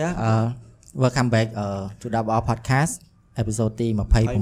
[0.00, 0.32] គ្នាអឺ
[1.02, 1.66] welcome back អឺ
[2.00, 2.92] to WR podcast
[3.40, 3.86] episode ទី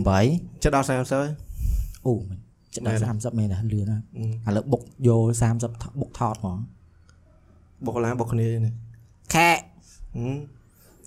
[0.05, 1.29] 28ចិត្តដល់30ហើយ
[2.07, 2.39] អូមិន
[2.75, 3.99] ចិត្តដល់មែនទេ30មែនណាលឿនណា
[4.49, 5.23] ឥឡូវបុកយក
[5.55, 6.59] 30ថបុកថតហ្មង
[7.87, 8.75] បុកឡាបុកគ្នានេះ
[9.35, 9.51] ខែ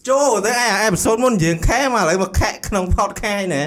[0.07, 3.63] ចូលទៅឯអេពីសូតមុនយើងខែមកឥឡូវមកខែក្នុង podcast ណែ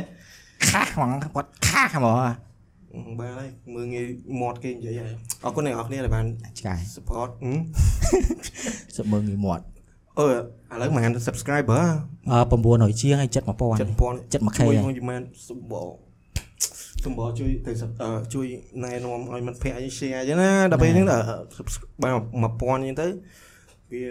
[0.68, 4.06] ខាស់ហ្មងគាត់ខាស់ហ្មងបានហើយមើលងាយ
[4.40, 6.26] មាត់គេនិយាយហើយអរគុណអ្នកនរគ្នាដែលបាន
[6.58, 7.28] ឆ្កែ support
[8.96, 9.64] សឹកមើងងាយមាត់
[10.18, 11.82] អឺឥឡូវមិន subscriber
[12.30, 12.38] អឺ
[12.92, 15.82] 900ជាងហើយចិត្ត1000 7000ចិត្ត 1K ជួយហើយមកយមែនសម្បោ
[17.04, 18.46] សម្បោជួយទៅ sub- អឺជួយ
[18.84, 21.24] ណែនាំឲ្យមិត្តភ័ក្តិឲ្យ share អញ្ចឹងណាដល់ពេលហ្នឹងដល់
[21.58, 23.06] subscribe បាន1000អញ្ចឹងទៅ
[23.92, 24.04] វា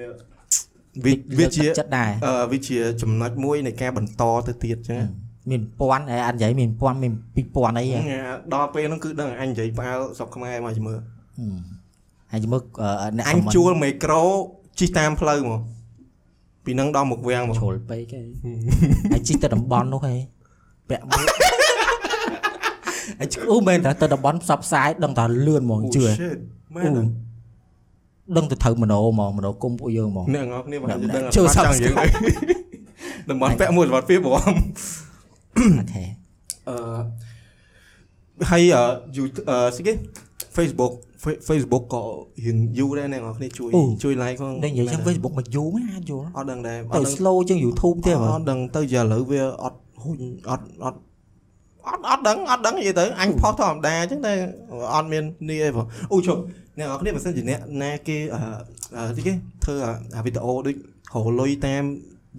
[1.06, 5.08] វាវាជាចិត្តដែរអឺវាជាចំណុចមួយនៃការបន្តទៅទៀតអញ្ចឹងណា
[5.50, 7.14] មាន1000ហើយអត់និយាយមាន1000មាន
[7.46, 8.22] 2000អីហ៎ញ៉ា
[8.54, 10.96] ដល់ពេលហ្នឹងគឺដឹងអញនិយាយផ្អើលស្រុកខ្មែរមកជំរឿ
[12.32, 14.24] ហើយមើលអឺអ្នកអញជួលមីក្រូ
[14.80, 15.62] ជិះតាមផ្លូវមក
[16.66, 18.22] ពីនឹងដល់មកវាំងមកជ្រុលពេកហី
[19.12, 20.16] ហើយជីកទៅតំបន់នោះហី
[20.90, 21.26] ពាក់មួក
[23.20, 26.04] អាឈូមែនតែទៅតំបន់ផ្សព្វផ្សាយដឹងថាលឿនហ្មងជឿ
[26.76, 26.92] មែន
[28.38, 31.96] ដឹងទៅត្រូវមនោហ្មងមនោគុំពួកយើងហ្មងអ្នកនរគ្នាបានដឹងអត់ចាំយើង
[33.30, 36.04] តំបន់ពាក់មួយវត្តពីបងអូខេ
[36.70, 36.76] អឺ
[38.50, 38.64] ហើយ
[39.16, 39.24] យូ
[39.76, 39.94] ស្គី
[40.56, 40.94] Facebook
[41.48, 42.04] Facebook ក៏
[42.46, 43.70] រៀងយូរដែរអ្នកនរគ្នាជួយ
[44.04, 51.00] ជួយ like ផងតែនិយាយចឹង Facebook មកយូរណាអាចយល់អត់ដឹងដែរអទៅត់ដឹង slow ជាង YouTube ទៀតហ្មអងត់ដឹងទៅជាឥឡូវវាអត់ហ៊ុញអត់អត់
[51.88, 54.34] អត់អត់ដឹងអត់ដឹងនិយាយទៅអញផុសធម្មតាអញ្ចឹងតែ
[54.94, 56.42] អត់មាននេះអីបងអូជប់
[56.78, 58.40] អ្នកនរគ្នាបើសិនជាអ្នកណាគេអឺ
[58.98, 59.76] អឺទីគេធ្វើ
[60.18, 60.76] អាវីដេអូដូច
[61.26, 61.84] រលុយតាម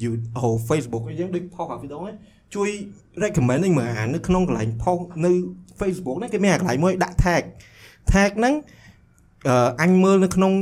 [0.03, 2.17] YouTube ហៅ Facebook អីចឹងដូចផុសអាវីដេអូហ្នឹង
[2.55, 2.71] ជួយ
[3.23, 5.33] recommend ឲ្យមើលអានៅក្នុងកន្លែងផុសនៅ
[5.81, 7.43] Facebook ហ្នឹងគេមានអាកន្លែងមួយដាក់ tag
[8.13, 8.55] tag ហ្នឹង
[9.49, 10.53] អឺអញមើលនៅក្នុង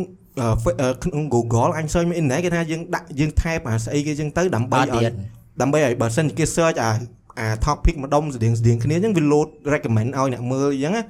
[0.41, 5.13] អឺ Fa- អឺក្នុង Google អញ search មានអ៊ីនធឺណិតគេថាយើងដាក់យើង tab អាស្អីគេចឹងទៅដើម្បីអត់ឲ្យទៀត
[5.61, 6.91] ដើម្បីឲ្យបើសិនជាគេ search អា
[7.39, 11.05] អា topic ម្ដុំស្តៀងស្តៀងគ្នាអញ្ចឹងវា load recommend ឲ្យអ្នកមើលអញ្ចឹងណា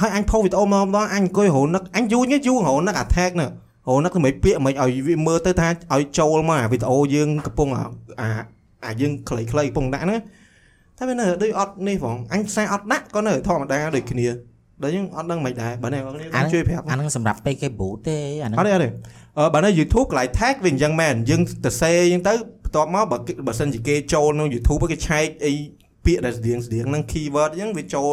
[0.00, 7.84] ហើយអញផុសវីដេអូមកម្ដងអញអង្គុយរហូតនឹកអញយូរញ៉េយូររហូតនឹកអា tag ហ្នឹងរហូតនឹកមិនពាក្យមិនឲ្យវាមើលទៅថាឲ្យចូលមកអាវីដេអូយើងកំពុងអា
[8.20, 8.28] អា
[8.86, 10.20] អាយើងខ្លីៗកំពុងដាក់ហ្នឹង
[10.98, 14.26] តែវានៅដូចអត់នេះផងអញខ្សែអត់ដាក់ក៏នៅធម្មតាដូចគ្នា
[14.82, 18.88] ដល់យើងអត់ដឹងមិនដែរបើអ្នកនរគ្នាអាហ្នឹងជួយប្រាប់អាហ្នឹងសម្រាប់ពេលគេ boot ទេអាហ្នឹងអត់ទេអត់ទេ
[19.38, 22.34] អឺបើនៅ YouTube កន្លែង tag វាអញ្ចឹងមែនយើងទៅសេអញ្ចឹងទៅ
[22.64, 25.52] បន្ទាប់មកបើគេបើសិនជាគេចូលក្នុង YouTube គេឆែកអី
[26.04, 28.10] ពាក្យដែលស្តៀងស្តៀងហ្នឹង keyword អញ្ចឹងវាចូល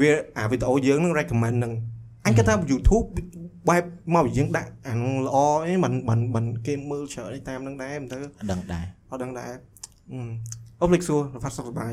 [0.00, 1.72] វាអាវីដេអូយើងហ្នឹង recommend ហ្នឹង
[2.26, 3.06] អញគិតថា YouTube
[3.68, 3.84] បែប
[4.14, 9.52] មកយើងដាក់អាហ្នឹងល្អអីមិនមិនមិនគេមើលច្រើនអីតាមហ្នឹងដែរមិនទៅអត់ដឹងដែរអត់ដឹងដែរ
[10.12, 10.20] អឺ
[10.80, 11.92] អូភ្លេចសួររផាត់សុខសប្បាយ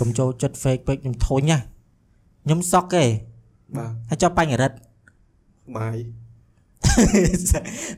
[0.00, 1.58] កុំចូលចិត្ត fake ពេកខ្ញុំធុញណា
[2.44, 3.04] ខ្ញុំសក់ទេ
[3.76, 4.78] បាទហើយចុះបញ្ញរិទ្ធស
[5.70, 5.96] ប្បាយ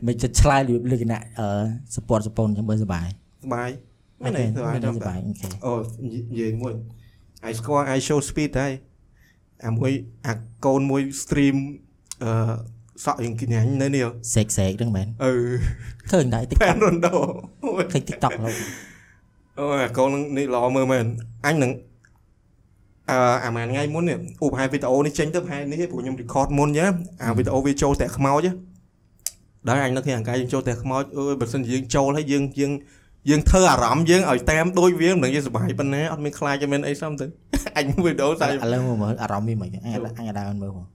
[0.06, 1.46] មិនចិត្តឆ្លើយលក្ខណៈអឺ
[1.94, 3.06] support support អញ្ចឹងបើសុបាយ
[3.42, 3.70] សប្បាយ
[4.22, 5.74] មែមែននទេទេមែនទេសសុប្បាយបាយអូខេអូ
[6.04, 6.74] និយាយមួយ
[7.48, 8.72] I score I show speed ដែរ
[9.66, 9.92] អាមួយ
[10.26, 10.34] អា
[10.64, 11.56] កូនមួយ stream
[12.24, 12.30] អឺ
[13.04, 15.32] សក់យ៉ាងគញ្ញាញនៅនេះសេកសេកហ្នឹងមែនអឺ
[16.10, 17.14] ឃើញដែរផែ TikTok នរ៉ូណូ
[17.64, 18.54] អូយឃើញ TikTok ឡូវ
[19.60, 21.04] អូយអាកូននេះល្អមើលមែន
[21.46, 21.70] អញនឹង
[23.10, 26.92] អឺអាមួយថ្ងៃមុននេះឧបហាវីដេអូនេះចេញទៅប្រហែលនេះឯងព្រោះខ្ញុំ record មុនចឹង
[27.24, 28.46] អាវីដេអូវាចូលតែខ្មោច
[29.68, 32.72] ដែរអញនឹកឃើញអាកាយយើងចូលតែខ្មោចអើយបើសិនជាយើងចូលហើយយើងយើង
[33.30, 37.26] យើងធ្វើអារម្មណ៍យើងឲ្យតាមដូចវាមិនដឹងយើងសុបាយប៉ុណ្ណាអត់មានខ្លាចមានអីសំទៅ
[37.78, 40.86] អញវីដេអូតែឥឡូវមើលអារម្មណ៍វាមិនអញអញអញដើរមើលមក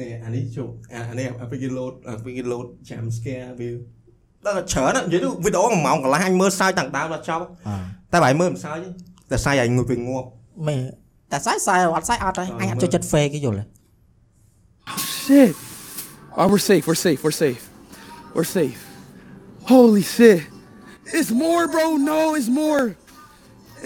[0.00, 3.70] នេះអានេះជុំអាអានេះអាពេលគេ load អាពេលគេ load jump scare វា
[4.44, 7.70] ដល់តែច្រើនណាស់និយាយទៅវីដេអូមួយម៉ោងកន្លះអញមើលសើចតាំងដើមដល់ចប់អ
[8.12, 8.88] តែបើឯងមើលមិនសើចទេ
[9.30, 10.28] តែសើចឯងងុយពេលងាប់
[10.66, 10.80] មែន
[11.31, 13.65] តែសាយសាយអត់សាយអត់ទេអញអត់ចូលចិត្ត fake គេយល់ទេ
[15.25, 15.53] Shit.
[16.37, 16.83] Oh, we're safe.
[16.87, 17.19] We're safe.
[17.25, 17.63] We're safe.
[18.33, 18.79] We're safe.
[19.63, 20.43] Holy shit.
[21.17, 21.97] It's more, bro.
[21.97, 22.95] No, it's more.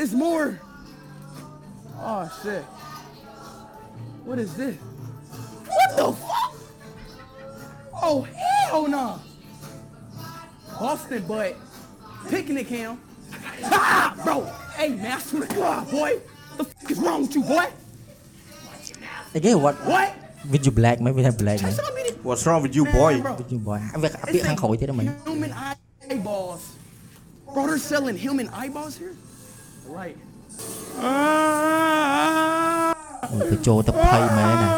[0.02, 0.60] It's more.
[2.00, 2.64] Oh, shit.
[4.28, 4.76] What is this?
[4.76, 6.54] What the fuck?
[8.04, 8.22] Oh,
[8.68, 9.20] hell no.
[10.80, 11.56] Boston, but
[12.30, 13.00] picnic him.
[13.64, 14.46] Ah, bro.
[14.78, 16.20] Hey, man, I swear to God, boy.
[16.59, 17.67] The fuck is wrong with you, boy?
[19.35, 20.09] អីគេ what What?
[20.53, 22.15] with you black មែនវាថា black មែន Tell me this.
[22.29, 23.33] What's wrong with you boy Man, bro.
[23.41, 25.53] with you boy វាពាក្យខាងក្រោយទៀតហ្មង Human
[26.11, 26.63] eyeballs.
[27.55, 29.15] Bro, they're selling human eyeballs here?
[29.99, 30.17] Right.
[33.51, 34.69] ទៅចូលទៅភ័យមែនណា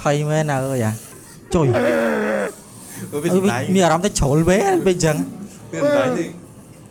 [0.00, 0.92] ភ័យមែនណាអើយអា
[1.54, 5.16] ចុយអឺវាអើសំ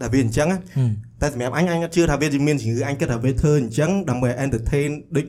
[0.00, 0.90] ដែលវាអញ្ចឹងណាហឹម
[1.20, 5.26] តែសម្រាប់អញអញអត់ជឿថាវាមានជំងឺអញគិតថាវាធ្វើអញ្ចឹងដើម្បី entertain ដូច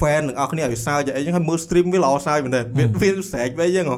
[0.00, 3.96] fan ទាំងអស់គ្នាឲ្យ search អីចឹងហើយមើល stream វាល្អ search មែនទេវាវាស្រែកវិញអញ្ចឹងហ៎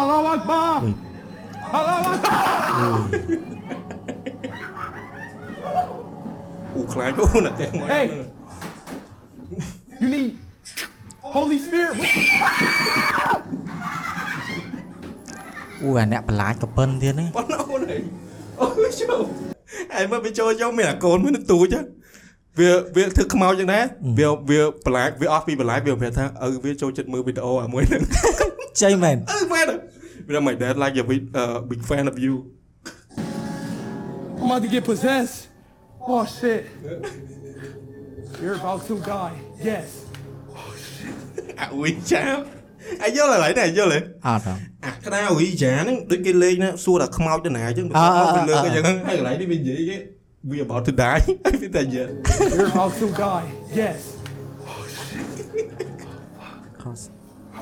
[0.00, 0.78] Allahu Akbar.
[1.78, 2.42] Allahu Akbar.
[6.74, 8.06] អូខ្លាចអូណាតែមក Hey.
[10.02, 10.30] You need
[11.34, 11.94] Holy Spirit.
[15.82, 17.98] អូអាអ្នកបន្លាចក៏ប៉ុនទៀតណាប៉ុណ្ណោះអូនអី
[18.60, 18.66] អូ
[19.00, 19.22] ចូល
[19.94, 21.80] ហើយមកវាចូលយកមានអាកូនមួយនៅទូចហ៎
[22.58, 23.84] វាវាធ្វើខ្មោចចឹងដែរ
[24.18, 28.02] វាវាបន្លាចវាអស់ពីបន្លាចវាប្រាប់ថាឪវាចូលចិត្តមើលវីដេអូអាមួយហ្នឹង
[28.82, 29.65] ជ័យមែនអឺមែន
[30.26, 32.34] វាថា my dad like a big uh, big fan of you
[34.38, 35.38] I'm about to get possessed.
[36.12, 36.62] Oh shit.
[38.40, 39.36] You're about to die.
[39.68, 39.88] Yes.
[41.60, 42.24] អាវីចា
[43.04, 44.54] អាយល់ឡើយនេះយល់ទេអត់ហ៎
[44.86, 49.96] អាក្តារវីចាហ្នឹងដូចគេលេងណាសួរថាខ្មោចទៅណាអញ្ចឹងអើទៅអើលើកអើអញ្ចឹងហើយកន្លែងនេះវានិយាយគេ
[50.50, 52.12] វា about to die ហើយវាតែយល់
[52.56, 53.46] You're about to die.
[53.80, 54.00] Yes.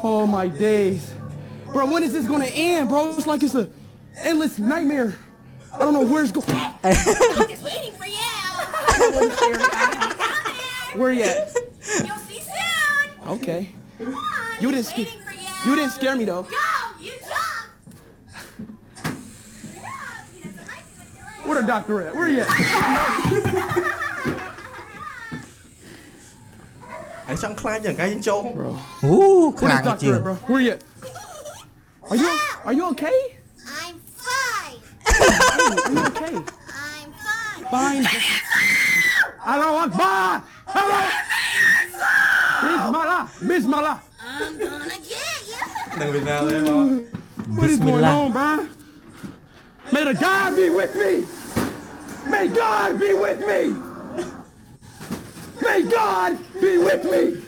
[0.09, 1.03] Oh my days.
[1.74, 3.10] Bro, when is this gonna end, bro?
[3.12, 3.70] It's like it's a
[4.18, 5.16] endless nightmare.
[5.74, 6.48] I don't know where it's going.
[6.48, 8.18] Just waiting for you!
[11.00, 11.54] Where you at?
[12.06, 13.30] You'll see soon!
[13.36, 13.70] Okay.
[14.00, 14.24] Come on,
[14.62, 15.06] You just didn't scare.
[15.06, 15.70] waiting for you!
[15.72, 16.44] You didn't scare me though.
[16.44, 16.50] Go!
[17.00, 17.36] You jump!
[19.76, 19.90] Yeah,
[20.34, 22.16] he doesn't like it when you let Where the doctor at?
[22.16, 22.50] Where you at?
[27.28, 28.70] ហើយចង់ខ្លាចយ៉ាងកាយចូល Bro.
[29.06, 29.14] អូ
[29.60, 30.34] ខ្លា Where ង the ជាង doctor at, bro?
[30.50, 30.80] Where you at?
[32.11, 33.37] Are you are you okay?
[33.67, 34.79] I'm fine.
[35.07, 36.35] Are you okay?
[36.37, 37.65] I'm fine.
[37.71, 38.05] Fine.
[39.39, 40.43] Hello, Akbar.
[40.67, 41.25] Hello.
[43.41, 44.01] Miss Mala.
[44.21, 46.01] I'm gonna get you.
[46.01, 47.05] Đang Việt Nam đấy không?
[47.57, 48.57] What is going on, bro?
[49.93, 51.25] May the God be with me.
[52.31, 53.75] May God be with me.
[55.63, 57.41] May God be with me.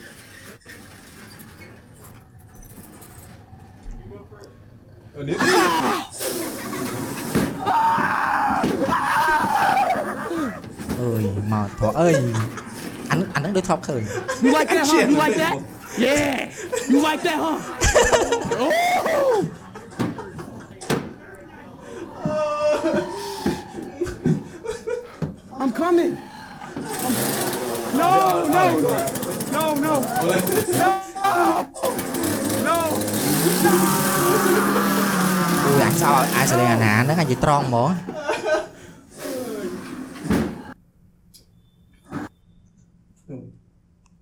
[5.28, 5.36] នេះ
[11.00, 12.14] អើយមកព្រោះអើយ
[13.10, 14.02] អានអានឹងដូចធ្លាប់ឃើញ
[14.44, 15.00] You like that, huh?
[15.12, 15.54] You like that?
[16.04, 16.36] Yeah.
[16.92, 17.56] You like that, huh?
[18.62, 18.72] Oh.
[25.60, 26.12] I'm coming.
[28.00, 28.10] No,
[28.56, 28.94] no, no,
[29.56, 29.94] no, no,
[32.68, 32.76] no.
[34.18, 34.85] អូយអញ
[36.02, 37.90] សោឲ្យអាយសលេងអាណាហ្នឹងអញនិយាយត្រង់ហ្មង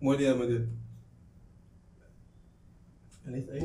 [0.05, 0.62] មួយទៀតមួយទៀត
[3.25, 3.59] អានេះស្អី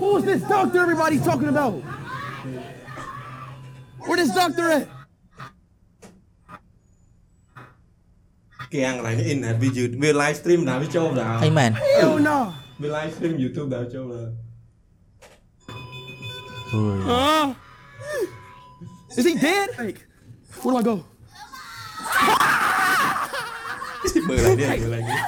[0.00, 1.74] Who is this doctor everybody's talking about?
[4.06, 4.84] Where this doctor at?
[8.72, 12.38] គេអាំងកន្លែងនេះ internet វាយឺតវា live stream ដល់វាចូលដល់អីមែន Hell no.
[12.82, 14.30] វា live stream YouTube ដល់ចូលដល់
[16.74, 17.46] អើយ Uh,
[19.18, 19.68] is he dead?
[19.78, 19.98] Like,
[20.62, 20.94] where do I go?
[24.28, 25.20] មើលឡើងនេះមើលឡើងនេះ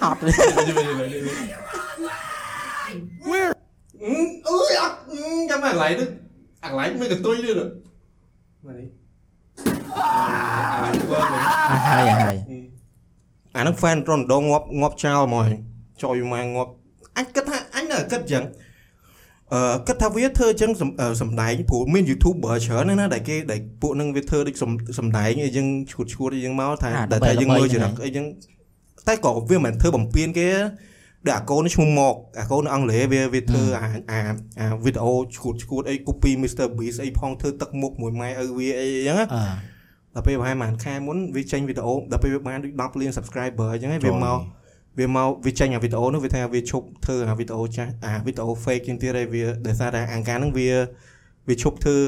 [0.00, 0.18] ហត់
[3.30, 3.52] Where?
[4.02, 4.14] អឺ
[4.48, 4.96] អើយអត់
[5.50, 6.08] ចាំមកកន្លែងនេះ
[7.12, 8.88] អាកន្លែងមានកន្ទុយទៀតមកនេះ
[10.12, 11.18] អានេះបើ
[11.70, 12.36] អាហើយអាហើយ
[13.56, 15.48] អាហ្នឹង fan រនដងងាប់ងាប់ចោលហ្មង
[16.02, 16.70] ចូលមកងាប់
[17.16, 18.44] អញគិតថាអញនៅគិតអញ្ចឹង
[19.52, 28.24] អឺគិតថាវាធ្វើអញ្ចឹងសំអឺសំដែងព្រោះមាន YouTuber ច្រើនណាស់ណាដែលគេដែលពួកហ្នឹងវាធ្វើដូចសំសំដែងអីចឹងឈួតឈួតអីចឹងមកថាដែលថាយើងមើលចរិតអីចឹង
[29.08, 30.48] តែក៏វាមិនមែនធ្វើបំពេញគេ
[31.26, 34.20] ដូចអាកូននេះឈ្មោះមកអាកូននៅអង់គ្លេសវាវាធ្វើអាអា
[34.60, 39.44] អាវីដេអូឈួតឈួតអី copy Mr Beast អីផងធ្វើទឹកមុខមួយម៉ែឪវាអីចឹងណាអឺ
[40.14, 44.38] ដល់ពេលប្រហែលប្រហែលខែមុនវាចេញវីដេអូដល់ពេលវាបានដូច10លាន subscriber អញ្ចឹងឯងវាមក
[44.98, 50.70] វាមកវាចេញអាវីដេអូនោះវាថាវាឈប់ធ្វើអាវីដេអូចាស់អាវីដេអូ fake ជាងទៀតឯងវាដោយសារតែអាការហ្នឹងវា
[51.48, 51.98] វាឈប់ធ្វើ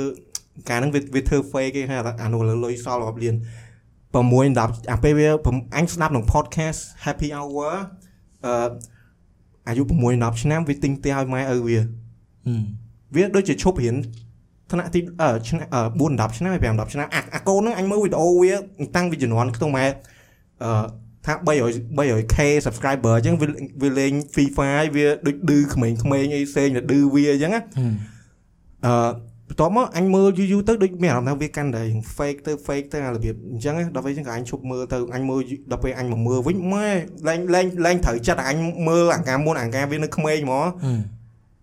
[0.70, 3.34] ការហ្នឹងវាវាធ្វើ fake គេហើយអានោះលើលុយសល់រាប់លាន
[4.14, 4.16] 6
[4.54, 5.28] 10អាពេលវា
[5.76, 7.72] អញស្ដាប់ក្នុង podcast happy hour
[8.46, 8.54] អឺ
[9.68, 9.84] អាយុ6
[10.22, 12.64] 10ឆ្នាំវាទិញផ្ទះឲ្យម៉ែឪវាហឹម
[13.14, 13.96] វាដូចជាឈប់រៀន
[14.70, 18.52] ថ្នាក់ទីអឺឆ្នាំអឺ4 10ឆ្នាំ5 10ឆ្នាំអាអាកូនហ្នឹងអញមើលវីដេអូវា
[18.96, 19.86] តាំងពីជំនាន់ខ្ទង់ម៉ែ
[20.64, 20.84] អឺ
[21.26, 23.46] ថា300 300k subscriber អញ្ចឹងវា
[23.82, 27.94] វាលេង FIFA វាដូចឌឺក្មេងៗអីផ្សេងទៅឌឺវាអញ្ចឹងណាហឹម
[28.86, 28.94] អឺ
[29.54, 31.82] បន្ទាប់មកអញមើលយូរយូរទៅដូចមានអារម្មណ៍ថាវាកាន់តែ
[32.16, 35.40] fake ទៅ fake ទៅអារបៀបអញ្ចឹងណាដល់ពេលអញ្ចឹងក៏អញឈប់មើលទៅអញមើល
[35.72, 36.88] ដល់ពេលអញមកមើលវិញម៉ែ
[37.28, 38.58] លែងលែងលែងត្រូវចិត្តឲ្យអញ
[38.88, 40.66] មើលអាការមុនអាការវានៅក្មេងហ្មង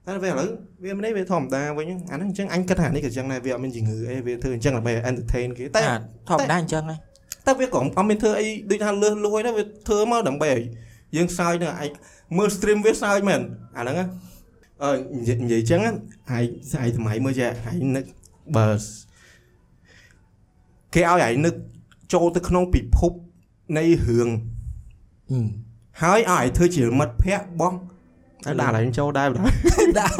[0.05, 0.50] ហឹមតែពេលឥឡូវ
[0.83, 5.95] វាមិននេះវាធម្មតាវិញអាហ្នឹងអញ្ចឹងអញគិតថានេះក៏អញ្ចឹងដែរវាអត់មានជំងឺអីវាធ្វើអញ្ចឹងដើម្បី entertain គេតែអា
[6.29, 6.95] ធម្មតាអញ្ចឹងហ៎
[7.45, 10.62] តែវាក៏អត់មានធ្វើអីដូចថាលឺលួយណាវាធ្វើមកដើម្បីឲ្យ
[11.15, 11.89] យើងសើចនឹងឯង
[12.38, 13.41] មើល stream វាសើចមែន
[13.77, 14.05] អាហ្នឹងណា
[14.84, 18.06] អឺនិយាយនិយាយអញ្ចឹងណាឯងស្អីថ្មីមើលចេះឯងនឹក
[18.58, 18.70] បើ
[20.94, 21.54] គេឲ្យឯងនឹក
[22.14, 23.12] ចូលទៅក្នុងពិភព
[23.78, 24.28] នៃរឿង
[25.32, 25.46] ហឹម
[26.02, 27.78] ហើយឲ្យឯងធ្វើជាមិត្តភក្តិរបស់
[28.46, 29.50] តែដាក់ឯងចូលដែរបណ្ដោ
[29.84, 30.14] យដាក់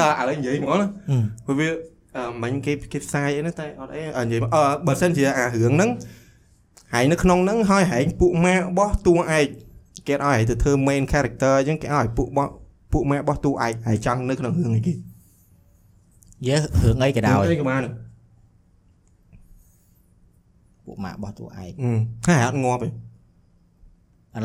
[0.00, 1.68] តើឥឡូវនិយាយហ្មងណាហឹមព្រោះវា
[2.16, 5.90] អឺមិញគេគេផ្សាយអីហ្នឹងតែអត់អីអឺនិយាយមកអឺបើសិនជាអារឿងហ្នឹង
[6.94, 9.46] ហើយនៅក្នុងហ្នឹងហើយហែងពួកម៉ារបស់តួឯក
[10.06, 12.52] គេឲ្យហែងទៅធ្វើ main character អញ្ចឹងគេឲ្យពួករបស់
[12.92, 14.94] ពួកម៉ារបស់តួឯកហើយចង់នៅក្នុងរឿងអីគេ
[16.48, 17.82] យើរឿងអីក៏ដោយអីក៏បាន
[20.84, 21.66] ពួកម៉ាក់របស់តួឯងអឺ
[22.26, 22.90] ហើយអត់ងាប់ទេឥ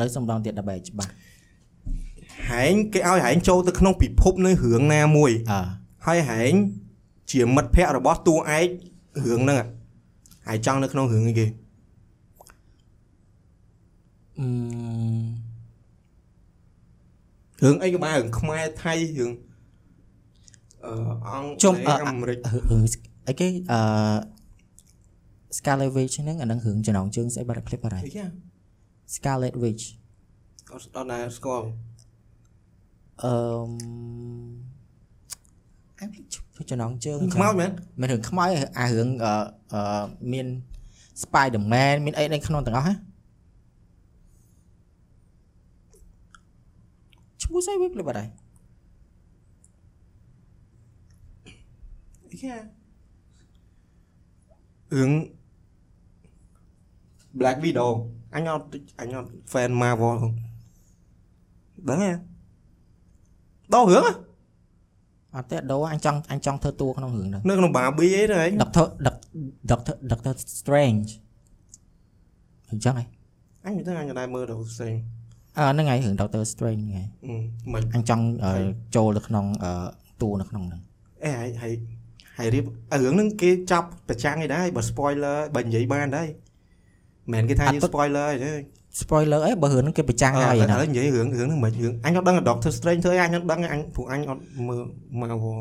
[0.00, 1.10] ឡូវសំដងទៀតដើម្បីឲ្យច្បាស់
[2.50, 5.60] ហែងគេឲ្យហែងចូលទៅក្នុងពិភពនៃរឿងណាមួយអឺ
[6.06, 6.52] ហើយហែង
[7.32, 8.68] ជាមិត្តភក្តិរបស់តួឯក
[9.24, 9.58] រឿងហ្នឹង
[10.46, 11.46] ហើយចង់នៅក្នុងរឿងអីគេ
[14.38, 14.46] អឺ
[17.62, 19.32] រឿងអីក៏បានរឿងខ្មែរថៃរឿង
[20.84, 20.92] អឺ
[21.28, 22.38] អង់ជុំអឺអាមេរិក
[22.70, 22.82] រឿង
[23.28, 23.80] អីគេអឺ
[25.56, 28.24] Scarlet Witch ហ្នឹងអាហ្នឹងរឿងចំណងជើងស្អីបាត់ clip បាត់ហើយអីគេ
[29.14, 29.84] Scarlet Witch
[30.72, 31.66] អត់អត់ដែរស្គាល់
[33.24, 33.34] អឺ
[33.68, 33.70] ម
[35.98, 36.08] អញ
[36.54, 37.70] ភ្លេចចំណងជើងខ្មោចមែន
[38.00, 38.48] មិនរឿងខ្មោច
[38.78, 39.32] អារឿងអឺ
[39.72, 40.46] អឺមាន
[41.22, 43.05] Spider-Man មានអីនៅក្នុងទាំងអស់ហ៎ឈ្មោះ
[47.42, 48.28] ស្អីវាភ្លេចបាត់ហើយ
[52.30, 52.52] អីគេ
[54.94, 55.10] រឿង
[57.40, 57.90] Black Widow
[58.34, 58.66] អញអត់
[59.00, 60.32] អញអត់ fan Marvel ផង
[61.88, 62.10] ដឹងទេ
[63.74, 64.12] ដល់រឿងហ៎
[65.36, 68.86] អត់ទេដូរអញចង់អញចង់ធ្វើតួក្នុងរឿងហ្នឹងនៅក្នុង Barbie អីទៅឯង Doctor
[69.70, 71.08] Doctor Doctor Strange
[72.70, 73.04] អញ្ចឹងហ៎
[73.64, 74.96] អញមិនដឹងអញអត់ដែរមើលដល់ផ្សេង
[75.58, 77.34] អឺហ្នឹងហើយរឿង Doctor Strange ហ្នឹងហើយអឺ
[77.72, 78.52] មិនអញចង់អឺ
[78.96, 79.70] ចូលទៅក្នុងអឺ
[80.22, 80.80] តួនៅក្នុងហ្នឹង
[81.24, 81.72] អេហើយហើយ
[82.38, 86.28] ហើយរៀបអារឿងហ្នឹងគេចាប់ប្រចាំងឯដែរបើ spoiler បើនិយាយបានដែរ
[87.32, 88.52] មិនមែនគេថាយើង spoiler ទេ
[89.02, 94.82] spoiler អីបើរឿងហ្នឹងគេប្រចាំងអឺហើយឥណាឡូវនិយាយរឿងរឿងហ្នឹងមិនរឿងអញអត់ដឹង Doctor Strange ធ្វើអីអញអត់ដឹងទេអញព្រោះអញអត់មើល
[95.20, 95.58] Marvel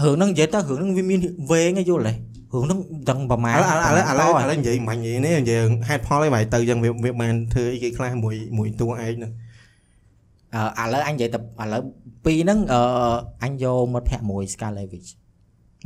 [0.00, 1.18] រឿងហ្នឹងនិយាយទៅរឿងហ្នឹងវាមាន
[1.50, 2.12] វែងឯយល់ទេ
[2.52, 2.78] រឿងហ្នឹង
[3.10, 9.32] ដឹងប្រមាណឥឡូវឥឡូវឥឡូវឥឡូវប្រមាណឥឡូវនិយាយមិននិយាយនេះនិយាយហេតុផលអីបាយទៅចឹងវាវាបានធ្វើអីគេខ្លះមួយមួយតួឯងហ្នឹង
[10.78, 11.82] អឺឥឡូវអញនិយាយទៅឥឡូវ
[12.24, 12.82] ពីរហ្នឹងអឺ
[13.42, 15.10] អញយកមិត្តភក្តិមួយ Scarlet Witch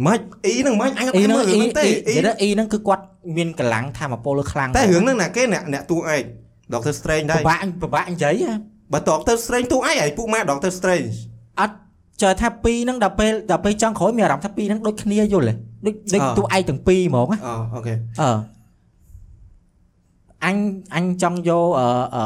[0.06, 3.04] មិនអ៊ីហ្នឹងមិនអញអត់អ៊ីមើហ្នឹងលរឿងអ៊ីហ្នឹងទេអ៊ីអ៊ីនិយាយទៅអ៊ីហ្នឹងគឺគាត់
[3.36, 6.22] មានកម្លាំងធម៌ពលខ្លាំងតែរឿងហ្នឹងណាគេអ្នកអ្នកតួឯង
[6.72, 8.54] Doctor Strange ដែរពិបាកពិបាកនិយាយហ៎
[8.92, 11.12] បើ Doctor Strange តួឯងហើយពួកម៉ែ Doctor Strange
[11.60, 11.76] អត់
[12.22, 15.54] chờ ថាពីរហ្នឹងដល់ពេលដល់ពេលចង់ក្រោយមានអារម្មណ៍ថាពីរហ្នឹងដូចគ្នាយល់ទេ
[15.86, 18.30] ដូចដូចអ่าតួឯកទាំងពីរហ្មងណាអូអូខេអឺ
[20.44, 20.56] អញ
[20.94, 22.22] អញចង់យកអឺអឺ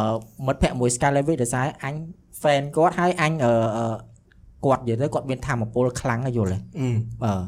[0.46, 1.94] មិត្តភក្តិមួយ Scarlet Witch ដោយសារអញ
[2.42, 3.84] fan គាត់ហើយអញអឺអឺ
[4.64, 6.88] គាត់និយាយទៅគាត់មានធម៌ពលខ្លាំងណាស់យល់ទេអឺ
[7.24, 7.42] អឺ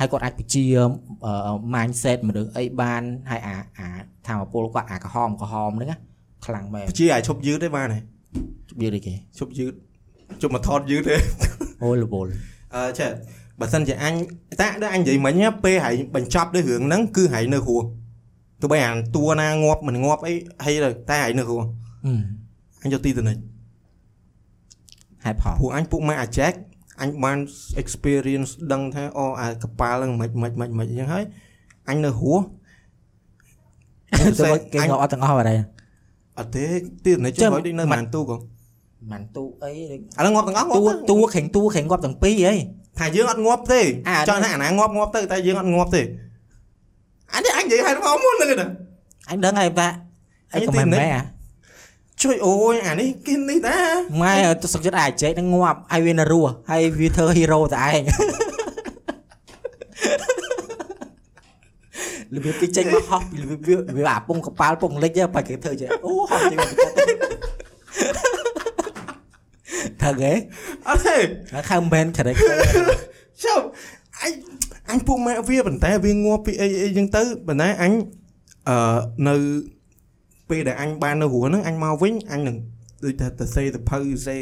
[0.00, 3.88] ហើយគាត់អាចបញ្ជាអឺ mindset មនុស្សអីបានហើយអាអា
[4.26, 5.98] ធម៌ពលគាត់អាក្រហមក្រហមហ្នឹងណា
[6.46, 7.98] ខ្លាំងមែនជាឲ្យឈប់យឺតទេបានទេ
[8.80, 9.72] វាដូចគេឈប់យឺត
[10.42, 11.16] ជប់មកថតយឺតទេ
[11.84, 12.28] អូលវល
[12.74, 13.10] អឺចេះ
[13.60, 14.14] បើសិនជាអញ
[14.60, 17.82] តាដូចអញនិយាយមិញណាពេលហើយបញ្ចប់ដោយរឿងហ្នឹងគឺហើយនៅហួរ
[18.60, 21.62] ទោះបីអាតួណាងាប់មិនងាប់អីហើយទៅតែហើយនៅហួរ
[22.06, 22.12] អឺ
[22.82, 23.38] អញយកទីតនិច
[25.24, 26.52] ហេតុផលព្រោះអញពុកម៉ែអាចែក
[27.02, 27.38] អញបាន
[27.82, 31.24] experience ដឹងថាអូអាកប៉ាល់ហ្នឹងមិនមិនមិនមិនអញ្ចឹងហើយ
[31.88, 32.38] អញនៅហួរ
[34.40, 35.58] ទៅគេងាប់អត់ទាំងអស់បាត់ហើយ
[36.38, 36.64] អត់ទេ
[37.04, 38.36] ទីតនិចចុះហើយដូចនៅមិនទូក៏
[39.10, 42.54] មិនទូអីឥឡូវងាប់ទាំងអស់ងាតួប់តួខេងតួខេងងាប់ទាំងពីរហី
[42.98, 46.02] ថាយើងអត់ងាប់ទេអាចង់ថាអាណាងាប់ងាប់ទៅតែយើងអត់ងាប់ទេ
[47.34, 48.68] អញនេះអញនិយាយហេតុផលមុនហ្នឹងណា
[49.30, 49.88] អញដឹងហើយតា
[50.52, 51.22] អអីញក៏ទីមិននេះមែនអា
[52.22, 53.76] ជួយអូយអានេះគេនេះតា
[54.22, 58.02] ម៉ែទៅសុកចិត្តអាចជែកនឹងងាប់ហើយវានៅរស់ហើយវាធ្វើ hero តែឯង
[62.34, 66.62] របៀបគេចេញមកហោះពីរបៀបវាវាអាពងកប៉ាល់ពងលិចទៅបើគេធ្វើចេះអូហោះចេញម
[68.30, 68.33] ក
[69.74, 70.32] ពីចិត្តថើគេ
[70.88, 71.16] អត់ទេ
[71.54, 72.56] ហើយខំមែន character
[73.44, 73.60] ចុះ
[74.22, 74.32] អញ
[74.88, 77.92] អអញពុកម៉ាក់វាប៉ុន្តែវាងាប់ពីអីអីចឹងទៅប៉ុន្តែអញ
[78.68, 79.34] អឺនៅ
[80.50, 82.56] ពេលដែលអញបាននៅរស់ហ្នឹងអញមកវិញអញនឹង
[83.04, 84.36] ដូចថាទៅសេទៅភៅសេ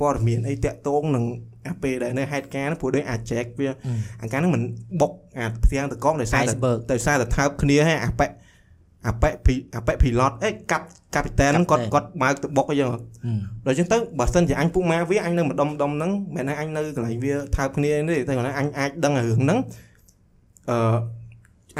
[0.00, 1.24] ព័ត៌មានអីតាក់ទងនឹង
[1.68, 3.68] អាពេលដែលនៅហេតុការណ៍ហ្នឹងព្រោះដូចអាចែកវា
[4.22, 4.62] អាការហ្នឹងមិន
[5.00, 8.26] បុកអាផ្ទាំងតកងដោយសារតែ Iceberg ដោយសារតែថើបគ្នាហើយអាប៉ែ
[9.06, 13.02] អាប៉ែភីអាប៉ែភីឡតអេកាប់កាពីតែនហ្នឹងគាត់ Captain គាត់បើកទៅបុកអីចឹងហឹម
[13.66, 19.58] ដល់ចឹងទៅបើសិនជាអញពុកម៉ាវាអញនៅម្ដុំម្ដុំហ្នឹងមិនមែនថាអញនៅកន្លែងវាថើបគ្នាទេតែគាត់ថាអញអាចដឹងរឿងហ្នឹង
[20.70, 20.96] អឺ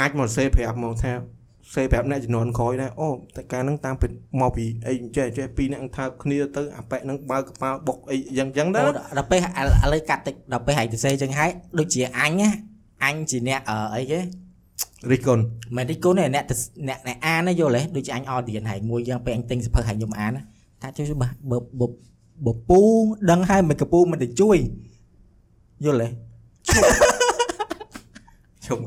[0.01, 1.11] អាចមកសេប្រាប់មកថា
[1.75, 9.61] សេប្រាប់អ្នកជំនាន់ក្រោយដែរអូតែការហ្នឹងតាមពិតមកពីអីចេះចេះពីរអ្នកថើបគ្នាទៅអាប៉ែហ្នឹងបើកកប៉ាល់បុកអីយ៉ាងចឹងដែរអូដល់ពេលឥ
[9.93, 12.49] ឡូវកាត់តិចដល់ពេលហែកទៅសេចឹងហើយដូចជាអញណា
[13.05, 14.19] អញជាអ្នកអឺអីគេ
[15.11, 15.43] រិះគន់
[15.77, 16.55] មិនតិចគូនទេអ្នកទៅ
[16.87, 20.41] អ្នកអ្នកអានណាយល់ទេដូចជាអញអឌៀនហើយមួយយ៉ាងពេលអញទិញសភៅហើយខ្ញុំអានណា
[20.81, 21.87] ថាជួយបើបើបើ
[22.45, 22.81] បើពូ
[23.31, 24.57] ដឹងហើយមិនកពូមិនទៅជួយ
[25.85, 26.07] យល់ទេ
[28.65, 28.79] ជុំ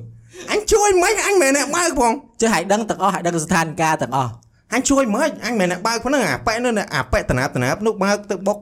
[0.53, 4.33] អញជួយមិនអញមិនមែនអ្នកបើកផងចេះហើយដឹងទាំងអស់ហើយដឹងស្ថានភាពទាំងអស់
[4.75, 8.59] អញជួយមិនអញមិនមែនអ្នកបើកហ្នឹងអាប៉ែនោះអាប៉ែតណាបតណាបនោះបើកទៅបុក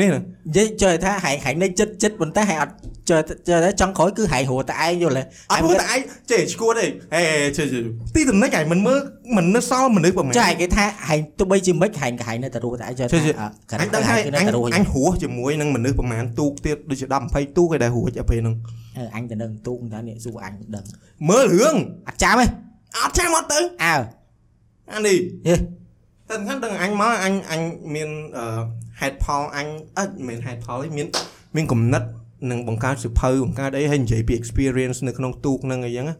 [0.00, 0.24] នេះណានិ
[0.56, 2.74] យាយចើថាហែងហែងនៅចិត្តចិត្តប៉ុន្តែហែងអត់
[3.10, 3.18] ចើ
[3.48, 7.22] ចើតែចង់ក្រោយគឺហែងហួរតែឯងយល់ទេអត់ព្រោះតែឯងចេះឈួតទេហេ
[7.56, 7.64] ជឿ
[8.14, 8.98] ទីតំណែងឯងមិនមើល
[9.36, 13.48] មិននៅសល់មនុស្សប្រហែលចាគេថាហែងទោះបីជាមិនហែងក៏ហែងនៅតែរស់តែឯងចើជឿថាជឿអ่ะ
[13.80, 18.56] អញដឹងហើយគឺអនៅញតែរស់អញហួសជាមួយនឹងមនុស្សប្រហែលទូកទៀតដូចជា10 20ទូកឯដែលហួសអាពេលហ្នឹង
[18.98, 20.84] អឺអញទៅនឹងទូកតែនេះសួរអញដឹង
[21.28, 21.76] មើលរឿង
[22.08, 22.46] អត់ចាំទេ
[23.04, 23.94] អត់ចាំអត់ទៅអើ
[24.92, 25.18] អានេះ
[26.32, 27.60] ហេតែហ្នឹងដឹងអញមកអញអញ
[27.94, 28.62] មានអឺ
[29.00, 29.66] ហេតុផលអញ
[29.98, 31.06] អត់មិនមែនហេតុផលទេមាន
[31.56, 32.02] មានគំនិត
[32.50, 36.16] នឹងបង្កើតសិភៅបង្កើតអីឲ្យនិយាយពី experience នៅក្នុងទូកហ្នឹងអីចឹងណា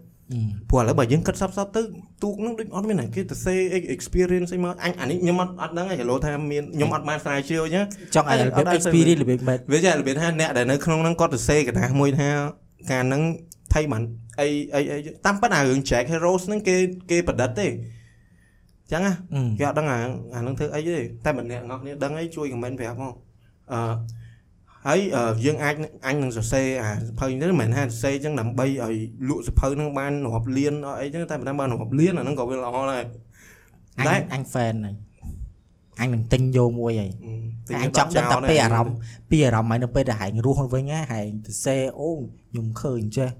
[0.70, 1.82] ព្រោះឥឡូវបើយើងគិតសັບសັບទៅ
[2.22, 3.54] ទូកហ្នឹងដូចអត់មានណាគេទៅសេ
[3.94, 12.28] experience អីមកអញអានេះខ្ញុំអត់អត់ដឹងទេឡូថាមានខ្ញុំអត់បានស្រាវជ្រាវអញ្ចឹងចង់ឲ្យអត់របៀបអត់ experience របៀបបែបវាចេះរបៀបថាអ្នកដែលនៅក្នុងហ្នឹងគាត់ទៅសេកតាមួយថា
[12.90, 13.22] ការហ្នឹង
[13.74, 14.02] ថៃបាន
[14.40, 16.76] អីអីអីតាមពិតអារឿង Jack Heroes ហ្នឹងគេ
[17.10, 19.14] គេប្រឌិតទេអញ្ចឹងណា
[19.58, 19.98] គេអត់ដឹងអា
[20.34, 23.14] អាហ្នឹងធ្វើអីទេតែបើអ្នកនរគ្នាដឹងអីជួយ comment ប្រាប់មក
[23.72, 23.92] អឺ
[24.86, 25.74] ហើយអឺយើងអាច
[26.06, 28.94] អញនឹងសរសេរអាសភៅនេះមិនមែនថាសរសេរអញ្ចឹងដើម្បីឲ្យ
[29.28, 33.04] លក់សភៅហ្នឹងបានរាប់លានអីអញ្ចឹងតែមិនបានរាប់លានអាហ្នឹងក៏វាល្អដែរ
[33.98, 34.94] អដែញរអញ fan ហ្នឹង
[36.00, 37.10] អញនឹងទិញយកមួយហើយ
[37.68, 38.94] ទិញអញចង់ដឹងតែពីអារម្មណ៍
[39.30, 43.30] ពីអារម្មណ៍ហើយនៅពេលដែលហែងរស់វិញហ่าហែងទៅសេអូខ្ញុំឃើញចេះ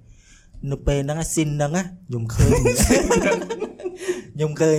[0.71, 3.72] នៅពេលហ្នឹងស៊ីនហ្នឹងណាខ្ញុំឃើញ
[4.35, 4.77] ខ្ញុំឃើញ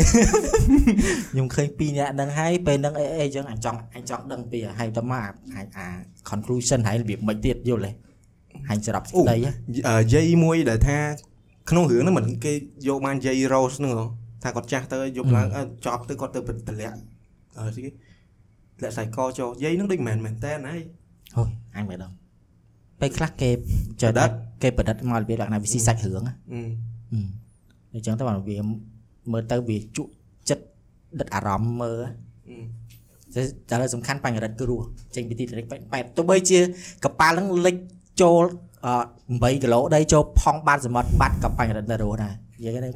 [1.31, 5.85] ខ្ញុំឃើញពីរអ្នកហ្នឹងហើយពេលហ្នឹងអីអីចឹងអញចង់អញចង់ដឹងពីហើយទៅមកអាអា
[6.29, 7.91] conclusion ហើយរបៀបមិនទៀតយល់ទេ
[8.69, 9.51] ហែងស្រាប់សេចក្តីហ៎
[9.89, 10.97] អឺយាយមួយដែលថា
[11.69, 12.53] ក្នុងរឿងហ្នឹងមិនគេ
[12.87, 14.05] យកបានយាយ Rose ហ្នឹងហ៎
[14.43, 16.97] ថាគាត់ចាស់ទៅយកឡើងអឺចប់ទៅគាត់ទៅតម្លាក់
[17.57, 17.91] អឺស្អីគេ
[18.83, 20.81] លាក់ខ្សែកចូលយាយហ្នឹងដូចមិនមែនមែនតើហើយ
[21.37, 22.11] អូយអញមិនដឹង
[23.01, 23.49] ពេលខ្លះគេ
[24.01, 24.29] ចើប្រឌិត
[24.63, 26.59] គេប្រឌិតមករបៀបលក្ខណៈវិស៊ីសាច់រឿងណាអឺ
[27.11, 27.27] ហឹម
[27.93, 28.57] អញ្ចឹងទៅបានវា
[29.31, 30.11] មើលទៅវាជក់
[30.49, 30.63] ចិត្ត
[31.19, 31.99] ដិតអារម្មណ៍មើល
[32.49, 36.59] អឺតែតែសំខាន់បញ្ញរិទ្ធគឺរស់ចេញពីទីតរិចបែបទោះបីជា
[37.03, 37.75] កប៉ាល់ហ្នឹងលិច
[38.21, 38.43] ចូល
[38.85, 38.87] អ
[39.25, 42.89] 8គីឡូដីចូលផង់បាតសមុទ្របាត់ក៏បញ្ញរិទ្ធនៅរស់ដែរនិយាយទៅ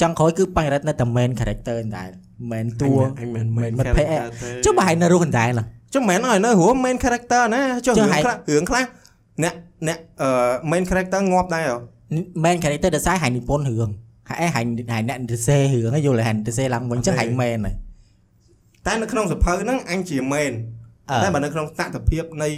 [0.00, 2.08] ចង់ក្រោយគឺបញ្ញរិទ្ធនៅតែ main character ដែរ
[2.52, 4.16] មិនតួអញមិនមែនមិត្តភក្តិ
[4.64, 8.84] ចុះបើហើយនៅរស់ដែរឡើចុះមិនមែនឲ្យនៅរួម main character ណាចុះចុះរឿងហើយខ្លះរឿងខ្លះ
[9.42, 9.54] អ្នក
[9.88, 10.28] អ្នកអឺ
[10.70, 11.76] main character ងាប់ដែរហ៎
[12.44, 13.90] main character ដោយសារហើយនិពន្ធរឿង
[14.28, 17.74] ហើយហើយហើយអ្នកទៅសេរឿងហ្នឹងយល់ហើយទៅសេឡើងវិញចឹងហើយ main ហើយ
[18.86, 20.52] តែនៅក្នុងសភៅហ្នឹងអញជា main
[21.10, 22.48] អឺតែបើនៅក្នុងតថភាពនៃ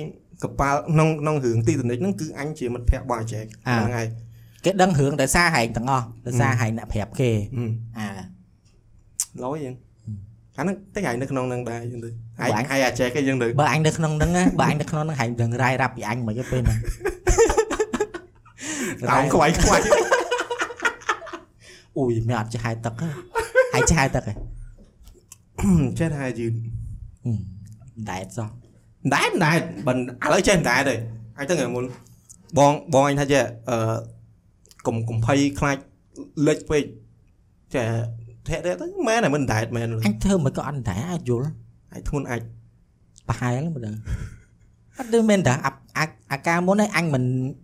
[0.42, 4.06] កប៉ាល់ក្នុងក្នុងរឿងទីតនិចហ្នឹងគឺអញជាមិត្តភក្តិរបស់អាចែកហ្នឹងហើយ
[4.64, 7.64] គេដឹងរឿងដោយសារហែងទាំងអស់ដោយសារហែងអ្នកប្រាប់គេអឺ
[7.98, 8.08] អា
[9.44, 9.74] ឡយយ៉ាង
[10.58, 16.78] អាហ្នឹងតែឯងនៅក្នុងហ្នឹងដែរយ៉ាងទៅបើឯងអញឯងអាចែកឯងយ៉ាងទៅបើអញនៅក្នុងហ្នឹងណាបើអញនៅក្នុងហ្នឹងហែងដឹងរាយរាប់ពីអញមិនទេពេលហ្នឹង
[19.10, 19.80] អោខ្វាយខ្វាយ
[21.98, 23.08] អូយមានអត់ចេះហែទឹកទេ
[23.74, 24.34] ហើយចេះហែទឹកហ៎
[25.98, 26.52] ចេះថាយឺន
[27.24, 27.38] ហឹម
[28.10, 28.48] ដែតសោះ
[29.14, 29.96] ដែតដែតបើឥ
[30.32, 30.94] ឡូវចេះដែតទេ
[31.38, 31.84] អញទៅថ្ងៃមុន
[32.58, 33.96] បងបងអញថាចេះអឺ
[34.86, 35.76] កុំកុំភ័យខ្លាច
[36.46, 36.84] លេចពេក
[37.74, 37.86] ចេះ
[38.48, 41.48] ធាក់ទេទៅមែនតែមិនដែតមែនអញធ្វើមិនក៏អត់ដែរអាចយល់
[41.92, 42.40] អាចធ្ងន់អាច
[43.28, 43.90] ប្រហែលមើលទៅ
[44.98, 47.22] អត់ដូចមែនតាអាអាអាការមុនឯងអញមិន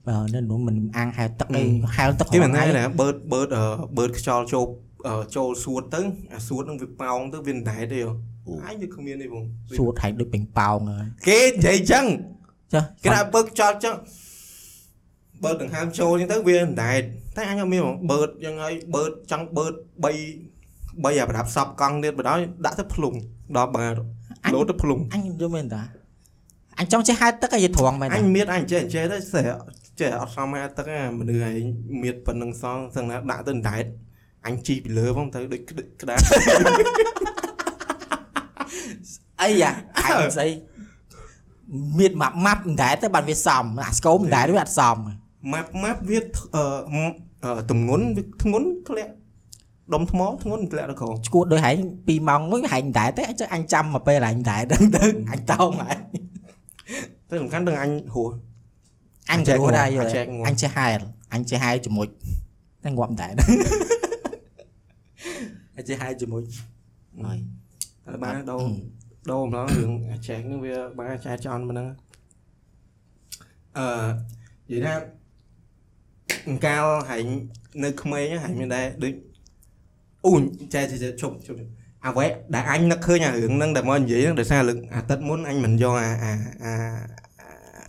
[0.09, 1.63] អឺនៅនោះមិនអាងហែទឹកអី
[1.97, 3.65] ហែលទឹកគេមិនរាល់ថ្ងៃថ្ងៃណាបឺតបឺតអឺ
[3.97, 4.65] បឺតខ្យល់ចូល
[5.09, 6.01] អឺចូលសួតទៅ
[6.35, 8.13] អាសួតហ្នឹងវាប៉ោងទៅវាមិនដែតទេហ៎
[8.67, 9.45] អញវាគ្មានទេបង
[9.79, 12.05] សួតហែងដូចពេញប៉ោងហើយគេនិយាយចឹង
[12.73, 13.95] ចុះគេថាបើកខ្យល់ចឹង
[15.45, 17.03] បើកដង្ហើមចូលចឹងទៅវាមិនដែត
[17.37, 19.77] តែអញអត់មានបងបឺតចឹងហើយបឺតចង់បឺត3
[21.03, 23.15] 3អាប្រដាប់សពកង់ទៀតបណ្ដោយដាក់ទៅភ្លុង
[23.57, 23.95] ដល់បាត
[24.55, 25.83] លោតទៅភ្លុងអញយល់មែនតា
[26.79, 29.43] អញចង់ចេះហែទឹកឲ្យយល់ត្រង់មែនអតាញមានអញចេះចេះទៅស្ទើ
[30.01, 31.63] ចេះអត់សមហាទឹកទេមនុស្សឯង
[32.03, 33.85] មៀតប៉ុណ្្នឹងសងសឹងណាដាក់ទៅដែត
[34.47, 36.19] អញជីពីលើផងទៅដូចក្ដិចក្តារ
[39.43, 39.71] អីយ៉ា
[40.05, 40.49] អញស្អី
[41.99, 44.97] មានម៉ាប់ម៉ាប់មិនដែរទៅបានវាសមអាស្គមមិនដែរវាអត់សម
[45.53, 46.19] ម៉ាប់ម៉ាប់វា
[46.55, 46.65] អឺ
[47.45, 49.13] អឺទម្ងន់វាធ្ងន់ធ្លាក់
[49.95, 55.99] ដុំថ្មធ្ងន់ធ្លាក់ទៅក្រោមឈួតដោយហែង2ម៉ោងមួយហែងមិនដែរទេអញចុះអញចាំមកពេលហែងដែរដឹងទៅអញតោងហែង
[57.33, 58.33] តែសំខាន់ដល់អញហួស
[59.33, 61.01] អញទៅរស់ដែរយអញល់ចែកងាប់អញចេះហែល
[61.35, 62.07] អញចេះហែលជាមួយ
[62.85, 63.33] តែងាប់មិនដែរ
[65.77, 66.43] អញចេះហែលជាមួយ
[67.25, 67.39] ហើយ
[68.07, 68.59] តែបានដោ
[69.31, 71.89] ដោម្លងរឿងអាចែកនេះវាបានចែកចន់ប៉ុណ្ណឹង
[73.79, 73.87] អឺ
[74.71, 74.95] និយាយថា
[76.49, 77.27] អង្កាលហែង
[77.85, 79.13] នៅក្មេងហែងមានដែរដូច
[80.27, 80.33] អូ
[80.75, 81.59] ចែកចែកជប់ជប់
[82.07, 86.33] អ្វីដែលអញនឹកឃើញអារឿងហ្នឹងដែលមកនិយាយហ្នឹងដោយសារលើកអាទិត្យមុនអញមិនយកអាអា
[86.65, 86.75] អា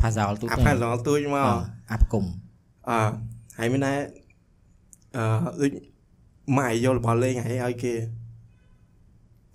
[0.04, 1.46] ផាសោលទូអាទៅផាសលទួយមក
[1.92, 2.26] អាប់គុំ
[2.90, 2.98] អឺ
[3.58, 3.98] ហើយមានដែរ
[5.18, 5.26] អឺ
[5.62, 5.72] ដូច
[6.58, 7.94] ម៉ែយករបស់លេងឲ្យឲ្យគេ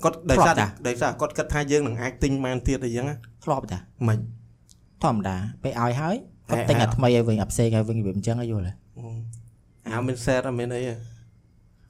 [0.05, 0.55] គាត់ដោយសារ
[0.89, 4.19] ដោយសារគាត់គិតថាយើងនឹងអាចទិញបានទៀតអីចឹងណាធ្លាប់តាមិន
[5.03, 6.17] ធម្មតាពេលឲ្យហើយ
[6.51, 8.75] គាត់ហេទិញហេអាថ្មីឲ្យវិញអាផ្សេងឲ្យវិញវាមិនចឹងឲ្យយល់ហ៎
[9.87, 10.95] អាមានសែតអត់មានអីទេ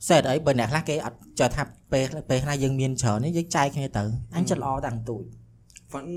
[0.08, 4.02] សែតអីបើអ្នកខ្លះគេអត់ចើថាពេលពេលខ្លះយើងមានច្រើននេះយើងចែកគ្នាទៅ
[4.36, 5.22] អញចិត្តល្អតាំងទូច
[5.90, 6.08] ហ្វាន់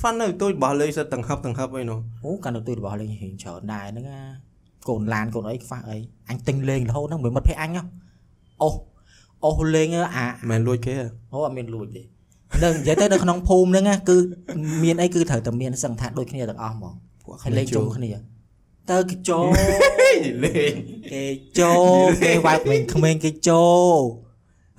[0.00, 4.22] ហ្វាន់នៅទួយរបស់លេងសិតទាំងហឹបទាំងហឹបអីនោះអូកាន់ទៅទូចរបស់លេងរៀងច្រើនដែរហ្នឹងណា
[4.88, 5.96] កូនឡានកូនអីខ្វះអី
[6.28, 7.82] អញទិញលេងរហូតហ្នឹងមិនមិត្តភ័ក្ដិអញហ៎
[8.62, 8.68] អូ
[9.44, 12.02] អូលេងអាមិនមែនលួចគេទេអូអត់មានលួចទេ
[12.62, 14.16] នឹងនិយាយទៅនៅក្នុងភូមិហ្នឹងណាគឺ
[14.84, 18.10] មានអីគឺត្រូវតែមានសឹងថាដូចគ្នាទាំងអស់ហ្មងពួកហើយលេងជុំគ្នា
[18.90, 19.44] ទៅគេចូល
[20.44, 20.74] លេង
[21.12, 21.24] គេ
[21.60, 24.00] ចូលគេវាយក្មេងក្មេងគេចូល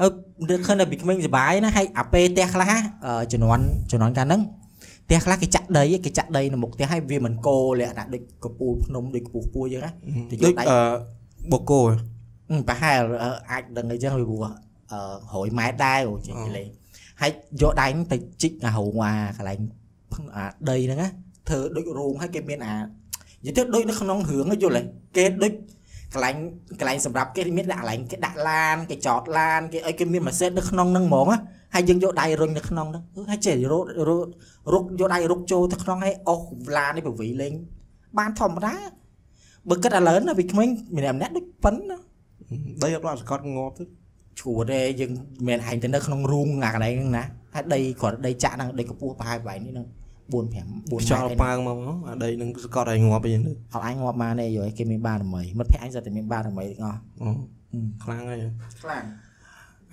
[0.02, 0.08] អើ
[0.48, 2.72] នឹកឃើញតែពីក្មេងសុបាយណាហើយអាពេលផ្ទះខ្លះ
[3.06, 4.42] អឺជំនាន់ជំនាន់កាលហ្នឹង
[5.08, 9.92] ផ្ទះខ្លះគេចាក់ដីគេចាក់ដីនៅមុខផ្ទះហើយវាមិនកោលក្ខណៈដូចកពូលភ្នំដូចកពស់ពួរអញ្ចឹងណា
[10.32, 10.80] ទៅយកដូចដៃអឺ
[11.52, 11.94] បូកូហ៎
[12.50, 14.42] អឺប្រហែលអឺអាចដឹងអីចឹងវាព្រោះ
[14.92, 16.68] អឺ100ម៉ែត្រដែរអូចេះអូលេង
[17.22, 19.60] ហើយយកដៃហ្នឹងទៅជីកអារោងអាកន្លែង
[20.36, 21.10] អាដីហ្នឹងណា
[21.50, 22.76] ធ្វើដូចរោងហើយគេមានអា
[23.46, 24.84] និយាយទៅដូចនៅក្នុងរឿងហ្នឹងយល់ទេ
[25.18, 25.54] គេដូច
[26.14, 26.36] កន្លែង
[26.80, 31.40] កន្លែងសម្រាប់គេមានដាក់កន្លែងគេដាក់ឡានគេចតឡានគេអីគេមានម៉ាស៊ីននៅក្នុងហ្នឹងហ្មងណា
[31.74, 34.32] ហើយយើងយកដៃរុញនៅក្នុងហ្នឹងអឺហើយចេះរត់រត់
[34.74, 37.54] រុកយកដៃរុកចូលទៅក្នុងហើយអស់ឡាននេះពវីលេង
[38.18, 38.76] បានធម្មតា
[39.70, 40.68] បើគិតឥឡូវណាពីក្មេង
[40.98, 41.98] ម្នាក់ម្នាក់ដូចប៉ុណ្ណា
[42.84, 43.84] ដីអត់បានសង្កត់ងាប់ទៅ
[44.40, 45.12] ឈួតទេយើង
[45.48, 49.88] មិនឯងទៅនៅក្នុងរូងអាកន្លែងហ្នឹងណាហើយដីគ្រាន់តែដីចាក់ហ្នឹងដីកម្ពស់ប្រហែលប្រហែលនេះហ្នឹង
[50.32, 50.56] 4 5
[50.90, 57.30] 4ខ្យល់ប៉ើងមកមកអាដីនឹងសង្កត់ឲ្យងាប់អីចឹងទៅអត់អញងាប់មកទេយល់គេមានបារមីមិត្តភក្តិអញស្ទើរតែមានបារមីទាំងអស់អូ
[58.04, 58.40] ខ្លាំងហើយ
[58.82, 59.04] ខ្លាំង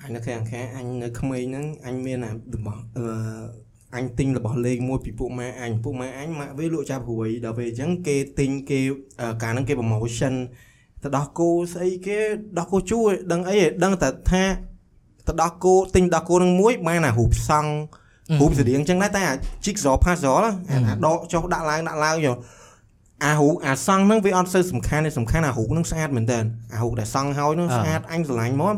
[0.03, 3.07] អញនៅខាងខាងអញនៅក្មេងហ្នឹងអញមានអារបស់អឺ
[3.97, 8.81] អញទិញរបស់លេងមួយពីពួកម៉ែអញពួកម៉ែអញម៉ាក់វាលក់ចាប់ព្រួយដល់ពេលអញ្ចឹងគេទិញគេ
[9.21, 10.35] អឺកាលហ្នឹងគេ promotion
[11.03, 12.19] ទៅដោះគោស្អីគេ
[12.59, 14.45] ដោះគោជួរដឹងអីទេដឹងតែថា
[15.29, 17.73] ទៅដោះគោទិញដោះគោហ្នឹងមួយបានអារូបសង់
[18.41, 19.35] រូបស្តៀងអញ្ចឹងដែរតែអា
[19.65, 22.37] jigsaw puzzle ណាអាអាដកចុះដាក់ឡើងដាក់ឡើងយក
[23.25, 26.39] អារូបអាសង់ហ្នឹងវាអត់សូវសំខាន់ទេសំខាន់អារូបហ្នឹងស្អាតមែនតើ
[26.75, 28.77] អារូបដែលសង់ហើយហ្នឹងស្អាតអញស្រឡាញ់មក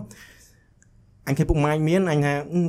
[1.26, 2.61] អញឃើញពុកម៉ាយមានអញថាអឺ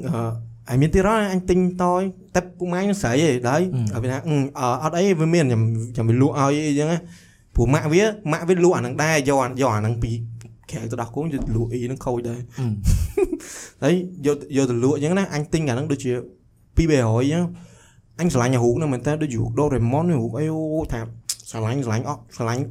[0.69, 2.01] អញមានទៀតហើយអញទិញតយ
[2.35, 3.61] តែពុកម៉ាយនឹងស្រីឯងដែរ
[3.93, 4.35] ហើយវាថាអឺ
[4.83, 5.61] អត់អីវាមានខ្ញុំ
[5.93, 6.97] ខ្ញុំវាលក់ឲ្យអីចឹងណា
[7.55, 10.11] ព្រោះម៉ាក់វាម៉ាក់វាលក់អាហ្នឹងដែរយកអាយកអាហ្នឹងពី
[10.71, 12.39] ក្រៅទៅដោះគោយកលក់អីហ្នឹងខូចដែរ
[13.83, 13.93] ហើយ
[14.25, 16.11] យកយកទៅលក់អញ្ចឹងណាអញទិញអាហ្នឹងដូចជា
[16.79, 17.43] 2 300អញ្ចឹង
[18.19, 20.61] អញឆ្លាញ់អារូបហ្នឹងមែនតើដូចរូបដូរេម៉ុនរូបអីអូ
[20.93, 20.99] ថា
[21.51, 22.63] ឆ្លាញ់ឆ្លាញ់អស់ឆ្លាញ់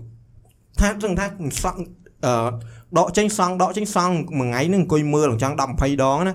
[0.80, 1.26] ថាចឹងថា
[1.62, 1.78] សក់
[2.26, 2.32] អឺ
[2.98, 6.34] ដកចេញសង់ដកចេញសង់មួយថ្ងៃហ្នឹងអង្គុយមើលចង់10 20ដងណា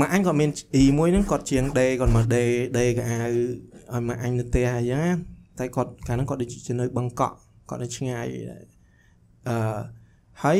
[0.00, 2.44] ម៉ាក់អញគាត់មានអ៊ីមួយហ្នឹងគាត់ជាងដេគាត់មកដេ
[2.78, 5.12] ដេកៅអៅឲ្យម៉ាក់អញនៅផ្ទះអញ្ចឹងណា
[5.58, 7.34] តែគាត់កាលហ្នឹងគាត់ដូចជានៅបឹងកក់
[7.70, 8.26] គាត់នៅឆ្ងាយ
[9.48, 9.56] អឺ
[10.42, 10.58] ហើយ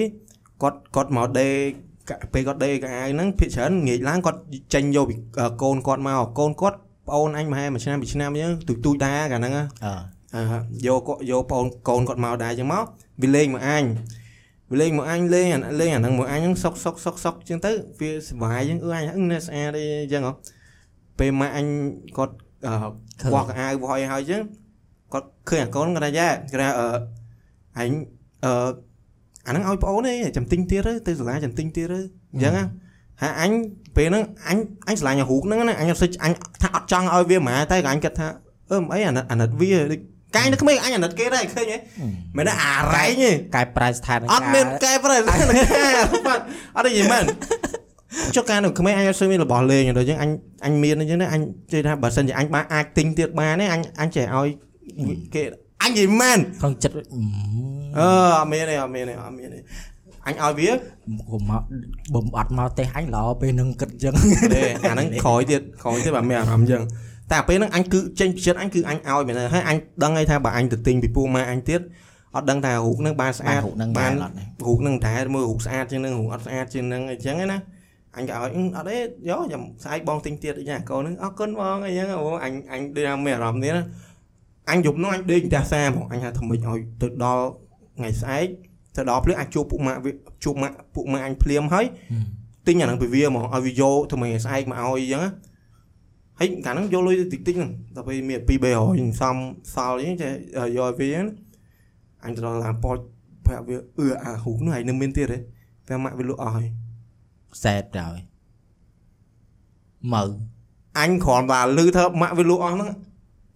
[0.63, 1.69] គាត់គាត់មកដេក
[2.33, 4.39] ពេលគាត់ដេកៅអៅហ្នឹងភាគច្រើនងាកឡើងគាត់
[4.75, 5.15] ចេញយកពី
[5.63, 9.93] កូនគាត់មកកូនគាត់ប្អូនអញមហែមួយឆ្នាំពីរឆ្នាំអញ្ចឹងទូចទូចដែរកាលហ្នឹងណាអឺ
[10.35, 12.85] អឺយកគាត់យកប្អូនកូនគាត់មកដែរអញ្ចឹងមក
[13.23, 13.85] វាលេងមកអញ
[14.71, 20.33] វាលេងមកអញលេងអាលេងអាហ្នឹងមកអញហ្នឹងសុកសុកសុកសុកអញ្ចឹងទៅវាសុបាយអញ្ចឹងអឺអញអឹងនេះស្អាតអីអញ្ចឹងហ៎
[21.19, 21.67] ពេលម៉ាក់អញ
[22.17, 22.35] គាត់
[22.67, 24.43] អឺបោះកៅអៅបោះអីហើយអញ្ចឹង
[25.13, 26.87] គាត់ឃើញអាកូនគាត់ថាយ៉ាគាត់ថាអឺ
[27.79, 27.91] អញ
[28.45, 28.53] អឺ
[29.47, 32.01] អាហ្នឹងឲ្យប្អូនឯងចាំទិញទៀតទៅទៅសាលាចាំទិញទៀតទៅ
[32.33, 32.65] អញ្ចឹងណា
[33.23, 33.51] ហើយអញ
[33.97, 38.29] ពេលហ្នឹងអញអញឆ្លាញ់អារូបហ្នឹងណាអញអត់សិចអញថាអត់ចង់ឲ្យវាហ្មងតែក៏អញគិតថា
[38.71, 40.01] អឺមិនអីអាណិតអាណិតវាដូច
[40.37, 41.79] កាយនៅក្មេងអញអាណិតគេដែរឃើញហ៎
[42.37, 46.43] មិនដែរអារ៉ែងទេកែប្រែស្ថានភាពអត់មានកែប្រែស្ថានភាពបាត់
[46.77, 47.25] អត់និយាយមែន
[48.37, 50.31] ចុះការនៅក្មេងអញអត់ស្គាល់មានរបស់លេងដល់ចឹងអញ
[50.65, 51.41] អញមានអញ្ចឹងណាអញ
[51.73, 54.49] ជឿថាបើសិនជាអញបានអាចទិញទៀតបានទេអញអញចេះឲ្យ
[55.35, 55.43] គេ
[55.85, 57.03] អញនិយាយមែនក្នុងចិត្តអឺ
[57.99, 59.61] អឺអត់មានទេអត់មានទេអត់មានទេ
[60.27, 60.71] អញឲ្យវា
[61.31, 61.63] កុំមក
[62.15, 64.15] បំអត់មកទេអញល្អពេលនឹងគិតអញ្ចឹង
[64.55, 66.83] ទេអាហ្នឹងក្រោយទៀតក្រោយទៀតបើមានអារម្មណ៍អញ្ចឹង
[67.33, 71.81] តែពេលហ្នឹងអញគឺចេញពីចិត្តអញគឺអញឲ្យមែនទេហើយអញដឹងហើយថាបើអញទៅទិញពីពូម៉ែអញទៀត
[72.37, 77.59] អត់ដឹងថារូបហ្នឹងបានស្អាតរូបហ្នឹងបាបាននអត់ទេរូបហ្នឹងតែមើលរូបស្អាតជាងហ្នឹងរូបអត់ស្អាតជាងហ្នឹងអញ្ចឹងណា
[78.17, 78.99] អញក៏ឲ្យអឺអត់ទេ
[79.31, 83.85] យកចាំស្អែកបងទិញទៀតអីចាកូនហ្នឹងអរគុណបងអីចឹងអូអញអញដូចថាមានអារម្មណ៍នេះណា
[84.71, 87.45] អញយប់នោះអញដេកផ្ទះសាហ្មងអញថាធ្វើម៉េចឲ្យទៅដល់
[87.99, 88.47] ថ្ងៃស្អែក
[88.97, 90.13] ទៅដល់ភ្លឺអញជួបពុកម៉ាក់វា
[90.45, 91.87] ជួបម៉ាក់ពុកម៉ាក់អញភ្លាមហើយ
[92.67, 95.33] ទិញអាហ្នឹងពីវាហ្មងឲ្យវាយកទៅមកស្អែកមកឲ្យអញ្ចឹងណា
[96.39, 98.51] ហើយកាលហ្នឹងយកលុយទៅតិចតិចហ្នឹងដល់ពេលមាន2
[98.81, 99.37] 300សំ
[99.75, 100.33] សល់អញ្ចឹងចេះ
[100.77, 101.27] យកឲ្យវាហ្នឹង
[102.25, 102.99] អញទៅដល់ឡានប៉ោច
[103.47, 105.39] ប្រាប់វាអឺអាហ៊ូកនោះឯងនៅមានទៀតទេ
[105.89, 106.69] តែម៉ាក់វាលក់អស់ហើយ
[107.63, 108.19] សែតដល់
[110.13, 110.29] មើល
[111.01, 112.91] អញគ្រាន់តែលឺថាម៉ាក់វាលក់អស់ហ្នឹង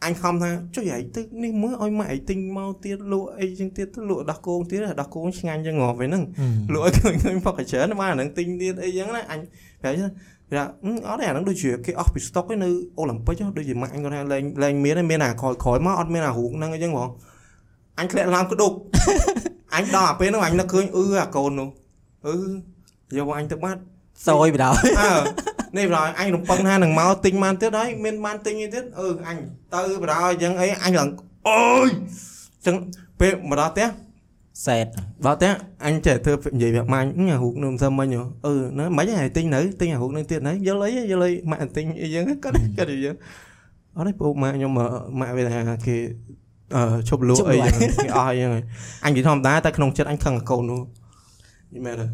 [0.04, 6.23] អញខំថាចុយឯងទៅនេះមើលឲ្យម៉ាក់ឯងទិញមកទៀតលក់អីចឹងទៀតទៅលក់ដោះគោងទៀតដោះគោងឆ្ងាញ់ចឹងងាប់វិញហ្នឹង
[6.73, 9.39] លក់ឲ្យឃើញឃើញផុកកច្រើនបានអាហ្នឹងទិញទៀតអីចឹងណាអញ
[9.82, 10.08] ប្រហែលថា
[10.52, 17.10] ថាអឺអត់ទេអាហ្នឹងដូចជាគេអស់ពីស្តុកឯនៅអូឡ িম্প ពិកដូចជាម៉ាក់អញគាត់ថាលែងលែងមានទេមានអាក្រោយក្រោយមកអត់មានអារូបហ្នឹងអីចឹងហ្មង
[17.99, 18.71] អញធ្លាក់ឡើងក្តុក
[19.76, 21.69] អញដល់អាពេលហ្នឹងអញនឹកឃើញអឺអាកូននោះ
[22.28, 22.36] អឺ
[23.17, 23.80] យកអញទៅបាត់
[24.28, 25.13] សយបដ ாய் អើ
[25.76, 29.37] នេះបដ ாய் អញរំពឹងថានឹងមកទិញបានទៀតហើយមានបានទិញអីទៀតអឺអញ
[29.74, 31.09] ទៅបដ ாய் ចឹងអីអញឡើង
[31.48, 31.88] អូយ
[32.66, 32.76] ចឹង
[33.20, 33.88] ពេលមកដល់ផ្ទះ
[34.66, 34.87] សែត
[35.24, 35.48] បើតែ
[35.87, 43.14] អញចេះធ្វើនិយាយប្រាប់ម៉ាញ់អារូបនឹងសឹមមិញហ៎អឺណាមិនហើយទិញនៅទិញអារូបនឹងទៀតហើយយល់អីយល់អីម៉ាក់ទិញអីចឹងគាត់គាត់និយាយ
[43.96, 45.96] អត់ទេពូម៉ាក់ខ្ញុំម៉ាក់វាថាគេ
[46.74, 48.52] អឺឈប់លក់អីចឹងគេអស់អីចឹង
[49.04, 50.81] អញនិយាយធម្មតាតែក្នុងចិត្តអញខឹងអាកូននោះ
[51.74, 52.07] យីមែនទេ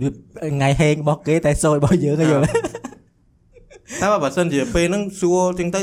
[0.00, 2.44] ថ្ងៃហេងរបស់គេតែសយរបស់យើងយល់
[4.00, 5.80] តែបើសិនជាពេលហ្នឹងសួរចឹងទៅ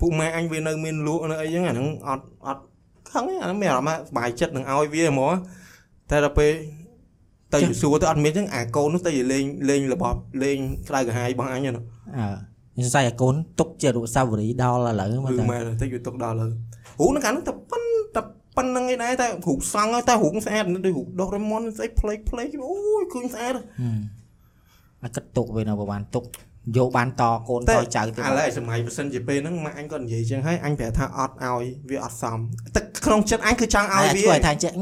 [0.00, 2.62] ពូម៉ែអញវានៅមានលក់នៅអីចឹងអាហ្នឹងអត់អត់
[3.10, 5.32] ខឹងទេអាហ្នឹងមានអារម្មណ៍ថាសុបាយចិត្តនឹងឲ្យវាហ្មង
[6.10, 6.52] តែដល់ពេល
[7.54, 10.58] ទៅសួរទៅអត់មានចឹងអាកូននោះទៅលេងលេងរបបលេង
[10.88, 11.84] ក្តៅក្រហាយរបស់អញហ្នឹង
[12.16, 12.26] អើ
[12.84, 17.82] សង្ស័យអាកូនទុកជាអនុស្សាវរីយ៍ដល់ឥឡូវមើលគឺតើមែនតែវាទុកដល់លើរូបហ្នឹងកាលហ្នឹងតែប៉ុន
[18.14, 18.20] តែ
[18.60, 23.54] ប៉ុណ្្នឹងឯដែរតែរូបសង់ហើយតែរូបស្អាតដូចរូបដុសរេម៉ុនស្អីផ្លេកផ្លេកអូយឃើញស្អាត
[25.04, 26.24] អាគិតទុកវានៅប្រហែលទុក
[26.76, 32.38] យកបានតកូនតចៅទៀតឥឡូវឯសម័យបើសិនជាពេលហ្នឹងម៉ាក់អញគាត់និយាយចឹងហើយអញប្រាប់ថាអត់ឲ្យវាអត់សម
[32.74, 34.72] តែក្នុងចិត្តអញគឺចង់ឲ្យឲ្យវាវាថាចេះ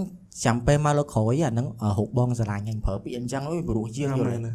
[0.44, 1.66] ចាំពេលមកលើក្រោយអាហ្នឹង
[1.98, 4.52] ហូបបងស្រឡាញ់អញប្រើពាក្យអញ្ចឹងអើយព្រោះជាងយល់មែនណា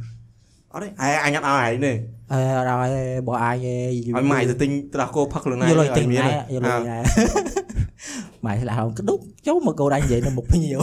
[0.73, 1.91] អត់ទេអែអញអត់ឲ្យឯងទេ
[2.33, 2.79] អើដល់
[3.27, 6.97] បើអាយឲ្យម៉ៃទៅទិញត្រាស់គោផឹកខ្លួនឯងយល់ឲ្យទិញមានណែយល់ឲ្យណែ
[8.45, 10.79] ម៉ែឆ្លាស់ក្ដុកចូលមកកូនអញនិយាយនៅមុខភ្ញៀវ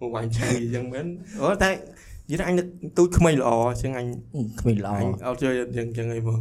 [0.00, 1.06] មកវាញ់ឆៃអញ្ចឹងមែន
[1.40, 1.70] អូតែ
[2.30, 2.66] និយាយថាអញនឹក
[2.98, 3.50] ទូចក្មេងល្អ
[3.82, 4.06] ចឹងអញ
[4.60, 6.38] គ្មានល្អអញអត់ជួយអញ្ចឹងអញ្ចឹងអីបង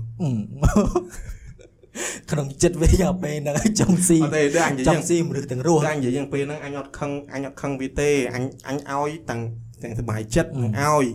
[2.31, 9.41] ក្នុងចិត្តវាយកពេលហ្នឹងចង់ស៊ីអត់ទេដូចអញនិយាយចចឹង់ងស៊ីមនុស្សទាំងរស់តែអញនិយាយចឹងពេលហ្នឹងអញអត់ខឹងអញអត់ខឹងវាទេអញអញឲ្យទាំង
[9.83, 11.05] ទាំងសុបាយចិត្តនឹងឲ្យ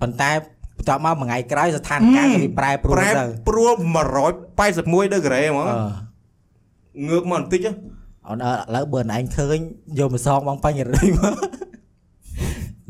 [0.00, 0.32] ប៉ុន្តែ
[0.78, 3.72] បន្ទាប់មកមួយថ្ងៃក្រោយស្ថានភាពវាប្រែប្រួលប្រែទៅប្រួល
[5.04, 5.76] 181ដឺក្រេហ្មងអឺ
[7.08, 7.66] ងើបមកបន្តិច
[8.28, 9.58] អូនអើឥឡូវបើណែឯងឃើញ
[9.98, 11.34] យកមកសងបងបាញ់រីមក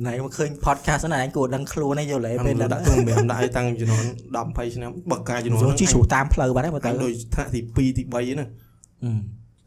[0.07, 4.05] ណែមកឃើញ podcast ហ្នឹងឯងគួរដឹងខ្លួនឯងយល់ទេពេលពេលហ្នឹងដាក់ក្នុងម្រាមដាក់ឲ្យតាំងចំនួន
[4.37, 8.49] 10 20ឆ្នាំបើកាចំនួនចូលជីជ្រូកតាមផ្លូវបាត់ហើយបើតែទៅដូចថ្នាក់ទី2ទី3ហ្នឹង
[9.05, 9.11] អឺ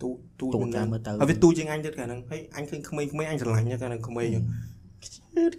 [0.02, 4.46] ទូទូទូមិនតាមដឹងមើលទៅហើយវាទូជាងអញទៀតកាលហ្នឹងហើយអញឃើញក្មេងៗអញស្រឡាញ់កាលហ្នឹងក្មេងហ្នឹង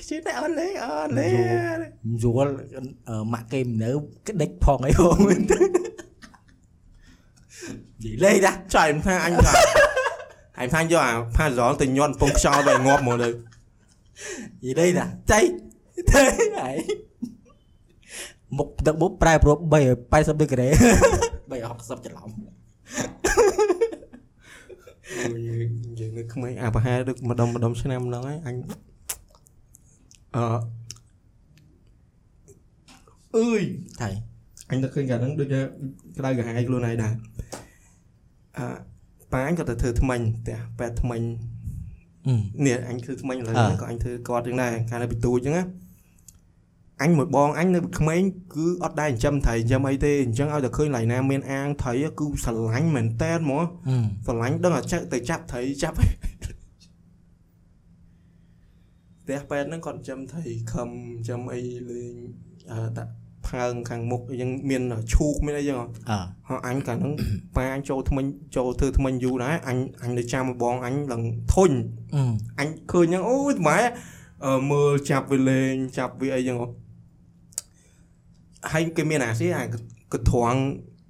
[0.02, 1.28] ខ្ជិលតែអត់លេអត់លេ
[2.22, 2.52] យល់
[3.08, 3.90] អឺម៉ាក់គេមិននៅ
[4.28, 5.58] ក្តិចផងអីផងមែនទេ
[8.04, 9.52] និយាយលេងតាចៃមិនថាអញថា
[10.60, 13.28] អញថាយកអាផាសលទៅញត់ពងខ្យល់ទៅងាប់មកទៅ
[14.64, 15.40] និយាយលេងតាចៃ
[16.10, 16.22] ទេ
[16.58, 16.76] ហើយ
[18.58, 19.72] មុខទឹកមុខប្រែប្រួល3
[20.12, 22.30] 80ដឺក្រេ360ច្រឡំ
[25.98, 28.56] យើងនៅក្មេងអាប្រហែលដឹកម្ដុំម្ដុំឆ្នាំហ្នឹងហើយអញ
[30.36, 30.58] អឺ
[33.36, 33.62] អើយ
[34.00, 34.08] ថៃ
[34.70, 35.60] អញទៅឃើញកាលហ្នឹងដូចជា
[36.18, 37.12] ក្តៅក្រហាយខ្លួនឯងដែរ
[38.58, 38.66] អឺ
[39.32, 41.22] ប៉ាអញក៏ទៅធ្វើថ្មិញផ្ទះប៉ែថ្មិញ
[42.26, 42.34] អឺ
[42.66, 45.64] នេះអញធ្វើថ្មិញឥឡូវអ่าហ្នឹងក៏អញធ្វើគាត់ចឹងដែរកាលនៅពីទូចចឹងណា
[47.02, 48.22] អញមួយបងអញនៅក្មេង
[48.54, 55.96] គឺអត់ដែរចិញ្ចឹមត្រីចិញ្ចឹមអីទេអញ្ចឹងឲ្យតែឃើញឡៃណាមានអាងត្រីគឺស្រឡាញ់មែនតែនហ្មងអឺស្រឡាញ់ដឹងតែចាក់ទៅចាប់ត្រីចាប់
[59.20, 61.60] ផ្ទះប៉ែតហ្នឹងគាត់ចិញ្ចឹមត្រីខំចិញ្ចឹមអី
[61.90, 62.14] លេង
[62.72, 63.12] អឺដាក់
[63.48, 64.82] ផើងខាងមុខអីចឹងមាន
[65.12, 67.14] ឈូកមានអីចឹងហ៎អើហើយអញកាលហ្នឹង
[67.56, 68.24] ប៉ាអញចូលថ្មិញ
[68.56, 71.22] ចូលធ្វើថ្មិញយូរដែរអញអញនៅចាំបងអញឡើង
[71.54, 71.70] ធុញ
[72.14, 72.22] អឺ
[72.60, 73.78] អញឃើញហ្នឹងអូយម៉ែ
[74.44, 76.68] អឺមើលចាប់វាលេងចាប់វាអីចឹងហ៎
[78.72, 79.64] ហើយគេមានអាស៊ីអា
[80.12, 80.60] កត្រង់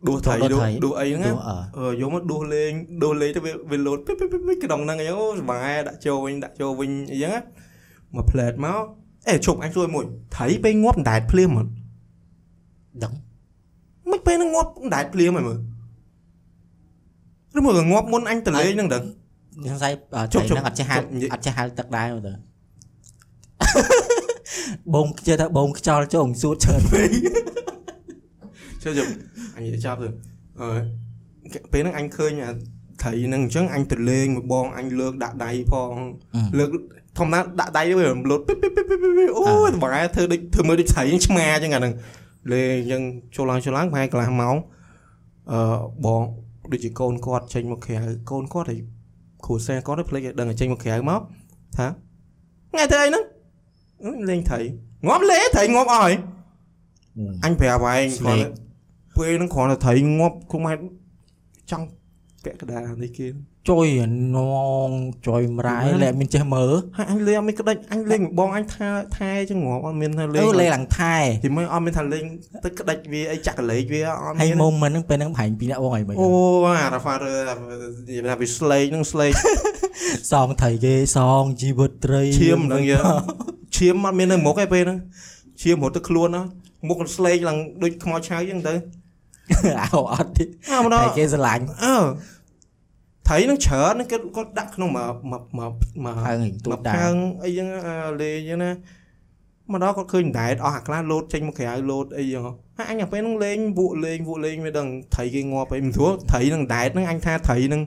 [0.09, 2.73] ដួសថៃចូលដួសដួសថៃដួសអីហ្នឹងដួណាសអឺអឺយកមកដួសលេង
[3.03, 7.41] ដួសលេងទៅវាវាលោតពីពីពីក្នុងហ្នឹងអញ្ចឹងអូសប្បាយដាក់ចូលវិញដាក់ចូលវិញអញ្ចឹងណា
[8.17, 8.83] មកផ្លែតមក
[9.29, 10.05] អេជប់អញជួយមួយ
[10.37, 11.67] ថៃពេលងាប់ដែតភ្លាមហ្មង
[13.05, 13.13] ដឹង
[14.11, 15.59] មិនពេលហ្នឹងងាប់ដែតភ្លាមហើយមើល
[17.57, 19.05] ឬមកងាប់មុនអញទៅលេងហ្នឹងដឹង
[19.71, 22.33] សង្ស័យអឺជប់ថ្ងៃជប់ហ្នឹងអត់ចេះហៅជប់និយាយអត់ចេះហៅទឹកដែរមើលទៅ
[24.95, 27.09] បងជឿថាបងខ្យល់ចូលសួតច្រើនពេក
[28.83, 29.11] ជប់ជប់
[29.57, 30.09] អញនិយាយចាប់ទៅ
[30.61, 30.69] អឺ
[31.73, 32.51] ពេលហ្នឹងអញឃើញអា
[33.03, 35.93] ថៃហ្នឹងអញ្ចឹងអញទៅលេងមួយបងអញលើកដាក់ដៃផង
[36.59, 36.71] លើក
[37.19, 41.93] ធម្មតាដាក់ដៃទៅវារំលោតពីពីពីពីពីអូយសប្បាយធ្វើដូចធ្វើមើលដូចថៃឆ្មាអញ្ចឹងអាហ្នឹង
[42.53, 43.03] លេងអញ្ចឹង
[43.37, 44.57] ចូលឡើងចូលឡើងប្រហែលកន្លះម៉ោង
[45.53, 45.61] អឺ
[46.05, 46.23] បង
[46.73, 47.99] ដូចជាកូនគាត់ចេញមកក្រៅ
[48.31, 48.81] កូនគាត់ឲ្យ
[49.45, 51.21] គ្រូសាគាត់ឲ្យភ្លេចឲ្យដឹងឲ្យចេញមកក្រៅមក
[51.77, 51.87] ថា
[52.73, 53.25] ថ្ងៃធ្វើអីហ្នឹង
[54.05, 54.59] អឺលេងថៃ
[55.07, 56.15] ងាប់លេថៃងាប់អស់ហើយ
[57.45, 58.67] អញប្រាប់ឯងស្លេគាត់ក
[59.17, 60.83] ពេលហ្នឹងគ្រាន់តែត្រីងាប់គុំហេតុ
[61.71, 61.87] ចង់
[62.45, 63.27] ពាក់កណ្ដាលនេះគេ
[63.71, 63.87] ជួយ
[64.37, 64.39] ន
[64.89, 64.91] ង
[65.27, 72.25] ជួយមរាយហ្នឹងលែកមានចេះមើលហើយអញលេងអត់មានក្តិចអញលេងបងអញថាថែចឹងងាប់អត់មានថាលេអឺងលេងឡើងថែទីមើលអត់មានថាលេង
[72.65, 76.29] ទឹកក្តិចវាអីចាក់កលេចវាអត់ហើយមានមុំមិនហ្នឹងពេលហ្នឹងប្រហែលពីអ្នកបងអីមិនអូ
[76.67, 77.37] អារ៉ាហ្វារើ
[78.09, 79.33] និយាយថាវាស្លេកហ្នឹងស្លេក
[80.33, 83.01] សងថៃគេសងជីវិតត្រីឈាមហ្នឹងយើ
[83.77, 84.99] ឈាមអត់មាននៅមុខឯពេលហ្នឹង
[85.63, 86.43] ឈាមរត់ទៅខ្លួនណា
[86.89, 88.75] មុខស្លេកឡើងដូចខ្មោចឆៅចឹងទៅ
[89.81, 91.97] អោអត់ទេអើម្ដងតែគេស្រឡាញ់អើ
[93.27, 95.73] ត្រីហ្នឹងច្រើនហ្នឹងគេគាត់ដាក់ក្នុងមកមកមក
[96.05, 98.71] មកហើងទូមកដែរផើងអីចឹងអាលេងចឹងណា
[99.73, 102.43] មកដល់គាត់ឃើញដែតអស់អាខ្លះលោតចេញមកក្រៅលោតអីចឹង
[102.77, 107.83] ហើយអញអាពេលហ្នឹងលេងវក់លេងវក់លេងមិនដឹងត្រីគេងាប់អីមិនស្រួលត្រីហ្នឹងដែតហ្នឹងអញថាត្រីហ្នឹង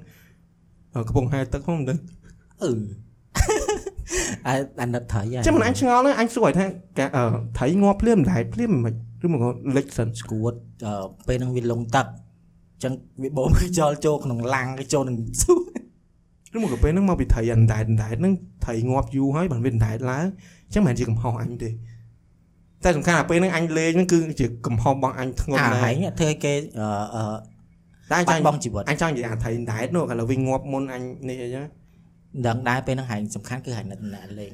[0.95, 1.99] អឺកំពុងហែលទឹកហ្នឹងមិនដឹង
[2.63, 2.71] អឺ
[4.47, 6.65] អើអាណិតថៃហ่ะចាំមិនអញឆ្ងល់ហ្នឹងអញសួរឲ្យថា
[6.99, 7.23] កាអឺ
[7.57, 8.93] ត្រីងាប់ភ្លាមដែតភ្លាមមិន
[9.25, 9.43] ឬមក
[9.77, 10.53] លិចសិនស្គួត
[10.85, 10.93] អឺ
[11.27, 18.33] ពេលហ្នឹងវាលងទឹកអញ្ចឹងវាបូមខ្យល់ចូលក្នុងឡាំងគេចូលនឹងសួរឬមកក៏ពេលហ្នឹងមកពីត្រីអាដែតដែតហ្នឹង
[18.65, 20.25] ត្រីងាប់យូរហើយបានវាដែតឡើង
[20.65, 21.69] អញ្ចឹងមិនមែនជាកំហុសអញទេ
[22.83, 27.23] តែសំខាន់អាពេលហ្នឹងអញលេងហ្នឹងគឺជាកំហុសរបស់អញធ្ងន់អាណាស់ហែងធ្វើឲ្យគេអឺអឺ
[28.11, 31.65] តែអញបាចង់ត់បង់ជីវិតអញចង់និយាយអាថៃដែតនោះឥឡូវវិញងាប់មុនអញនេះអីចឹង
[32.47, 34.51] ដឹងដែរពេលហ្នឹងហែងសំខាន់គឺហែងណិតណាលេង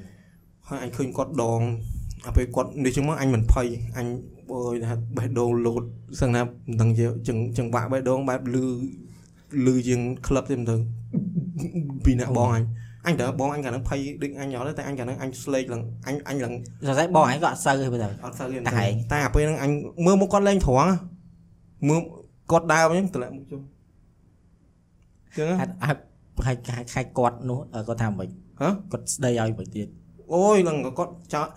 [0.67, 1.94] ហើយអញឃើញគាត់ដងអា
[2.37, 4.07] ពេលគាត់នេះចឹងមកអញមិនភ័យអញ
[4.53, 5.83] អើយថាបេះដូងលោត
[6.21, 8.65] សឹងណាមិនដឹងជាចឹងចឹងបាក់បេះដូងបែបលឺ
[9.65, 10.75] លឺជាងក្លឹបទេមិនទៅ
[12.05, 12.63] ពីអ្នកបងអញ
[13.07, 16.53] អញតើបងអញកាលហ្នឹងភ័យដូចអញអត់ទេតែអញកាលហ្នឹងអញស្លេកឡើងអញអញឡើង
[16.87, 19.71] សរសៃបងឯងក៏អត់សូវទេបើទៅអត់សូវទេតែហែងតែអាពេលហ្នឹងអញ
[20.05, 20.97] មើលមកគាត់លេងត្រង់ណា
[21.89, 22.01] មើល
[22.51, 23.61] គាត់ដើរអញ្ចឹងតម្លាក់មុខជុំ
[25.37, 26.01] ចឹងណាអត់អត់
[26.45, 28.29] ខែខែខែគាត់នោះអឺគាត់ថាមិន
[28.61, 29.87] ហ៎គាត់ស្ដីឲ្យមិនទៀត
[30.33, 31.47] អូយឡើងគាត់ចោល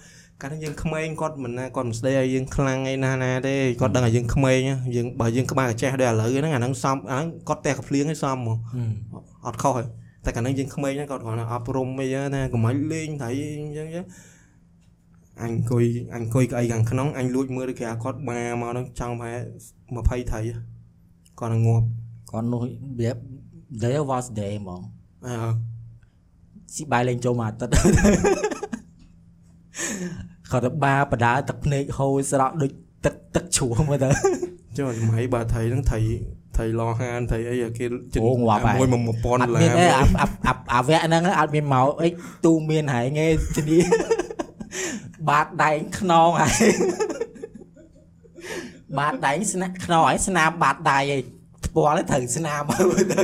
[0.42, 8.58] កាលហ្នឹងយើងក្មេងគាត់មិនណាគាត់មិនស្ដីឲ្យយើងខ្លាំងឯណាណាទេគាត់ដឹងឲ្យយើងក្មេងណាយើងបើយើងក្បាលកាចេះដូចឥឡូវហ្នឹងអាហ្នឹងសំអាហ្នឹងគាត់តែកភ្លៀងឲ្យសំហ្មង
[9.46, 9.86] អត់ខុសហើយ
[10.24, 14.04] តែកាលហ្នឹងយើងក្មេងណាគាត់គ្រាន់តែអប់រំអីណាកុំឲ្យលេងត្រីអញ្ចឹងចឹង
[15.42, 19.40] អញអង្គុយអញអង្គុយក្អីខាងក្នុងអញលួចមើលទៅគេអាគាត់បាមកហ្នឹងចង់ប្រហែល
[19.94, 20.18] 20ត្រី
[21.40, 21.86] គាត់នឹងងាប់
[22.30, 22.62] គាត់នោះ
[23.00, 23.10] វា
[23.82, 24.82] day was day ហ្មង
[25.26, 25.34] អើ
[26.74, 28.57] ស៊ីបាយលេងចូលមួយអាទិត្យ
[30.50, 32.70] គាត់ទៅបាបដាទឹកភ្នែកហូរស្រក់ដូច
[33.04, 34.08] ទឹកទឹកជ្រោះមើលទៅ
[34.78, 36.00] ចុះសម័យបាទត្រីហ្នឹងត្រី
[36.56, 42.08] ត្រីឡហានត្រីអីអាគេចិនអូងាប់ហើយមួយមក1000អដុត់ល្លាមានទេរអាអាអាអាវៈហ្នឹងអត់មានមកអី
[42.44, 43.84] ទូមានហែងឯងជំនាញ
[45.28, 46.70] បាតដែងខ្នងហើយ
[48.98, 51.22] បាតដែងស្នាក់ខ្នងហើយស្នាមបាតដៃឯង
[51.66, 53.20] ស្ពាល់ទៅត្រូវស្នាមហើយមើលទៅ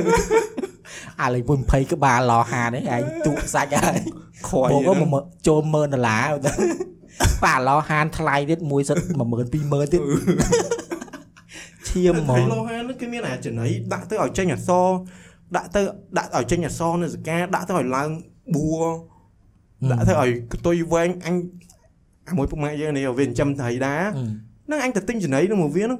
[1.21, 3.99] អាលេងពុំ20ក្បាលឡហានឯងឯងទូសាច់ហើយ
[4.47, 6.51] ខ្វាយបងក៏ហ្នឹងមកចូល10000ដុល្លារទៅ
[7.43, 10.01] ប៉ាឡោហានថ្លៃទៀតមួយសិត10000 20000ទៀត
[11.89, 14.87] ឈាមហ្មត្រីងឡហានហ្នឹងគឺមានអាចំណៃដាក់ទៅឲ្យចេញអសរ
[15.55, 15.81] ដាក់ទៅ
[16.17, 18.09] ដាក់ឲ្យចេញអសរនៅសកាដាក់ទៅឲ្យឡើង
[18.55, 18.83] បួរ
[19.91, 21.35] ដាក់ទៅឲ្យកតុយវែងអញ
[22.29, 25.99] អាមួយពុកម៉ាក់យើងនេះវាចិញ្ចឹមត្រីដែរអឺហ្នឹងអញទៅទិញចំណៃនឹងមកវាហ្នឹង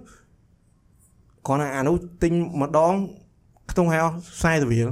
[1.48, 2.94] គាត់ថាអានោះទិញម្ដង
[3.76, 4.00] ខ្ទង់ហៅ
[4.42, 4.90] 40រៀល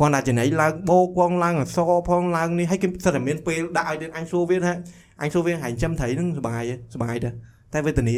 [0.00, 4.72] គាត់ថាចំណៃឡើងបោកផងឡើងអសរផងឡើងនេះហើយគេសិតតែមានពេលដាក់ឲ្យទៀតអញសួរវាថា
[5.22, 6.62] អញសួរវាហែងចាំត្រីហ្នឹងសុបាយ
[6.94, 7.32] សុបាយដែរ
[7.72, 8.14] តែវេទនា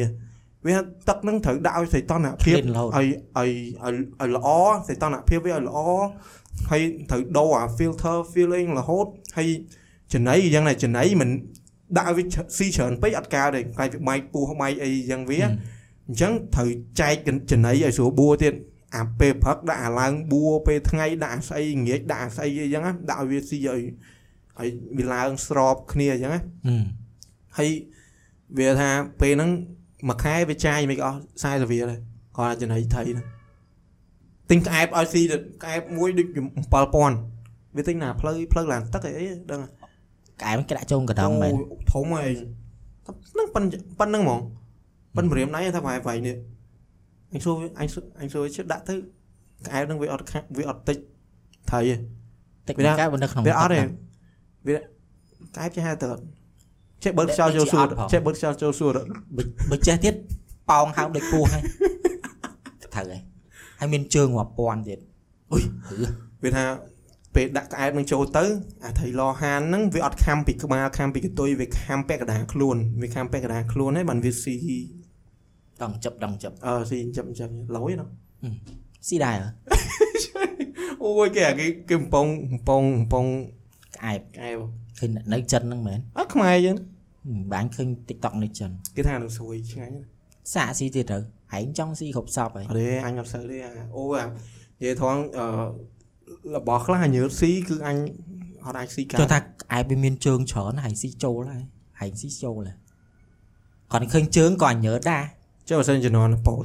[0.66, 3.06] វាថាទឹកហ្នឹងត្រូវដាក់ឲ្យសីតុណ្ហភាពភ្លេនរហូតឲ្យ
[3.38, 3.50] ឲ្យ
[3.82, 4.48] ឲ្យឲ្យល្អ
[4.88, 5.78] សីតុណ្ហភាពវាឲ្យល្អ
[6.70, 9.06] ហើយត្រូវដូរអា filter feeling រហូត
[9.36, 9.48] ហើយ
[10.12, 11.30] ចំណៃយ៉ាងណាចំណៃមិន
[11.96, 12.24] ដាក់ឲ្យវា
[12.56, 15.46] ស៊ីច្រើនពេកអត់កើតទេខ្លាចវាបែកពោះបែកអីយ៉ាងវាអ
[16.12, 16.68] ញ្ចឹងត្រូវ
[17.00, 17.14] ចែក
[17.50, 18.54] ចំណៃឲ្យស្រួលបួរទៀត
[18.96, 23.80] អាពេលព្រឹកដាក់អាឡើងបួរពេលថ្ងៃដាក់អាស្អីងាកដាក់អាស្អីអីចឹងណាដាក់ឲ្យវាស៊ីឲ្យ
[24.58, 26.76] ឲ្យវាឡើងស្របគ្នាអញ្ចឹងណាអឺ
[27.58, 27.70] ហើយ
[28.58, 28.90] វាថា
[29.20, 29.50] ពេលហ្នឹង
[30.08, 31.96] មួយខែវាចាយមិនអស់40រៀលទេ
[32.36, 33.26] គាត់អាចចំណៃថៃហ្នឹង
[34.50, 36.28] ទិញក្អែបឲ្យស៊ីទៅក្អែបមួយដូច
[36.82, 39.68] 7000វាទិញណាផ្លូវផ្លូវឡើងទឹកអីអីដឹងហ៎
[40.42, 42.30] ក្អែមគេដាក់ចូលកណ្ដងមែនអូយធំហើយ
[43.32, 43.64] ហ្នឹងប៉ុន
[44.00, 44.40] ប៉ុនហ្នឹងហ្មង
[45.16, 46.36] ប៉ុនម្រាមដៃថាវាយវាយនេះ
[47.34, 48.94] អញសួរវាអញសួរអញសួរវាជិះដាក់ទៅ
[49.66, 50.98] ក្អែបហ្នឹងវាអត់ខាវាអត់តិច
[51.70, 51.94] ថៃទេ
[52.68, 53.88] តិចវាថាកែបើនៅក្នុងវាអត់ទេទឹក
[54.66, 56.22] វាក្អែបចេះហៅទៅអត់
[57.04, 59.02] ចេះបើកខ្យល់ចូលសួរទៅចេះបើកខ្យល់ចូលសួរទៅ
[59.36, 60.14] បើបើចេះទៀត
[60.70, 61.62] ប៉ោងហើមដូចពស់ហើយ
[62.94, 63.20] ត្រូវហើយ
[63.80, 64.98] ហើយមានជើងរាប់ពាន់ទៀត
[65.52, 65.96] អុយហឺ
[66.44, 66.64] វាថា
[67.34, 68.44] ពេលដាក់ក្អែបនឹងចូលទៅ
[68.84, 74.56] អាថៃឡហានហ្នឹងវាអត់ខំពីក្បាលខំពីកតុយវាខំពាក់កណ្ដាលខ្លួនវាខំពាក់កណ្ដាលខ្លួនហើយបានវាស៊ី
[75.82, 78.06] ដងចាប់ដងចាប់អឺស៊ីចាំចាំឡយណា
[79.08, 79.48] ស៊ីដែរហ៎
[81.04, 83.24] អូយគេអាគេគេកំប៉ុងកំប៉ុងកំប៉ុង
[83.96, 84.58] ក្អែបក្អែប
[84.98, 86.76] ឃើញនៅចិនហ្នឹងមែនអត់ខ្មែរយើង
[87.26, 90.08] ហឹមបាញ់ឃើញ TikTok នៅចិនគេថានឹងស្រួយឆ្ងាញ់ណាស់
[90.54, 91.18] សាកស៊ីទៀតទៅ
[91.52, 95.46] ហែងចង់ស៊ីគ្រប់សពហើយអត់ទេអញអត់សូវទេអាអូអានិយាយថងអឺ
[96.56, 97.96] របស់ខ្លះញើតស៊ីគឺអញ
[98.64, 101.64] អត់អាចស៊ីកាចុះថាក្អែបវាមានជើងច្រើនហែងស៊ីចូលហើយ
[102.00, 102.78] ហែងស៊ីចូលហើយ
[103.92, 105.24] គាត់ឃើញជើងក៏ញើតដែរ
[105.68, 106.64] ចុះបើសិនជំនាន់ពោត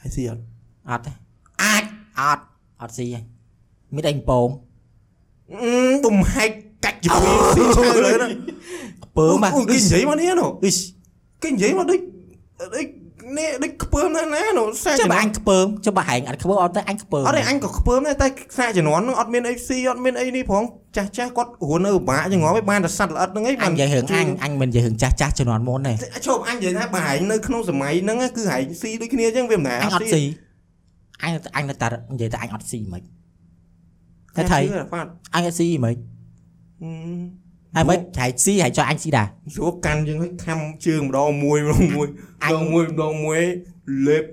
[0.00, 0.42] ហើយស៊ីអត់
[0.88, 1.12] អត់ទេ
[1.62, 1.84] អាច
[2.18, 2.44] អត់
[2.80, 3.24] អត់ស៊ីហើយ
[3.94, 4.48] មានអីពង
[5.52, 5.74] អឺ
[6.06, 6.50] បំហែក
[6.84, 8.30] កាច់ជាមួយស៊ីឆ្ងាយលើហ្នឹង
[9.04, 10.78] ខ្ពើមកអូគេនិយាយមកនេះណូអ៊ីស
[11.42, 12.00] គេនិយាយមកដូច
[12.74, 12.86] ដូច
[13.36, 20.62] នេះដូចខ្ពើមណាស់ណាណូសាចាំជំបើនាអន់ញខ្ពើមចាំបើហែងអត់ខ្ពើមអត់ទៅអញខ្ពើមអត់ទេអញក៏ខ្ពើមដែរតែសាជំនាន់ហ្នឹងអត់មានអីស៊ីអត់មានអីនេះផង
[20.96, 25.92] ចាស់ចាស់គាត់រស់នៅពិបាកចឹងងប់ឯងបានតែសัตว์ល្អិតហ្នឹងឯងអញនិយាយរឿងអញអញមិននិយាយរឿងចាស់ចាស់ជំនាន់មុនទេ
[26.26, 30.22] ជប់អញនិយាយថាបើហែងនៅក្នុងសម័យហ្នឹងគឺហែងស៊ីដូចគ្នាចឹងវាមិនដែរអញអត់ស៊ី
[31.22, 33.02] អញអញនៅតែនិយាយតែអញអត់ស៊ីមិន
[34.36, 34.58] តែថៃ
[34.94, 35.94] បាទអញអត់ស៊ីមិន
[36.82, 37.47] អឺ
[37.78, 42.06] ហើយមិនហែងស៊ីហែងចុះអញស៊ីដែរស្រួលកាន់យើងឲ្យខំជើងម្ដងមួយម្ដងមួយ
[42.44, 43.40] អញម្ដងមួយម្ដងមួយ
[44.06, 44.24] លេប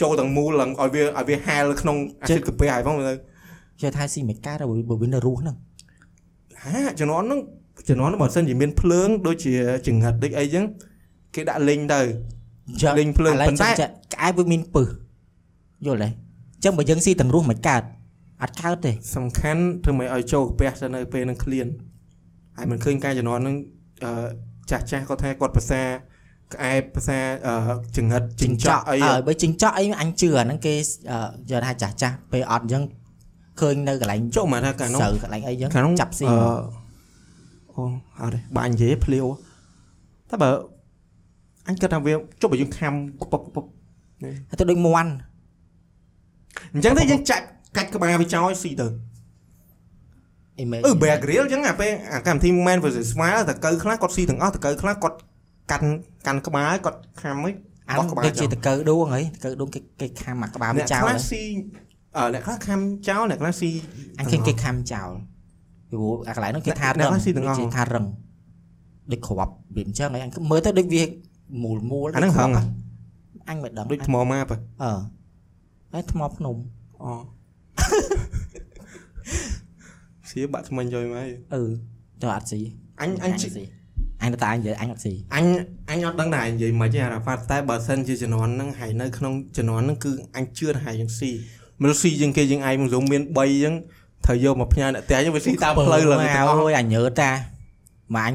[0.00, 3.14] ចូលទាំងមូលឡើងឲ្យវាឲ្យវាហែលក្នុងអាស៊ីតកាហ្វេហើយផងទៅ
[3.80, 4.56] ចេះថាស៊ីមិនកើត
[4.90, 5.56] បើវានៅរស់ហ្នឹង
[6.64, 7.40] ហាជំនាន់ហ្នឹង
[7.88, 9.54] ជំនាន់ហ្នឹងបើសិនជាមានភ្លើងដូចជា
[9.86, 10.64] ចង្ហិតដូចអីចឹង
[11.34, 12.00] គេដាក់លេងទៅ
[12.82, 14.88] ចឹងលេងភ្លើងឥឡូវប៉ុន្តែចាំចាក្អែបវាមានពឹស
[15.86, 16.08] យល់ទេ
[16.64, 17.82] ចឹងបើយើងស៊ីទាំងរស់មិនកើត
[18.42, 21.66] អត់កើតទេសំខាន់ធ្វើម៉េចឲ្យចូលកាពះទៅនៅពេលហ្នឹងឃ្លាន
[22.56, 23.56] ហើយមិនឃើញការជំនាន់ហ្នឹង
[24.04, 24.10] អឺ
[24.70, 25.82] ចាស់ចាស់គាត់ថាគាត់ភាសា
[26.54, 27.54] ក្អែបភាសាអឺ
[27.96, 30.74] ចង្ហិតចិញ្ចក់អីអើបើចិញ្ចក់អីអញជឿអាហ្នឹងគេ
[31.10, 31.18] អឺ
[31.50, 32.82] យល់ថាចាស់ចាស់ពេលអត់អញ្ចឹង
[33.60, 36.38] ឃើញនៅកន្លែងចុះមកថាកាលនោះស្រូវកន្លែងអីអញ្ចឹងខាងនោះចាប់ស៊ីអឺ
[37.74, 37.82] អូ
[38.20, 39.26] អត់ទេបាញ់និយាយភ្លាវ
[40.30, 40.50] តែបើ
[41.68, 43.64] អញគិតថាវាចុះបើយើងខំពុកពុក
[44.22, 45.10] ហើយទៅដូចមន់
[46.74, 47.44] អញ្ចឹងទៅយើងចាក់
[47.76, 48.86] កាច់ក្បាលវាចោលឲ្យស៊ីទៅ
[50.60, 55.16] អីមែនអឺ Bear Grill អញ្ចឹងអាពេលអាកម្មវិធី Man vs Smile តើកើខ្លះគាត់ស៊ីទាំងអស់តើកើខ្លះគាត់
[55.70, 55.88] កាន់
[56.26, 57.50] កាន់ក្បាលគាត់ខំហិ
[57.90, 61.42] អាបោះនោះក្បាលដូចជាចោលតកៅដួងហីតកៅដួងគេគេខាំមកក្បាលវាអ្នកចោលខ្លះហ៎ស៊ី
[62.16, 63.70] អឺអ្នកខ្លះខំចោលអ្នកខ្លះស៊ី
[64.18, 65.10] អញឃើញគេខាំចោល
[65.90, 68.04] ពីព្រោះអាកន្លែងនោះគេថាអ្នករឹងខ្លះស៊ីទាំងអស់គេថារឹង
[69.12, 71.02] ដូចគ្រាប់វាអញ្ចឹងហីអញមើលទៅដូចវា
[71.62, 72.62] មូលមូលអាហ្នឹងរឹងហ៎
[73.48, 74.92] អញមិនដឹងដូចថ្មម៉ាបហ៎អឺ
[75.92, 76.56] ហើយថ្មភ្នំ
[77.02, 77.10] អូ
[80.34, 81.62] សៀបាក់ថ្មិញយកមកហើយអឺ
[82.22, 82.60] ទៅអត់ស៊ី
[83.00, 83.64] អញអញជិស៊ី
[84.22, 85.46] អញទៅតែអញនិយាយអញអត់ស៊ីអញ
[85.90, 91.30] អញអត់ដឹងដែរនិយាយមិនទេអារ៉ាហ្វាត់តែបើសិនជាជំនាន់ហ្នឹងហើយនៅក្នុងជំនាន់ហ្នឹងគឺអញជឿថាហើយយើងស៊ី
[91.82, 93.74] មិនស៊ីជាងគេយើងឯងមកមាន3អញ្ចឹង
[94.26, 97.30] ត្រូវយកមកផ្ញើអ្នកផ្ទះយើងវាស៊ីតាមផ្លូវឡើងទាំងអស់អូយអញញើតតា
[98.16, 98.34] មកអញ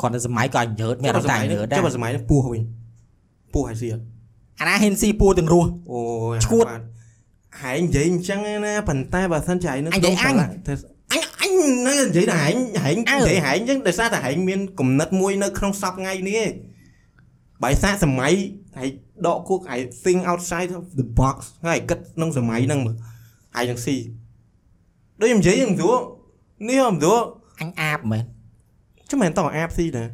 [0.00, 2.62] គាត់នៅសម័យក៏អញញើតមានអារម្មណ៍តែអញញើតដែរចុះបើសម័យហ្នឹងពោះវិញ
[3.54, 4.02] ពោះហើយស៊ីអត់
[4.60, 6.00] អាណាហ៊ានស៊ីពូទាំងរស់អូ
[6.34, 6.66] យឈួត
[7.60, 10.34] ហើយនិយាយអញ្ចឹងឯណាប៉ុន្តែបើសិនជាឯងនៅអញនិយាយអញ
[10.68, 10.91] ទៅអញអញ
[11.86, 16.52] នៅនិយាយតែហែងហែងអើនិយាយហែងអញ្ចឹងដោយសារតែហែងមានគំនិតមួយនៅក្នុងសពថ្ងៃនេះឯង
[17.62, 18.32] បើសាកសម័យ
[18.78, 18.88] ហើយ
[19.26, 21.36] ដកគោកហើយ think outside of the box
[21.66, 22.96] ហើយគិតក្នុងសម័យហ្នឹងមើល
[23.54, 23.96] ហើយនឹងស៊ី
[25.20, 25.98] ដូចខ្ញុំនិយាយហ្នឹងព្រោះ
[26.68, 27.20] នេះខ្ញុំព្រោះ
[27.60, 28.24] អញអាបមែន
[29.10, 30.08] ចាំមែនតោះអាបស៊ីដែរ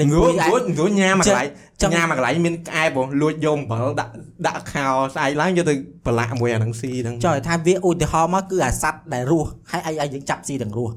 [0.00, 1.48] លេងព្រោះពួយអញព្រោះព្រោះញ៉ាំមកកន្លែង
[1.82, 4.12] ចង់ញ៉ាំមកកន្លែងមានក្អែបបងលួចយកអំបិលដាក់
[4.46, 5.74] ដាក់ខោស្អែកឡើងយកទៅ
[6.06, 10.94] ប្រឡាក់មួយអាហ្នឹងស៊ីហ្នឹងចុះឲ្យថាវាឧទាហរណ៍មកគឺអាសัตว์ដែលរស់ហើយអីឲ្យយើងចាប់ស៊ីទាំងរស់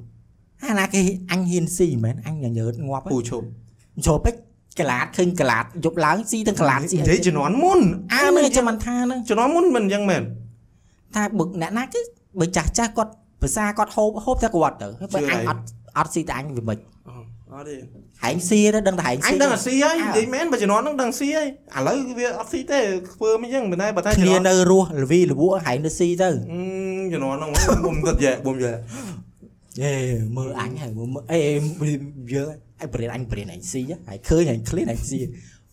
[0.63, 3.45] អាណាគេអញហ៊ានស៊ីមែនអញញញើតងាប់ពូឈប់
[4.07, 4.35] ចូលពេក
[4.79, 7.79] កលាតឃើញកលាតយប់ឡើងស៊ីទាំងកលាតស៊ីនិយាយជំនាន់មុន
[8.13, 10.23] អើនេះចាំមិនថាហ្នឹងជំនាន់មុនមិនអញ្ចឹងមែន
[11.15, 11.99] ថាបើអ្នកណាគឺ
[12.39, 13.11] បើចាស់ចាស់គាត់
[13.41, 15.61] ភាសាគាត់ហូបហូបតែគាត់ទៅហើយបើអញអត់
[15.97, 16.77] អត់ស៊ីតែអញវាមិន
[17.51, 17.75] អត់ទេ
[18.23, 21.47] ហែងស៊ីទៅដឹងតែហែងអញស៊ីដឹងអាស៊ីហើយអើនិយាយមែនបើជំនាន់ហ្នឹងដឹងស៊ីហើយ
[21.77, 22.79] ឥឡូវវាអត់ស៊ីទេ
[23.13, 26.61] ធ្វើមិនអញ្ចឹងមិនដែរបើតែជំគ្នានាន់នៅរស់លវីលវក់ហែងទៅស៊ីទៅអឺ
[27.13, 27.51] ជំនាន់ហ្នឹង
[27.85, 28.71] បុំទឹកយេបុំយេ
[29.83, 29.93] អេ
[30.37, 31.39] មើលអញហើយមើលអេ
[32.33, 32.49] យើង
[32.81, 35.19] អញប្រៀនអញប្រៀនអញស៊ីហើយឃើញអញឃ្លានអញស៊ី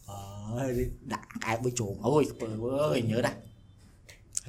[0.09, 0.13] អ
[0.59, 0.73] អើយ
[1.13, 2.49] ដាក់កែបមួយជុំអូយពើ
[2.95, 3.37] អើយញើដែរ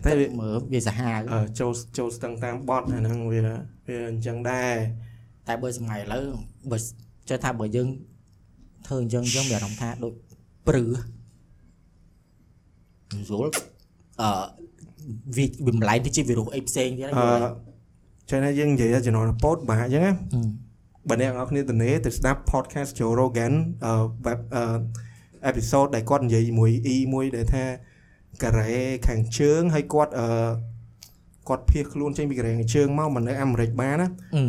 [0.06, 3.40] តែវាមើលវាសាហាវអឺចូលចូលស្ទឹងតាមបត់អាហ្នឹងវា
[3.88, 4.74] វាអញ្ចឹងដែរ
[5.48, 6.26] តែបើសម័យឥឡូវ
[6.72, 6.78] បើ
[7.30, 7.88] ចេះថាបើយើង
[8.88, 10.14] ធ្វើអញ្ចឹងអញ្ចឹងមានអារម្មណ៍ថាដូច
[10.68, 10.84] ព្រឺ
[13.28, 13.48] ស្រួល
[14.22, 14.30] អឺ
[15.36, 17.14] វាវាម្លែងទៅជាវីរុសអីផ្សេងទៀតអឺ
[18.30, 20.66] ចឹងណាយើងនិយាយជំនាន់ពោតបាក់អញ្ចឹងណាអឺ
[21.10, 23.54] បើអ្នកនរគ្នាទៅនេះទៅស្ដាប់ podcast Joe Rogan
[23.86, 23.94] អឺ
[24.26, 24.64] web អឺ
[25.50, 27.64] episode ដែលគាត់និយាយមួយ E មួយដែលថា
[28.44, 30.28] ការ៉េខាងជើងហើយគាត់អឺ
[31.50, 34.44] គាត់ភៀសខ្លួនចេញពីការ៉េខាងជើងមកមកនៅអាមេរិកបានណាអឺ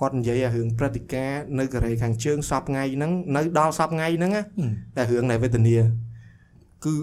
[0.00, 5.76] គាត់និយាយអារឿងព្រឹត្តិការណ៍នៅកូរ៉េខាងជើងសពថ្ងៃហ្នឹងនៅដល់សពថ្ងៃហ្នឹងណាអឺតែរឿងដែលវេទនា
[6.84, 6.94] គឺ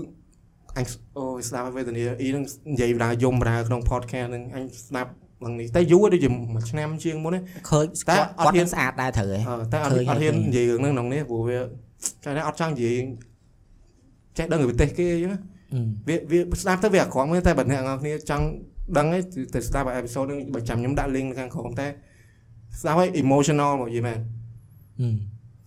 [0.77, 0.85] អញ
[1.17, 5.11] អូយស្ដាប់ឲ្យវេទនាអ៊ីហ្នឹងនិយាយបណ្ដាយំបណ្ដាក្នុង podcast ហ្នឹងអញស្ដាប់
[5.45, 7.39] ឡើងនេះតែយូរដូចជាមួយឆ្នាំជាងមុនណា
[7.69, 12.95] ឃើញតែគាត់អត់គាត់ហ៊ាននឹងស្អាតដែរត្រូវហ៎អឺតែអត់ឃើញអត់ហ៊ានឃើញនិយាយរឿងហ្នឹងក្នុងនេះព្រោះវាចា៎អត់ចង់និយាយ
[14.37, 15.39] ចេះដឹងពីប្រទេសគេអញ្ចឹងណា
[15.73, 18.45] អឺវាវាស្ដាប់ទៅវាអាក្រក់មែនតែបើអ្នកនរគ្នាចង់
[18.97, 19.21] ដឹងឯង
[19.53, 21.87] ទៅស្ដាប់អេពីសូតហ្នឹងបើចាំខ្ញុំដាក់ link នៅខាងក្រោមតែ
[22.81, 24.19] ស្ដាប់ឲ្យ emotional មកយីមែន
[24.99, 25.07] អឺ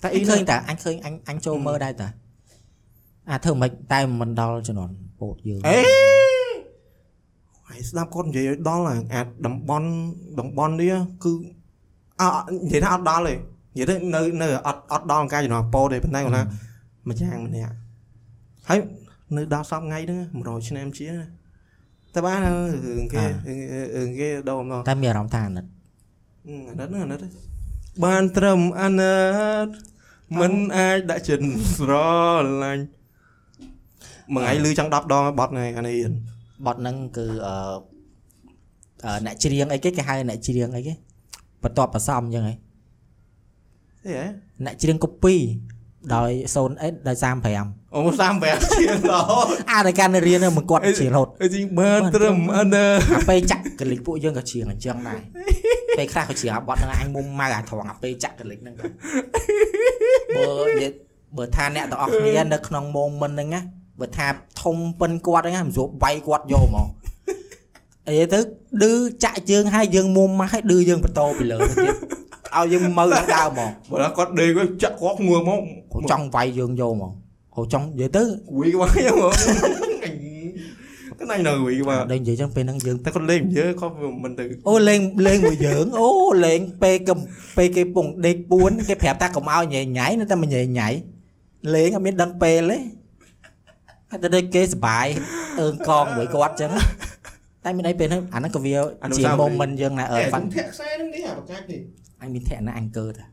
[0.02, 2.08] តែអអ៊ីញឃើញតែអញឃើញអញអញចូលមើលដែរតា
[3.30, 5.78] អាធ្វើមិនតែមិនដល់ជំនាន់ពោតយើងអេ
[7.68, 9.88] ហើយស្ដាប់គាត់និយាយឲ្យដល់អាអាចតំបន់
[10.40, 10.94] តំបន់នេះ
[11.24, 11.32] គឺ
[12.20, 16.42] អត់និយាយថាអត់ដល់ទេនិយាយទៅនៅនៅអត់អត់ដល់ការជំនាន់ពោតទេប៉ុន្តែគាត់ថា
[17.08, 17.74] ម្យ៉ាងម្នាក់
[18.68, 18.78] ហើយ
[19.36, 21.26] នៅដល់សពថ្ងៃហ្នឹង100ឆ្នាំជាងណា
[22.14, 23.24] តែបានរឿងគេ
[23.96, 25.64] រឿងគេដូរមកតែមានអារម្មណ៍ថាអាណិត
[26.46, 27.32] អាណិតហ្នឹងអាណិតហ្នឹង
[28.04, 29.20] បានត្រឹមអាណិ
[29.66, 29.68] ត
[30.40, 31.44] មិនអាចដាក់ចិត្ត
[31.76, 31.92] ស្រ
[32.62, 32.84] ឡាញ់
[34.34, 35.96] មួយថ្ងៃលឺចង់10ដងបត់ហ្នឹងអានេះ
[36.66, 37.54] បត់ហ្នឹងគឺអឺ
[39.04, 40.94] អឺអ្នកច្រៀងអីគេគេហៅអ្នកច្រៀងអីគេ
[41.62, 42.54] បន្ទាប់បន្សំអញ្ចឹងហ៎
[44.04, 44.26] អីហ៎
[44.64, 45.34] អ្នកច្រៀងកូពី
[46.14, 48.00] ដោយ0អេដោយ35 អូ
[48.38, 55.20] 35ជាងដល់អាតែការនៅរៀនហ្នឹងមិនគាត់ច្រៀងរហូតអីជីបានត្រឹមអាណិតអាពេលចាក់កលិចពួកយើងក៏ច្រៀងអញ្ចឹងដែរ
[55.98, 58.90] ពេលខ្លះក៏ច្រៀងអាបត់ហ្នឹងអញមុំម៉ៅអាត្រង់អាពេលចាក់កលិចហ្នឹងដែរ
[60.36, 60.92] បើនិយាយ
[61.36, 63.60] បើថាអ្នកទាំងអស់គ្នានៅក្នុង moment ហ្នឹងណា
[64.00, 64.26] បើថា
[64.62, 66.86] ធំប៉ិនគាត់ហ្នឹងណាមិនស្រួលវាយគាត់យកហ្មង
[68.08, 68.38] អីទៅ
[68.82, 68.92] ឌឺ
[69.24, 71.94] ចាក់ជើងហើយយើងមុំមកហើយឌឺយើងបន្តពីលើទៅទៀត
[72.56, 75.60] ឲ្យយើងមើលដល់ដើមហ្មងបើគាត់ដេកគាត់ចាក់គាត់ងឿមក
[75.92, 77.12] គាត់ចង់វាយយើងយកហ្មង
[77.54, 79.32] គាត់ចង់និយាយទៅគួយក្បាលយ៉ាងមក
[80.04, 80.14] អញ
[81.18, 83.94] ទៅណៃនៅគួយក្បាលដល់និយាយចឹងពេលហ្នឹងយើងតែគាត់លេងយើគាត់
[84.24, 86.08] មិនទៅអូលេងលេងមួយយើងអូ
[86.44, 87.18] លេងពេលកំ
[87.56, 90.88] ពេលគេពងដេកពួនគេប្រាប់ថាកុំឲ្យញ៉ៃញ៉ៃនៅតែមិនញ៉ៃញ៉ៃ
[91.74, 92.78] លេងអត់មានដឹងពេលទេ
[94.10, 95.06] ហើយតែដូចគេសបាយ
[95.60, 96.72] អើងកងមួយគាត់ចឹង
[97.64, 98.74] តែមានអីពេលហ្នឹងអាហ្នឹងក៏វា
[99.16, 101.80] ជា moment យើងណាអឺហ្វាហ្វាន់ន់ធាក់ខ្សែហ្នឹងនេះអាបកាច់នេះ
[102.22, 103.24] អញមានធាក់ណាអញកើតា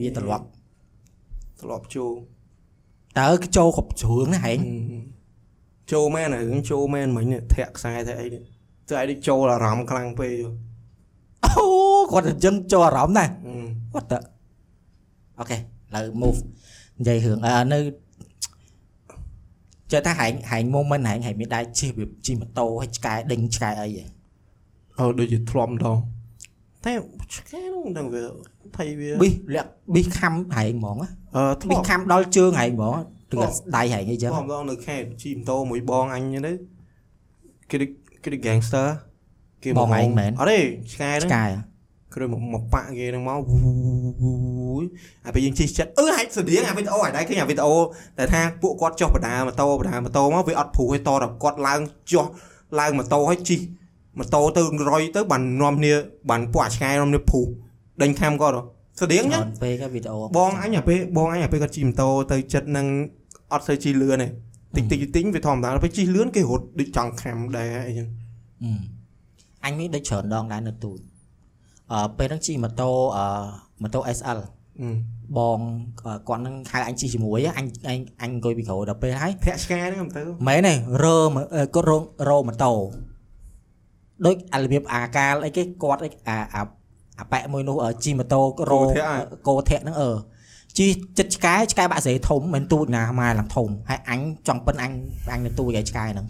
[0.00, 0.46] វាត្រឡប់
[1.60, 2.12] ធ្លាប់ចូល
[3.20, 4.58] តើគេចូលគ្រប់ជ្រឿងណាហែង
[5.92, 8.42] ចូលមែនរឿងចូលមែនមិញនេះធាក់ខ្សែតែអីនេះ
[8.88, 10.32] តែអីនេះចូលអារម្មណ៍ខ្លាំងពេក
[11.44, 11.66] អូ
[12.12, 13.54] គាត់អញ្ចឹងចូលអារម្មណ៍ណាអឺ
[13.92, 14.14] គាត់ត
[15.38, 15.60] អូខេឥ
[15.94, 16.40] ឡូវ move
[16.98, 17.78] និយាយរឿងអឺនៅ
[19.92, 24.04] ចេះថាហែងហែង moment ហែងហែងមានដែរជិះវាជិះម៉ូតូហើយឆ្កែដេញឆ្កែអីហ៎
[24.98, 25.98] អូដូចជាធ្លាប់ម្ដង
[26.84, 26.92] តែ
[27.34, 28.24] ឆ្កែហ្នឹងមិនដឹងវា
[28.78, 32.94] ថៃវាប៊ីលាក់ប៊ីខំហែងហ្មងណាអឺធ្ប៊ីលាប់ខំដល់ជើងហែងហ្មង
[33.32, 33.36] ទើ
[33.76, 36.52] ដៃហែងអីចឹងធ្លាប់ម្ដងនៅខេត្តជីម៉ូតូមួយបងអញហ្នឹងទៅ
[37.70, 37.90] គេដូច
[38.22, 38.86] គេដូច gangster
[39.62, 40.58] គេបងឯងមែនអត់ទេ
[40.92, 41.44] ឆ្កែហ្នឹងឆ្កែ
[42.14, 43.56] គ្រឿងមកមកប៉ាក់គេហ្នឹងមកវូ
[44.22, 44.84] វូយ
[45.26, 47.74] អាពេលយើងជិះចិត្តអឺហាច់ស្តៀងអាវីដេអូអាដែរឃើញអាវីដេអូ
[48.18, 51.80] តែថាពួកគាត់ចុះបដាម៉ូតូបដាម៉ូតូមកវាអត់ព្រុសឲ្យតដល់គាត់ឡើង
[52.12, 52.26] ចុះ
[52.80, 53.60] ឡើងម៉ូតូឲ្យជិះ
[54.18, 55.94] ម៉ូតូទៅរុយទៅបាននាំគ្នា
[56.30, 57.46] បានពួកអាឆ្កែនាំគ្នាព្រុស
[58.02, 58.62] ដេញខាំគាត់ហ៎
[59.00, 62.86] ស្តៀងចឹងអត់ពេកវីដេអូបងអញអាពេលបងអញអាពេលគាត់ជិះម៉ូតូទៅចិត្តនឹង
[63.52, 64.28] អត់សូវជិះលឿនទេ
[64.76, 68.08] តិចតិចតិចវាធម្មតាពេលជិះលឿនគេរត់ដូចចង់ខាំដែរអីចឹង
[69.64, 70.98] អញមានដូចច្រើនដងដែរនៅទូច
[71.92, 73.26] អឺពេលហ្នឹងជិះម៉ូតូអឺ
[73.82, 74.38] ម៉ូតូ SL
[75.38, 75.60] បង
[76.06, 80.74] អឺគាត់នឹងហៅអញជិះជាមួយហ៎អញអញអញអង្គុយពីក្រោយដល់ពេលហើយធាក់ឆ្កែហ្នឹងទៅមែនទេ
[81.04, 82.72] រើមើលអឺគាត់រងរោម៉ូតូ
[84.26, 86.62] ដូចអារបៀបអាកាលអីគេគាត់អីអា
[87.18, 88.40] អាអាប៉ែមួយនោះអឺជីម៉ូតូ
[88.70, 88.80] រោ
[89.48, 90.10] កោធាក់ហ្នឹងអឺ
[90.78, 90.86] ជី
[91.18, 94.92] ចិត្តឆ្កែឆ្កែបាក់ស្រីធំមិនទូចណាម៉ែឡើងធំហើយអញចង់ប៉ិនអញ
[95.32, 96.26] អញនៅទូចឲ្យឆ្កែហ្នឹង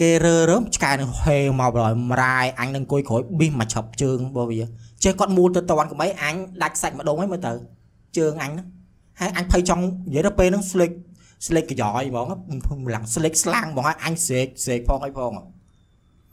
[0.00, 4.60] គេរើរើមឆ្កែនឹងហេមកដល់មរាយអញនឹងអង្គុយក្រោយប៊ីសមកឆប់ជើងរបស់វា
[5.04, 7.52] ចេះគាត់មូលទៅតន់ក្បីអញដាច់សាច់ម្ដងហើយមើលទៅ
[8.18, 8.66] ជើងអញហ្នឹង
[9.20, 10.90] ហើយអញភ័យចង់និយាយទៅពេលហ្នឹងស្លេក
[11.46, 12.18] ស្លេកកយ៉យហ្ម
[12.76, 15.32] ងម្លាំងស្លេកស្លាំងហ្មងហើយអញស្រេកស្រេកផងអីផង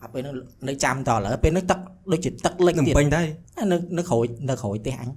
[0.03, 0.35] អាពេលហ្នឹង
[0.67, 1.79] នៅចាំតឥឡូវពេលហ្នឹងទឹក
[2.11, 3.25] ដូចជាទឹកលិចនឹងទៀតពេញដែរ
[3.71, 5.09] នៅនៅក្រួយនៅក្រួយផ្ទះអញ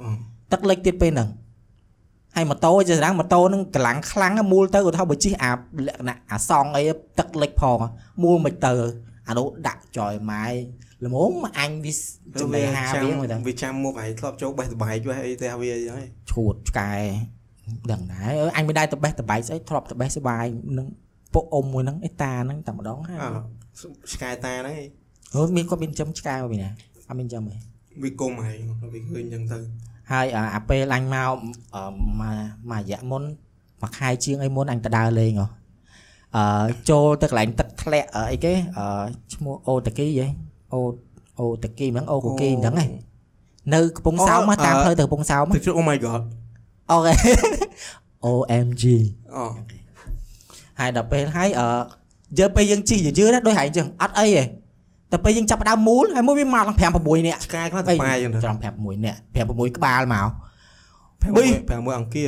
[0.00, 0.08] អឺ
[0.52, 1.28] ទឹកលិចទៀតពេលហ្នឹង
[2.36, 5.56] ហើយម៉ូតូចេះស្ដាងម៉ូតូហ្នឹងកម្លាំងខ្លាំងណាស់មូលទៅគាត់ថាបើជិះអាល
[5.92, 6.82] ក្ខណៈអាសងអី
[7.18, 7.78] ទឹកលិចផង
[8.22, 8.74] មូលមិនទៅ
[9.28, 10.52] អានោះដាក់ចយម៉ាយ
[11.04, 11.92] ល្មមអញវា
[12.40, 16.92] ចំណេះហាវាមកទៅវាចាំមុខហើយធ្លាប់ចូលបេះតបែកវេះអីតែវាអីហ្នឹងឈួតឆ្កែ
[17.92, 20.44] ដឹងដែរអើអញមិនដែរទៅបេះតបែកស្អីធ្លាប់ទៅបេះស្បាយ
[20.78, 20.86] នឹង
[21.34, 23.30] ពុកអ៊ំមួយហ្នឹងអេតាហ្នឹងតែម្ដងហើយអើ
[24.12, 24.88] ឆ្កែតាហ្នឹងឯង
[25.34, 26.70] ហូមានគាត់មានចំឆ្កែមកពីណា
[27.08, 27.56] អត់មានចំទេ
[28.02, 28.56] វាគុំហើយ
[28.94, 29.58] វាឃើញអញ្ចឹងទៅ
[30.12, 31.34] ហើយអាអាពេលអញមក
[31.74, 31.82] អឺ
[32.20, 32.36] មក
[32.70, 33.22] មករយៈមុន
[33.82, 35.48] មួយខែជាងអីមុនអញទៅដើរលេងហ៎
[36.36, 38.86] អឺចូលទៅកន្លែងទឹកធ្លាក់អឺអីគេអឺ
[39.34, 40.26] ឈ្មោះអូតាគីហ៎
[40.72, 40.80] អូ
[41.40, 42.86] អូតាគីមិនអូកូគីមិនដឹងហ៎
[43.74, 46.22] នៅកំពង់សោមមកតាមផ្លូវទៅកំពង់សោមទឹកជ្រក់ Oh my god
[46.90, 47.14] អូខេ
[48.26, 48.84] OMG
[49.36, 49.44] អូ
[50.78, 51.66] ហើយដល់ពេលហើយអឺ
[52.38, 54.42] យើពេលយើងជិះយឺៗណាដូចហែងចឹងអត់អីទេ
[55.12, 60.28] តែពេលយើងចាប់ផ្ដើមមូលហើយមួយវាមកឡើង5 6នាក់ឆ្កែខ្លះទៅបាយអញ្ចឹងទៅចំ5 6នាក់5 6ក្បាលមក
[61.22, 62.24] 5 6អង្គា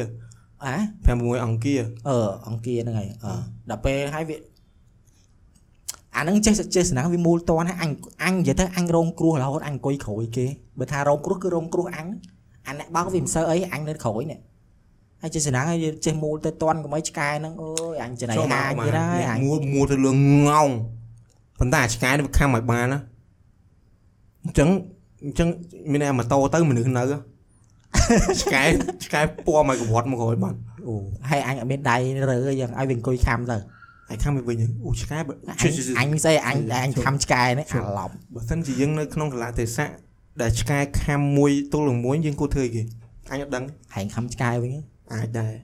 [0.65, 0.75] អា
[1.07, 1.77] 5 6អង្គា
[2.09, 3.33] អឺអង្គាហ្នឹងហើយអឺ
[3.71, 4.37] ដល់ពេលហើយវា
[6.17, 7.91] អាហ្នឹងចេះចេះស្នងវាមូលតនហើយអញ
[8.23, 10.47] អញនិយាយទៅអញរងគ្រោះរហូតអញអង្គុយក្រួយគេ
[10.79, 12.07] បើថារងគ្រោះគឺរងគ្រោះអញ
[12.67, 14.39] អាអ្នកបោកវាមិនសូវអីអញនៅក្រួយនេះ
[15.25, 20.19] ហើយចេះស្នងហើយចេះមូលទៅតនកុំឲ្យឆ្កែហ្នឹងអូយអញច្នៃហាញទៀតហើយអញមួមួទៅលឿង
[20.49, 20.69] ងោង
[21.59, 23.01] ប៉ុន្តែអាឆ្កែនេះវាខំឲ្យបានណា
[24.45, 24.69] អញ្ចឹង
[25.25, 25.49] អញ្ចឹង
[25.91, 27.03] មានតែម៉ូតូទៅមនុស្សនៅ
[28.43, 28.63] ឆ្កែ
[29.05, 30.55] ឆ្កែពណ៌មកកវត្តមកក្រោយបាន
[30.87, 30.95] អូ
[31.31, 31.97] ហើយអញអត់មានដៃ
[32.31, 33.57] រើអីយ៉ាងឲ្យវាអង្គុយខំទៅ
[34.09, 34.57] ហើយខំទៅវិញ
[34.87, 39.91] អូឆ្កែបើអញអញស្អីអញអញខំឆ្កែនេះអាឡប់បើសិនជាយើងនៅក្នុងកលៈទេសៈ
[40.43, 42.83] ដែលឆ្កែខំមួយទល់នឹងមួយយើងគួរធ្វើអីគេ
[43.33, 43.65] អញអត់ដឹង
[43.95, 44.75] ហែងខំឆ្កែវិញ
[45.13, 45.55] អាចដែរ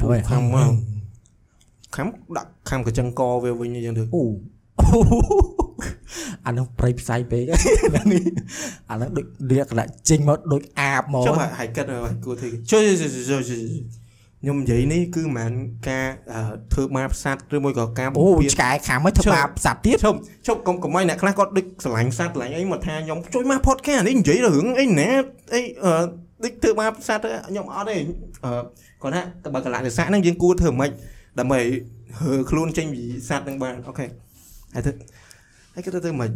[0.00, 0.72] អូយខំមក
[1.96, 4.24] ខំដាក់ខំកញ្ចឹងកវាវិញអញ្ចឹងទៅអូ
[6.46, 7.42] អានោះប្រៃផ្សាយពេក
[8.12, 8.22] នេះ
[8.90, 12.82] អានោះដូចលក្ខណៈចេញមកដូចអាបមកចុះហើយគិតហើយគួរធ្វើគេជួយ
[13.30, 13.42] ជួយ
[14.42, 15.52] ខ្ញុំនិយាយនេះគឺមិនមែន
[15.88, 16.40] ការអឺ
[16.72, 25.10] ធ្វើបាបសត្វឬមួយក៏ការអូបំពានឆ្កែខាំមកធ្វើបាបសត្វទៀតឈប់ឈប់កុំកុំឲ្យអ្នកខ្លះគាត់ដូចស្រឡាញ់សត្វស្រឡាញ់អីមកថាខ្ញុំជួយមក podcast នេះនិយាយរឿងអីណា
[25.54, 25.92] អីអឺ
[26.42, 27.96] ដូចធ្វើបាបសត្វខ្ញុំអត់ទេ
[28.44, 28.52] អឺ
[29.02, 30.90] គាត់ថាតែបើកលៈទេសៈហ្នឹងយើងគួរធ្វើម៉េច
[31.38, 31.60] ដើម្បី
[32.20, 34.06] ហើខ្លួនចេញពីសត្វហ្នឹងបានអូខេ
[34.74, 34.90] ហើយទៅ
[35.74, 36.30] ហើយគេទៅធ្វើម៉េច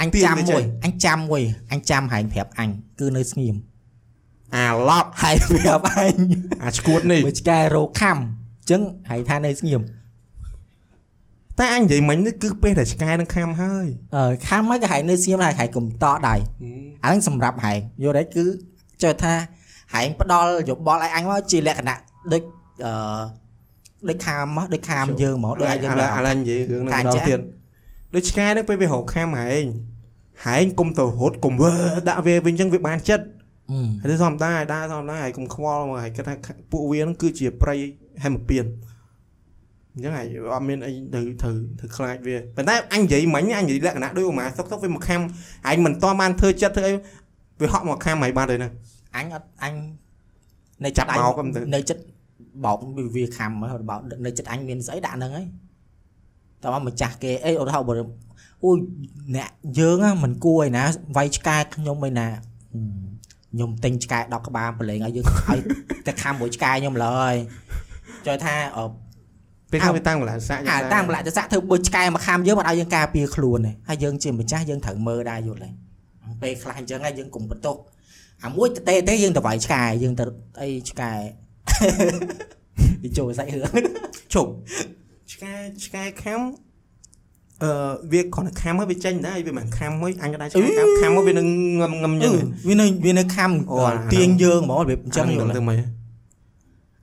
[0.00, 2.68] អញពីចាំវាចេះមួយអញចាំមួយអញចាំហែងប្រាប់អញ
[3.00, 3.56] គឺនៅស្ងៀម
[4.56, 6.16] អាឡប់ហើយប្រាប់អញ
[6.62, 9.82] អាឈួតនេះមួយឆ្កែរោខំអញ្ចឹងហែងថានៅស្ងៀម
[11.58, 13.86] តែអញនិយាយមិញនេះគឺពេលតែឆ្កែនឹងខំហើយ
[14.16, 16.34] អឺខំមកក៏ហែងនៅស្ងៀមហើយហែងកុំតដៃ
[17.04, 18.46] អាហ្នឹងសម្រាប់ហែងយល់ទេគឺ
[19.02, 19.34] ចូលថា
[19.94, 21.98] ហែងផ្ដល់យោបល់ឲ្យអញមកជាលក្ខណៈ
[22.32, 22.42] ដូច
[22.84, 22.92] អឺ
[24.08, 27.40] ដូចខាមមកដូចខាមយើងហ្មងដូចឲ្យយើងឥឡូវឥឡូវនិយាយរឿងហ្នឹងកាម្ដចាងទៀត
[28.14, 29.64] ដូចឆ្កែហ្នឹងពេលវារកខំហែង
[30.46, 31.72] ហែងគុំទៅរត់គុំវើ
[32.08, 33.26] ដាក់វាវិញអញ្ចឹងវាបានចិត្ត
[33.70, 36.34] អឺហើយទៅធម្មតាហើយដើរធម្មតាហើយកុំខ្វល់មកហើយគាត់ថា
[36.70, 37.74] ពួកវាហ្នឹងគឺជាប្រៃ
[38.22, 38.66] ហែមពៀន
[39.92, 45.20] អញ្ចឹងហើយអត់មានអីទៅទៅទៅខ្លាចវាប៉ុន្តែអញនិយាយមិញអញនិយាយលក្ខណៈដូចឧមាសុកសុកវាមកខំ
[45.68, 46.92] អញមិនតបានធ្វើចិត្តធ្វើអី
[47.60, 48.72] វាហក់មកខំហើយបានទៅហ្នឹង
[49.16, 49.74] អញអត់អញ
[50.84, 52.02] នៅចាប់ចិត្តអញបោកហ្នឹងទៅនៅចិត្ត
[52.64, 52.78] បោក
[53.16, 55.46] វាខំហើយបោកនៅចិត្តអញមានស្អីដាក់ហ្នឹងហើយ
[56.62, 57.94] តើមកម្ចាស់គេអីឧទាហរណ៍បើ
[58.64, 58.76] អូយ
[59.36, 59.48] អ្នក
[59.78, 60.84] យើងហ្នឹងមិនគួរឯណា
[61.16, 62.28] វាយឆ្កែខ្ញុំឯណា
[62.72, 63.08] ហឹម
[63.52, 65.58] ខ្ញុំទិញឆ្កែ10ក្បាលប្រឡែងឲ្យយើងឲ្យ
[66.06, 67.34] តែខំមួយឆ្កែខ្ញុំឡើយ
[68.26, 68.84] ចូលថាអឺ
[69.70, 75.70] ពេលខាងវាតាំងកន្លែងសាក់អាតាំងបលៈចស័កធ្វើបើឆ្កែមកខំយើងមិនឲ្យយើងការពារខ្លួនទេហើយយើងជាម្ចាស់យើងត្រូវមើលដែរយល់ទេ
[76.42, 77.76] ពេលខ្លះអញ្ចឹងហើយយើងកុំបន្ទោស
[78.44, 80.24] អាមួយតេទេយើងទៅវាយឆ្កែយើងទៅ
[80.60, 81.12] អីឆ្កែ
[83.02, 83.84] វាចូលសាច់រឿង
[84.34, 84.50] ជប់
[85.32, 86.40] ឆ្កែឆ្កែខំ
[87.62, 87.70] អឺ
[88.12, 91.46] វាគ្រាន់តែខំហើយវាចេញដែរវាមិនខំហើយអញក៏ដែរឆ្កែខំខំហើយវានឹង
[91.80, 92.32] ងឹមងឹមអញ្ចឹង
[92.68, 95.82] វានៅវានៅខំអូអាហ្នឹងទាញយើងហ្មងរបៀបអញ្ចឹងយយល់ល់ទេទៅមើល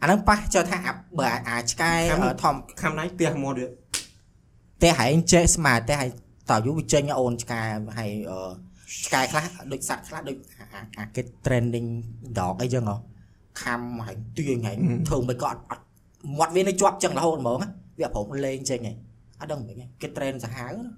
[0.01, 3.69] អាហ្នឹងប៉ះចូលថាអាបើអាអាឆ្កែខំអឺធំខំណៃផ្ទះមកទៀត
[4.81, 6.09] តែហែងចេះស្មាតែហែង
[6.49, 7.61] តើយូរវាចេញអូនឆ្កែ
[7.97, 8.64] ហើយអឺ
[9.05, 10.65] ឆ្កែខ្លះដូចសត្វខ្លះដូចអា
[10.97, 11.89] អាគេ trending
[12.37, 12.97] dog អីចឹងហ៎
[13.61, 14.77] ខំហែងទាញហែង
[15.07, 15.83] ធ្វើមិនក៏អត់អត់
[16.37, 17.69] មាត់វានៅជាប់ចឹងរហូតហ្មងណា
[17.99, 18.97] វាប្រមលេងចេញហែង
[19.39, 20.91] អត់ដឹងមិនគេ trend សាហាវណា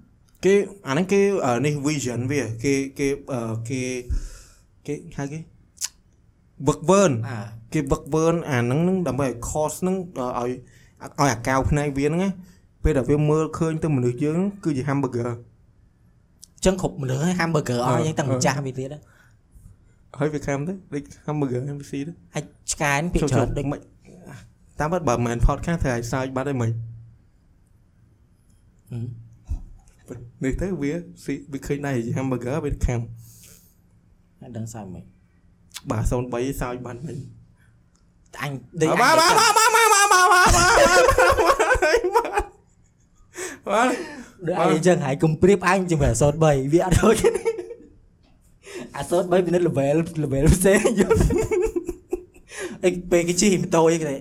[0.44, 0.54] គេ
[0.86, 3.80] អាហ្នឹងគេអឺនេះ vision វាគេគេអឺគេ
[4.86, 5.38] គេហៅគេ
[6.66, 7.38] work burn អា
[7.72, 10.50] គេ work burn អាហ្នឹងហ្នឹងដើម្បីឲ្យ cost ហ្នឹងឲ្យ
[11.20, 12.30] ឲ្យអាកៅភ្នែកវាហ្នឹងណា
[12.84, 15.30] ពេលដែលវាមើលឃើញទៅមនុស្សយើង គឺជា hamburger
[16.64, 19.00] ចឹងគ្រប់មនុស្សហើយ hamburger អស់អឺយើងតាំងម្ចាស់វាទៀតណា
[20.18, 23.80] ហើយវាខំទៅដូច hamburger MBC ទៅហើយឆ្កែនេះពីច្រើនដូចមិន
[24.78, 26.70] តាមពិតបើមិនមែន podcast ត្រូវឲ្យសើចបាត់ឯងមិញ
[28.90, 29.06] ហឹម
[30.44, 30.92] នេះទៅវា
[31.24, 33.00] ស៊ីវាឃើញដែរជា hamburger វាខំ
[34.42, 35.02] អត់ដឹងសើចមិន
[35.90, 36.18] បាទ03សើ
[36.72, 37.18] ចបាត់មិញ
[38.42, 42.27] អញដូចបាទបាទបាទបាទបាទបាទបាទ
[43.70, 43.88] បាទ
[44.58, 47.42] បាទដូចអញអញ្ចឹងហើយកុំព្រៀបអញជាមួយអសត3វាអត់ដូចគ្នា
[48.96, 51.18] អសត3វានៅ level level ផ្សេងយល់
[52.84, 54.14] អីពេលគេជិះម៉ូតូអីគេ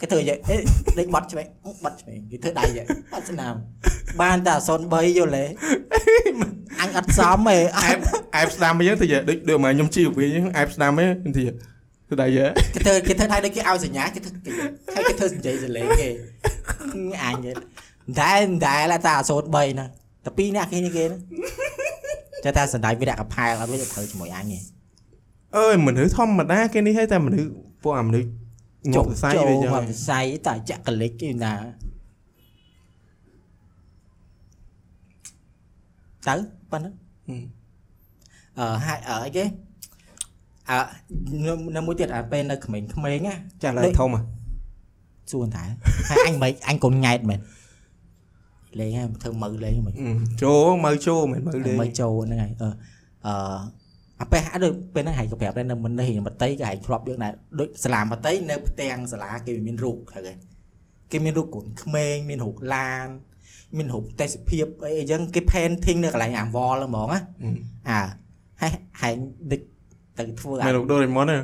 [0.00, 0.56] គេធ្វើយ៉ាងអេ
[0.98, 1.46] ដេកបាត់ឆ្វេង
[1.84, 3.54] បាត់ឆ្វេងគេធ្វើដៃយ៉ាងបាត់ស្នាម
[4.22, 5.44] បានតែអសត3យល់ទេ
[6.80, 7.98] អញអត់សមទេអអែប
[8.36, 11.44] អែបស្ដាំអញ្ចឹងទៅដូចដូចមកខ្ញុំជីវិតអញ្ចឹងអែបស្ដាំអញ្ចឹងទៅ
[12.08, 14.50] ទៅដៃយើគេធ្វើគេធ្វើដៃដូចគេឲ្យសញ្ញាគេធ្វើគេ
[14.94, 16.08] ហើយគេធ្វើសញ្ជ័យសលេងគេ
[17.24, 17.36] អញ
[18.18, 18.32] ទេតែ
[18.66, 19.88] តែឡាតាអសត3ហ្នឹង
[20.24, 21.20] តែពីរនាក់គេនេះគេហ្នឹង
[22.44, 24.58] ចេះតែសណ្ដាយវិរៈកផែលអត់វាទៅត្រូវជាមួយអញទេ
[25.56, 27.48] អើយមនុស្សធម្មតាគេនេះហើយតែមនុស្ស
[27.82, 28.28] ពួកអាមនុស្ស
[28.92, 31.52] ងប់សរសៃវាអញ្ចឹងមកស័យតែចាក់កលិចគេណា
[36.28, 36.34] ទៅ
[36.70, 36.94] ប៉ុណ្ណឹង
[38.58, 39.44] អឺហើយអឺអីគេ
[40.70, 40.78] អឺ
[41.76, 44.20] នៅមួយទៀតអាពេលនៅក្មេងក្មេងណាចាស់ឡើយធំហ៎
[45.32, 45.64] សួនតែ
[46.08, 47.40] ហើយអញមិនអញកូនញ៉ែតមែន
[48.80, 49.94] លេងហើយធ្វើមើលលេងមិន
[50.42, 52.68] ចូលមើលចូលមិនមើលលេងមើលចូលហ្នឹងហើយអឺ
[53.26, 53.34] អឺ
[54.20, 60.38] អាពេលហាក់ដូចពេលហ្នឹងហែងក៏ប្រាប់ដែរនៅមិននេះមតីក៏ហែងធ្លាប់យកដែរដូចសាលាមតីនៅផ្ទាំងសាលាគេមានរូបហ្នឹងហើយ
[61.12, 63.06] គេមានរូបកូនក្មេងមានរូបឡាន
[63.76, 67.20] មានរូបទេសភាពអីអញ្ចឹងគេ painting នៅកន្លែងអាវលហ្នឹងហ្មងណា
[67.90, 68.00] អើ
[68.60, 69.16] ហើយហែង
[69.50, 69.60] ដូច
[70.18, 71.38] ទៅធ្វើមែនលោកដូរេម៉ុនទេ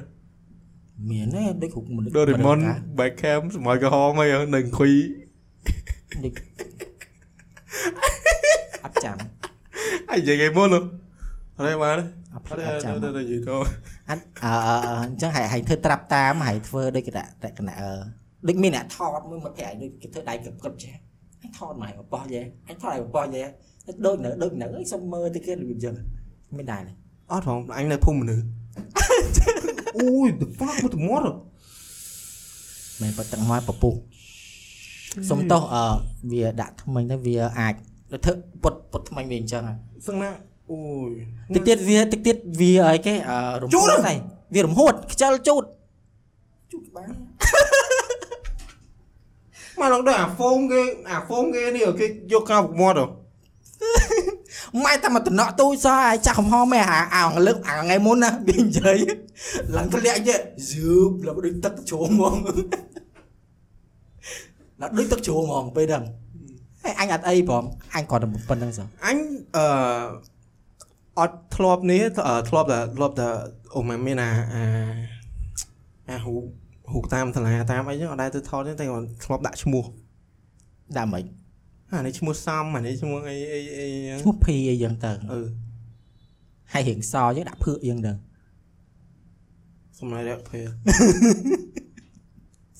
[1.10, 2.58] មានទេដូចរូបមនុស្សដូរេម៉ុន
[2.98, 4.92] back cam សម័យក្រហមហើយនៅអង្គុយ
[6.24, 6.32] ដូច
[8.84, 9.16] អត់ចាំ
[10.10, 10.68] អាយនិយាយគេមុន
[11.58, 11.98] អរេបាន
[12.34, 13.70] អត់អរេអត់ចាំទៅនិយាយទៅអត់
[14.10, 17.90] អឺអឺអឺអញ្ចឹងហែងហែងធ្វើត្រាប់តាមហែងធ្វើដូចកណៈតកណៈអឺ
[18.48, 20.94] ដូចមានអ្នកថតមួយមកប្រែដូចគេធ្វើដៃកឹបកឹបចេះ
[21.42, 23.42] អញថតមកបោះយេអញថតឲ្យបោះយេ
[24.06, 25.94] ដូចនៅដូចនៅអីសុំមើលទៅគេរបៀបអញ្ចឹង
[26.56, 26.82] មានដែរ
[27.32, 28.44] អត់ហងអញនៅភូមិមនុស្ស
[29.96, 31.24] អូយ the fuck មកទៅមាត់
[33.00, 33.94] មែនបើទឹកមកពពុះ
[35.30, 35.84] សុំទោសអឺ
[36.32, 37.74] វាដាក់ថ្មិញទៅវាអាច
[38.12, 39.62] ទៅធ្វើពុតពុតថ្មិញវាអញ្ចឹង
[40.06, 40.30] សឹងណា
[40.70, 41.10] អូយ
[41.54, 44.14] តិចទៀតវាតិចទៀតវាអីគេអឺរំហួតស្អី
[44.54, 45.64] វារំហួតខ្ជិលជូត
[46.72, 47.10] ជូតបាន
[49.80, 53.06] មកឡងដូចអាហ្វូមគេអាហ្វូមគេនេះគេយកកៅពុកមាត់ហ៎
[54.82, 58.98] ម៉ែតែមកតំណក់ទូចសោះអាចាស់កំហំឯអាអាលើកអាថ្ងៃមុនណាវានិយាយ
[59.76, 60.36] ឡើងធ្លាក់យេ
[60.70, 62.36] យឺបឡើងដូចទឹកជ្រោមហ្មង
[64.80, 66.04] ឡើងដូចទឹកជ្រោមហ្មងពេលហ្នឹង
[66.82, 67.64] ហើយអញអត់អីផង
[67.94, 69.18] អញគាត់តែប៉ុណ្្នឹងសោះអញ
[69.56, 69.66] អឺ
[71.18, 73.28] អត់ធ្លាប់នេះអឺធ្លាប់តែធ្លាប់តែ
[73.76, 74.64] អូម៉ែមានអាអា
[76.10, 76.32] អាហូ
[76.92, 79.84] ហូតាមសាលាតាមអីចឹងអត់ដែរទៅថតទេតែគាត់ធ្លាប់ដាក់ឈ្មោះ
[80.98, 81.24] ដាក់មិន
[81.92, 85.40] អានេះឈ្មោះសំអានេះឈ្មោះអីអីអីចឹងឈ្មោះភីអីយ៉ាងទៅអឺ
[86.72, 88.12] ហើយរៀងសយើងដាក់ភឿកយ៉ាងទៅ
[89.98, 90.66] សម្រាប់រយៈពេល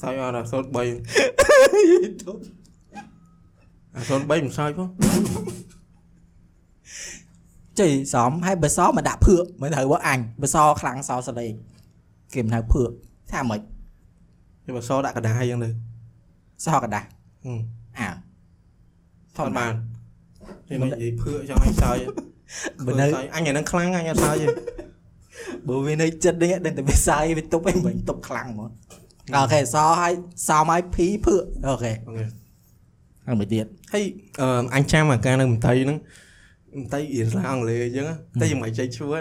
[0.00, 0.78] សើចអត់ដល់សូត្រ3
[3.94, 4.88] អាសូត្រ3មិនសើចផង
[7.80, 11.52] ចៃសំហើយបើសមកដាក់ភឿកមិនត្រូវបើអញបើសខ្លាំងសសលេង
[12.34, 12.90] គេមិនហៅភឿក
[13.32, 13.60] ថាមិន
[14.64, 15.70] គេបើសដាក់កណ្ដាលចឹងទៅ
[16.64, 17.08] សកដាស់
[17.44, 17.60] ហឹម
[17.98, 18.08] អើ
[19.36, 19.72] ថតបាន
[20.68, 21.98] គេនិយាយភឿចង់ឲ្យសើច
[22.86, 24.46] បើនៅអញអានឹងខ្លាំងអញអត់សើចទេ
[25.68, 28.70] បើវានៅចិត្តនេះដឹងតែវាសាយវាទប់អីមិនទប់ខ្លាំងហ្មង
[29.34, 30.12] អូខេសឲ្យ
[30.48, 32.24] សមឲ្យភីភឿកអូខេអូខេ
[33.26, 34.04] ហើយមួយទៀតហើយ
[34.40, 35.98] អឺអញចាំអាការនៅមន្ត្រីហ្នឹង
[36.76, 38.06] មន្ត្រីរៀនស្លាអង់គ្លេសអញ្ចឹង
[38.40, 39.12] តែយ៉ាងមិនចេះឈ្មោះ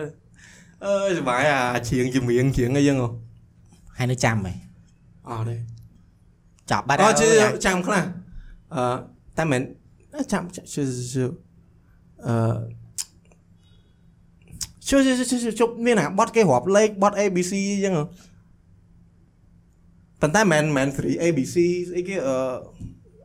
[0.86, 1.42] អើយសុបាយ
[1.76, 3.10] អាជ្រៀងជំរៀងជ្រៀងអីចឹងហ៎
[3.98, 4.54] ហើយនៅចាំហ៎
[5.30, 5.56] អត់ទេ
[6.72, 7.28] ចាប់បាត់អូហើយជឿ
[7.66, 8.04] ចាំខ្លះ
[8.76, 8.82] អឺ
[9.38, 9.62] តែមិន
[10.32, 11.26] ចាំជឿជឿ
[12.28, 12.36] អឺ
[14.88, 18.04] ជឿជឿជឿជប់មានអាបត់គេរាប់លេខបត់ ABC អញ្ចឹងហ៎
[20.26, 21.58] ប៉ុន្តែមិនមិន3 ABC
[21.88, 22.36] ស្អីគេអឺ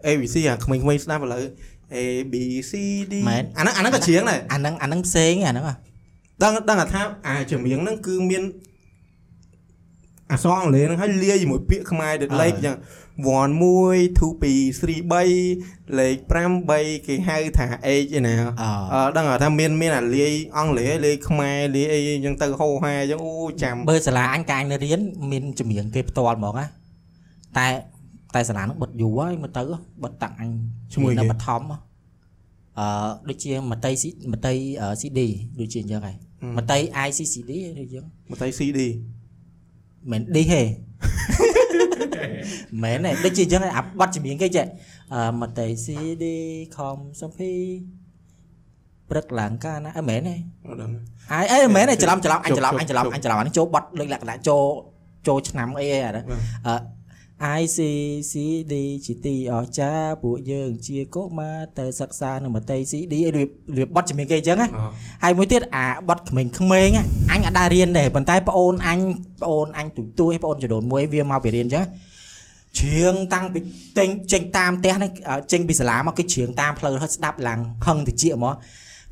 [0.07, 1.45] ABC អាក្មេងៗស្ដាប់ឥឡូវ
[1.95, 1.97] A
[2.33, 2.35] B
[2.71, 2.73] C
[3.13, 3.15] D
[3.57, 5.75] អាហ្នឹងអាហ្នឹងក៏ច្រៀងដែរអាហ្នឹងអាហ្នឹងផ្សេងអាហ្នឹងហ៎
[6.43, 8.43] ដឹងដឹងថាអាចម្រៀងហ្នឹងគឺមាន
[10.31, 12.77] អក្សរអង់គ្លេសហ្នឹងហើយលាយជាមួយពាក្យខ្មែរដូចលេខអញ្ចឹង
[13.21, 13.51] 1 1
[14.19, 17.67] 2 2 3 3លេខ5 3គេហៅថា
[18.03, 23.33] H ឯណាអអឺដឹងថាមានមានអាលាយអង់គ្លេសលាយខ្មែរលាយអីអញ្ចឹងទៅហោហាអញ្ចឹងអូ
[23.63, 26.80] ចាំបើសាលាអញកាញនៅរៀនមានចម្រៀងគេផ្ទាល់ហ្មងណា
[27.59, 27.67] តែ
[28.35, 29.63] តែសាលាហ្នឹងបិទយូរហើយមកទៅ
[30.05, 30.51] បិទតាំងអញ
[31.19, 31.63] នៅបឋម
[32.79, 32.87] អឺ
[33.29, 34.55] ដូចជាមតីស៊ីមតី
[35.01, 35.21] CD
[35.61, 36.17] ដូចជាអញ្ចឹងហើយ
[36.59, 38.81] មតី ICCD ដូចអញ្ចឹងមកទៅ CD
[40.11, 40.63] មិនឌីហេ
[42.83, 44.67] មែនទេដូចជាអញ្ចឹងអាបတ်ចម្រៀងគេចេះ
[45.15, 46.25] អឺមកតេ CD
[46.77, 47.53] ខំសំភី
[49.11, 50.35] ព្រឹកឡើងកាលណាអឺមែនទេ
[50.67, 50.91] អត់ដឹង
[51.33, 54.63] អាយអេមែនទេច្រឡំច្រឡំអញច្រឡំជប់អញច្រឡំជប់អញច្រឡំអានេះចូលបတ်ដូចលក្ខណៈចូល
[55.27, 56.75] ចូលឆ្នាំអីអីអាហ្នឹងបាទអឺ
[57.59, 57.79] I C
[58.31, 58.35] C
[58.73, 58.75] D
[59.07, 64.85] ជាទីអស្ចារ្យពួកយើងជាកុមារទៅសិក្សានៅមត្តេយ C D របៀបរបៀបបត់ជំនាញគេអញ្ចឹងណាអូ
[65.23, 68.99] ហើយមួយទៀតអាបត់ក្មេងក្មេងៗណាអញអាចដែររៀនដែរប៉ុន្តែប្អូនអញ
[69.43, 71.85] ប្អូនអញទូទួយប្អូនចដូនមួយវាមកពីរៀនអញ្ចឹង
[72.79, 73.61] ជ្រៀងតាំងពី
[73.99, 78.55] ចេញចេញតាមផ្ទះហ្នឹងអឺចេញពីសាលាមកគេជ្រៀងតាមផ្លូវហើយស្ដាប់ឡើងហឹងតិចហ្មង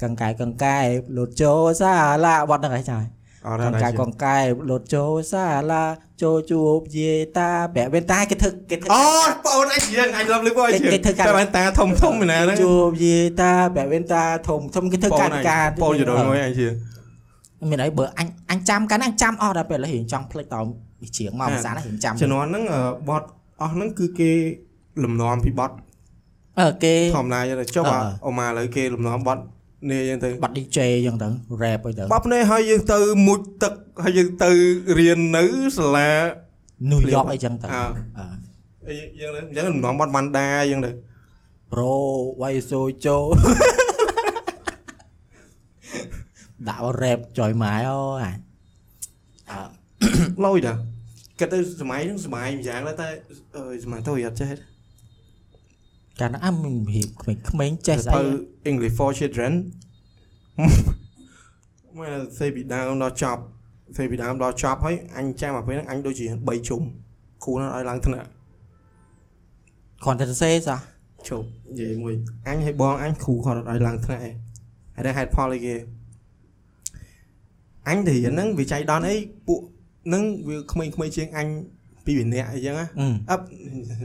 [0.02, 0.76] កង្កែកង្កែ
[1.16, 1.92] លោតចូលសា
[2.24, 3.17] ឡាបត់ហ្នឹងហើយចាអត់
[3.52, 4.36] កដល់ង្កែកង្កែ
[4.70, 5.84] លោតចូលសាឡា
[6.22, 9.02] ចូលជួបយាយតាប្រាក់វេនតាគេធ្វើគេធ្វើអូ
[9.46, 16.68] បងអញយើងអញឡំលឺបងអញគេធ្វើការតែបានតាធំធំមែនណាហ្នឹងជួបយាយតាប្រាក់វេនតាធំធំគេធ្វើការការបងចដូនមួយអញជា
[17.70, 20.56] មានអីបើអញអញចាំកាលណាអញចាំអស់ដល់ពេលឥឡូវរៀងចង់ភ្លេចត
[21.02, 23.26] វិជ្រៀងមកភាសាណារៀងចាំជំនាន់ហ្នឹងអឺបត់
[23.60, 24.30] អស់ហ្នឹងគឺគេ
[25.04, 25.74] លំនាំពីបត់
[26.60, 29.42] អឺគេធម្មតាយើងទៅចុះអឺអាអូម៉ាឥឡូវគេលំនាំបត់
[29.90, 31.28] នេះយើងទៅបាត់ DJ អញ្ចឹងទៅ
[31.62, 33.72] rap អីទៅបត់នេះហើយយើងទៅមុជទឹក
[34.04, 34.50] ហើយយើងទៅ
[34.98, 35.44] រៀននៅ
[35.76, 36.10] សាលា
[36.90, 37.84] New York អីចឹងទៅអើ
[38.18, 38.26] អឺ
[38.88, 40.90] អីយើងទៅអញ្ចឹងលំនាំបត់វ៉ាន់ដាយើងទៅ
[41.70, 41.94] Pro
[42.40, 43.16] Wai Sojo
[46.68, 48.30] ដាក់ rap ចយម៉ែអូអា
[49.50, 49.60] អឺ
[50.44, 50.74] លុយតា
[51.38, 53.08] គិតទៅសម័យហ្នឹងសម័យម្យ៉ាងដែរតែ
[53.56, 54.48] អើយសម័យទៅអត់ចេះ
[56.20, 57.08] កាលណាអមមានរៀប
[57.50, 58.22] ក្មេងៗចេះស្អីទៅ
[58.70, 59.52] English for Children
[61.96, 63.42] មកសេពីដើមដល់ចប់
[63.96, 66.80] សេពីដើមដល់ចប់ហើយអញចាំមកពេលហ្នឹងអញដូចជា3ជុំ
[67.44, 68.28] គ្រូហ្នឹងឲ្យឡើងថ្នាក់
[70.02, 70.80] គ្រាន់តែសរសេរសោះ
[71.28, 72.14] ជប់និយាយមួយ
[72.46, 74.34] អញឲ្យបងអញគ្រូគាត់អត់ឲ្យឡើងថ្នាក់ឯង
[74.94, 75.74] ហើយតែហេតុផលអីគេ
[77.88, 79.16] អញទៅរៀនហ្នឹងវាចៃដន្យអី
[79.46, 79.60] ពួក
[80.06, 81.46] ហ្នឹងវាក្មេងៗជាងអញ
[82.08, 83.44] ពីរនាក់អីចឹងណាអឺអប់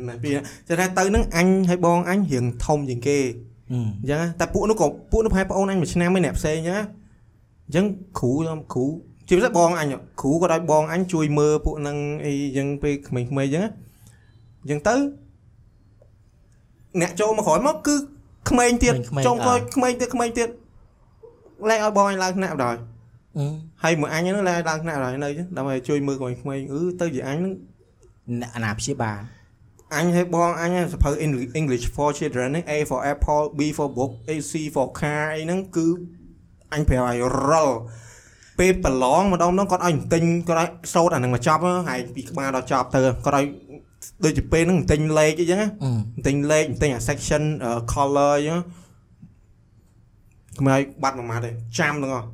[0.08, 3.20] មិនពីរនាក់តែថាទៅហ្នឹងអញឲ្យបងអញរៀងធំជាងគេ
[3.72, 6.84] អឺអញ្ចឹងណាតែពួកនោះក៏ពួកនោះប្រហែលប្អូនអញមួយឆ្នាំឯអ្នកផ្សេងអញ្ចឹងណា
[7.68, 7.86] អញ្ចឹង
[8.20, 8.86] គ្រូខ្ញុំគ្រូ
[9.28, 9.88] ជាពិសេសបងអញ
[10.22, 13.70] គ្រូក៏ឲ្យបងអញជួយមើលពួកហ្នឹងអីអញ្ចឹងពេលក្មេងៗអញ្ចឹងណា
[14.62, 14.96] អញ្ចឹងទៅ
[17.02, 17.96] អ្នកចូលមកក្រោយមកគឺ
[18.50, 18.96] ក្មេងទៀត
[19.26, 20.50] ចុងក្រោយក្មេងទៀតក្មេងទៀត
[21.70, 22.76] លែងឲ្យបងអញឡើងថ្នាក់បណ្ដោយ
[23.38, 23.46] អឺ
[23.84, 27.54] ហើយមួយអញហ្នឹងលែងឲ្យឡើងថ្នាក់បណ្ដោយនៅអញ្ចឹងដើម្បីជួយមើលក្មេងៗអឺទៅជាអញហ្នឹង
[28.42, 29.20] អ្នកអាណាព្យាបាល
[29.96, 35.22] អញឲ្យបងអញសភៅ English- English for children ហ្នឹង A for apple B for book A C for car
[35.36, 35.88] អីហ្នឹងគឺ
[36.74, 37.18] អញប្រាប់ឲ្យ
[37.50, 37.70] រល
[38.60, 43.46] ពេលប្រឡងម្ដងម្ដងគាត់ឲ្យទិញគាត់ឲ្យសូត្រអាហ្នឹងមកចប់ហើយពីក្បាលដល់ចប់ទៅគាត់ឲ្យ
[44.24, 48.60] ដូចជាពេលហ្នឹងទិញលេខអីចឹងណាអឺទិញលេខទិញអា section អឺ color អីចឹង
[50.58, 52.28] ខ្ញុំឲ្យបាត់មួយម៉ាត់ទេចាំទាំងអស់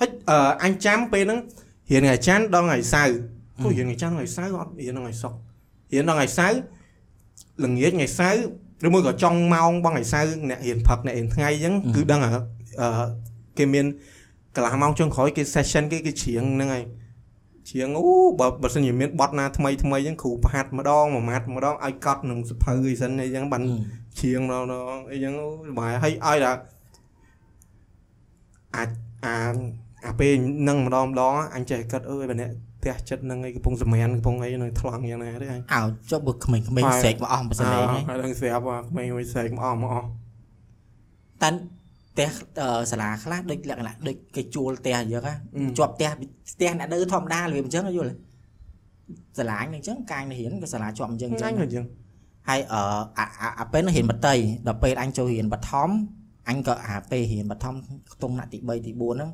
[0.00, 1.40] ហើយអឺអញចាំពេលហ្នឹង
[1.90, 3.14] រៀនថ្ងៃច័ន្ទដល់ថ្ងៃសៅរ៍
[3.62, 5.38] អូរៀនថ្ងៃច័ន្ទថ្ងៃសៅរ៍អត់រៀនដល់ថ្ងៃសុក្រ
[5.92, 6.58] រៀនដល់ថ្ងៃសៅរ៍
[7.64, 8.42] ល្ងាចថ្ងៃសៅរ៍
[8.86, 12.30] ឬមួយក៏ចុងម៉ោងបងថ្ងៃសៅរ៍អ្នករៀនផឹកអ្នករៀនថ្ងៃអញ្ចឹងគឺដឹងអឺ
[12.80, 13.06] អឺ
[13.58, 13.86] គេមាន
[14.54, 16.84] កន្លះម៉ោងចុងក្រោយគេ session គេគេច្រៀងហ្នឹងហើយ
[17.68, 18.06] ច្រៀងអូ
[18.40, 23.76] បើបើសិនជាមានបត់ណាថ្មីថ្មីអញ្ចឹងគ្រូប្រហាត់ម្ដងមួយម៉ាត់ម្ដងឲ្យកត់នឹងសភៅអីសិនអីចឹងបានអឺ
[24.18, 24.56] ច្រៀងម្ដ
[24.96, 26.60] ងអីចឹងអូសប្បាយហើយឲ្យដល់
[28.76, 28.88] អាច
[29.24, 29.36] អា
[30.06, 30.32] អាពេល
[30.68, 32.50] នឹងម្ដងម្ដងអញចេះគិតអើយបើអ្នក
[32.84, 40.08] ផ្ទះចិត្តនឹងអីកំពុងសម្រានកំពុងអីនៅថ្លង់យ៉ាងណាទេអញអោចុះបើក្មេងៗស្រែកមកអស់បើសិនលេងហ៎ហើយដឹងស្រាប់អាក្មេងមួយស្រែកមកអស់មកអស់
[41.42, 41.50] តែ
[42.10, 42.30] ផ្ទះ
[42.60, 45.34] អឺសាលាខ្លះដូចលក្ខណៈដូចគេជួលផ្ទះអញ្ចឹងណា
[45.78, 46.10] ជាប់ផ្ទះ
[46.52, 48.14] ផ្ទះអ្នកនៅធម្មតារបៀបអញ្ចឹងយល់ទេ
[49.38, 51.84] សាលាអញ្ចឹងកាយនៅរៀនក៏សាលាជាប់អញ្ចឹងអញ្ចឹអងញក៏អញ្ចឹង
[52.48, 52.80] ហើយអឺ
[53.18, 54.34] អាអាអាពេលហ្នឹងរៀនបតី
[54.66, 55.90] ដល់ពេលអញចូលរៀនបឋម
[56.48, 57.74] អញក៏អាពេលរៀនបឋម
[58.12, 59.30] ខ្ទង់ថ្នាក់ទី3ទី4ហ្នឹង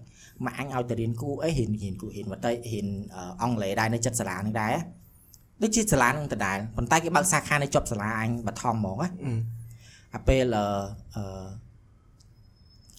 [0.46, 4.74] មកអញឲ្យទៅរៀនគូអីរៀនរៀនគូរៀនបតីរៀនអឺអង់គ្លេសដែរនៅចិត្តសាលាហ្នឹងដែរ
[5.62, 9.32] ដូចជាសាលាហ្នឹងដដែលប៉ុន្តែគេបើកសាខានៅជាប់សាលាអញបឋមហ្មងណាអឺ
[10.14, 10.64] អាពេលអឺ
[11.16, 11.46] អឺ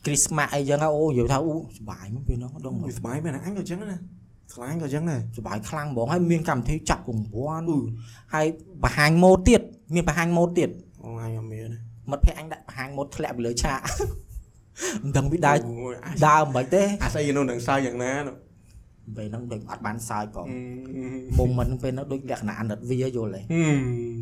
[0.06, 3.98] គ្រីស្មាស់អីចឹងណាអូនិយាយថាអូសុបាយមកពេលហ្នឹងដល់មកវាសប្បាយមែនណាអញក៏អញ្ចឹងណា
[4.54, 7.80] ឆ្លាញ់ក៏អញ្ចឹងដែរសុបាយខ្លាំងហ្មងហើយមានកម្មវិធីចាក់រង្វាន់អឺ
[8.34, 8.46] ហើយ
[8.84, 9.62] បង្ហាញម៉ូដទៀត
[9.96, 10.70] មានបង្ហាញម៉ូដទៀត
[11.04, 11.80] អូអញអត់មានទេ
[12.12, 13.80] មិត្តភក្តិអញដាក់បង្ហាញម៉ូដធ្លាក់ពីលើឆាក
[15.04, 18.36] មិនដឹងពីដើរអូយអាដើរមិនទេអាស្អីនោះនឹងសើយ៉ាងណានោះ
[19.18, 21.04] ពេលហ្នឹងដូចអត់បានសើចផងអឺ
[21.40, 23.80] មុំមិនពេលហ្នឹងដូចលក្ខណៈអាណិតវាយល់ទេហឹម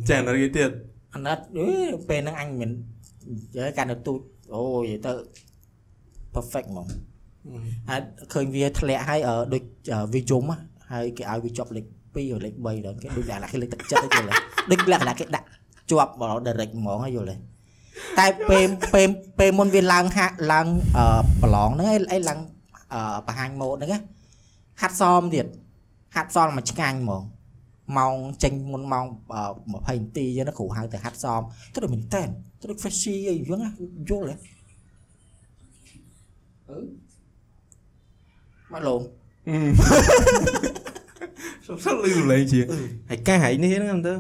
[0.10, 0.70] ចានរីទៀត
[1.16, 1.68] អាណិតអេ
[2.10, 4.20] ពេលហ្នឹងអញមិននិយាយកាន់ទៅទូច
[4.56, 5.12] អូយទៅ
[6.36, 6.88] perfect ហ្មង
[7.90, 8.02] ហើយ
[8.34, 10.58] ឃើញវាធ្លាក់ហើយអឺដូចអឺវាយំហ៎
[10.92, 11.86] ហើយគេឲ្យវាជាប់លេខ
[12.16, 14.36] 2ឬលេខ3ដល់គេដូចលក្ខណៈគេលេខទឹកចិត្តហ្នឹងយល់ទេ
[14.72, 15.48] ដូចលក្ខណៈគេដាក់
[15.92, 17.36] ជាប់ដល់ direct ហ្មងហើយយល់ទេ
[18.20, 22.40] តែពេលពេលពេលមុនវាឡើងហាក់ឡើងអឺប្រឡងហ្នឹងឯងអីឡើង
[22.94, 24.02] អឺបង្ហាញម៉ូដហ្នឹងណា
[24.82, 25.46] ហាត់សមទៀត
[26.16, 27.24] ហាត់សមមកឆ្ងាញ់ហ្មង
[27.98, 31.42] ម៉ោងចេញមុនម៉ោងអឺ20នាទីអញ្ចឹងណាគ្រូហៅទៅហាត់សម
[31.74, 32.28] ទៅដូចមែនតែន
[32.60, 33.70] ទៅដូច fashion អីអញ្ចឹងណា
[34.10, 34.36] យល់ទេ
[36.70, 36.80] អឺ
[38.74, 39.02] មកលោក
[39.48, 39.74] ហឹម
[41.68, 42.60] សុំសិនលឺលេងជា
[43.10, 44.14] ហើយកាសហៃនេះហ្នឹងទៅ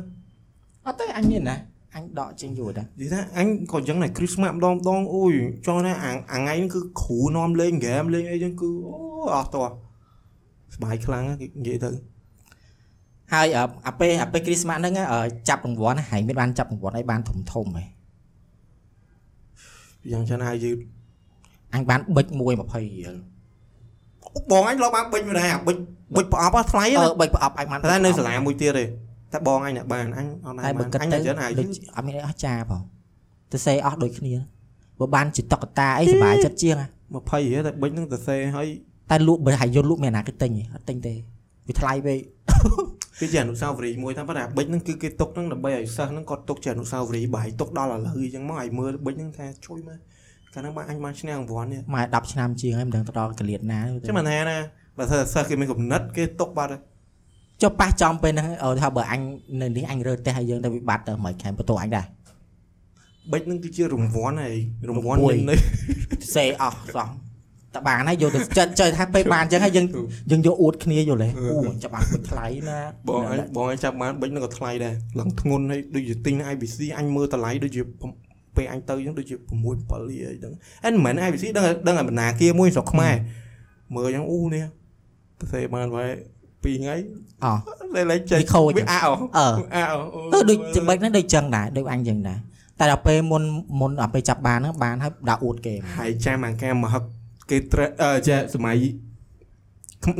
[0.86, 1.55] អត់ទេអញមានណា
[1.99, 5.33] អញដកចេញយូរតានិយាយថាអញក៏អញ្ចឹងដែរគ្រីស្មាសម្ដងម្ដងអូយ
[5.65, 8.95] ចង់ថាអាអាថ្ងៃហ្នឹងគឺគ្រូនាំលេងហ្គេមលេងអីចឹងគឺអូ
[9.35, 9.65] អស់តោះ
[10.73, 11.91] សប្បាយខ្លាំងណាស់គេនិយាយទៅ
[13.33, 15.19] ហើយអ่ะអាពេលអាពេលគ្រីស្មាស់ហ្នឹងអឺ
[15.49, 17.85] ចាប់រង្វាន់ហើយមានបានចាប់រង្វាន់ឲ្យបានធំធំហ៎
[20.11, 20.77] យ៉ាងច្រើនហើយយឺត
[21.73, 22.53] អញបានបិច1 20រៀ
[23.11, 23.15] ល
[24.35, 25.77] អូបងអញលោកបានបិចមួយដែរអាបិច
[26.15, 28.83] បិចប្រអប់ហ៎ថ្លៃអឺណាបិចប្រអប់អញបានតែនៅសាលាមួយទៀតទេ
[29.34, 32.82] តែបងអញអ្នកបានអញអត់តែដែរបើបានគិតអញទៅច្រើនហើយយឺដូចតអត់មានអីអស្ចារ្យផង
[33.51, 34.34] ទៅសេអស់ដូចគ្នា
[34.99, 38.67] បើបានជាតុក្កតាអីសុបាយចិត្តជាងហ៎20រៀលតែបិចហ្នឹងទៅសេហើយ
[39.11, 41.13] តែលក់បើហើយយល់លក់មានណាគេទិញហ៎អត់ទិញទេ
[41.67, 42.19] វាថ្លៃពេក
[43.19, 49.97] គេជាអនុស្សាវរីយ៍មួយតាមប៉ុន្តែអាបិចហ្នឹងគឺគេទុកហ្នឹងដើម្បីឲ្យសិស្សហ្នឹងគាត់ទុកជាអនុស្សាវរីយ៍បាយទុកដល់ឥឡូវអញ្ចឹងមកឲ្យមើលបិចហ្នឹងថាជួយមក
[50.53, 54.57] កាលហ្នឹងបានអញបានឈ្នះរង្វាន់នេះម៉ែ10ឆ្នាំជាងហើយមិនដឹងទៅដល់កលៀតណាទេចឹងមិនថាណា
[54.97, 56.82] បើថាសិស្សគេមានគំនិតគេទុកបាត់ហើយ
[57.62, 59.22] ចុះប៉ះចំពេលហ្នឹងអូថាបើអញ
[59.62, 62.05] នៅនេះអញរើផ្ទះឲ្យយើងទៅវិបត្តិទៅមិនខែបន្ទោអញដែរ
[63.32, 64.55] បិចហ្នឹងគឺជារង្វាន់ហើយ
[64.89, 65.55] រង្វាន់រង្វាន់នៃ
[66.36, 67.10] សេអស់សោះ
[67.76, 69.86] តបានហើយយកទៅចិត្តចុយថាពេលបានអញ្ចឹងហើយយើង
[70.32, 71.30] យើងយកអួតគ្នាយល់ទេ
[71.68, 77.82] អូចាប់បានបិទថ្លៃណាបងអញបងអញចាប់បានបិចហ្នឹងក៏ថ្លៃដែរឡើងធ្ងន់ហើយដូចជាទិញនៅ IBC អញមើលតម្លៃដូចជា
[78.55, 79.36] ពេលអញទៅអញ្ចឹងដូចជា
[79.68, 80.53] 6 7លាអីហ្នឹង
[80.86, 83.16] អែមិនមែន IBC ដឹងដឹងតែបណ្ណាគាមួយស្រុកខ្មែរ
[83.95, 84.66] មើលអញ្ចឹងអូនេះ
[85.39, 86.95] ទៅសេបានໄວ2ថ្ងៃ
[87.45, 87.57] អោះ
[87.95, 89.84] លេលេចេញវាខូចវាអោអឺអោ
[90.34, 92.39] ទៅដូចជាបិចហ្នឹងដូចចឹងដែរដូចអញចឹងដែរ
[92.80, 93.43] តែដល់ពេលមុន
[93.80, 97.03] មុនដល់ពេលចាប់បានហ្នឹងបានហើយដាក់អួតគេហើយចាំអាការមហឹក
[97.49, 98.76] គេ tre- អឺចាសម័យ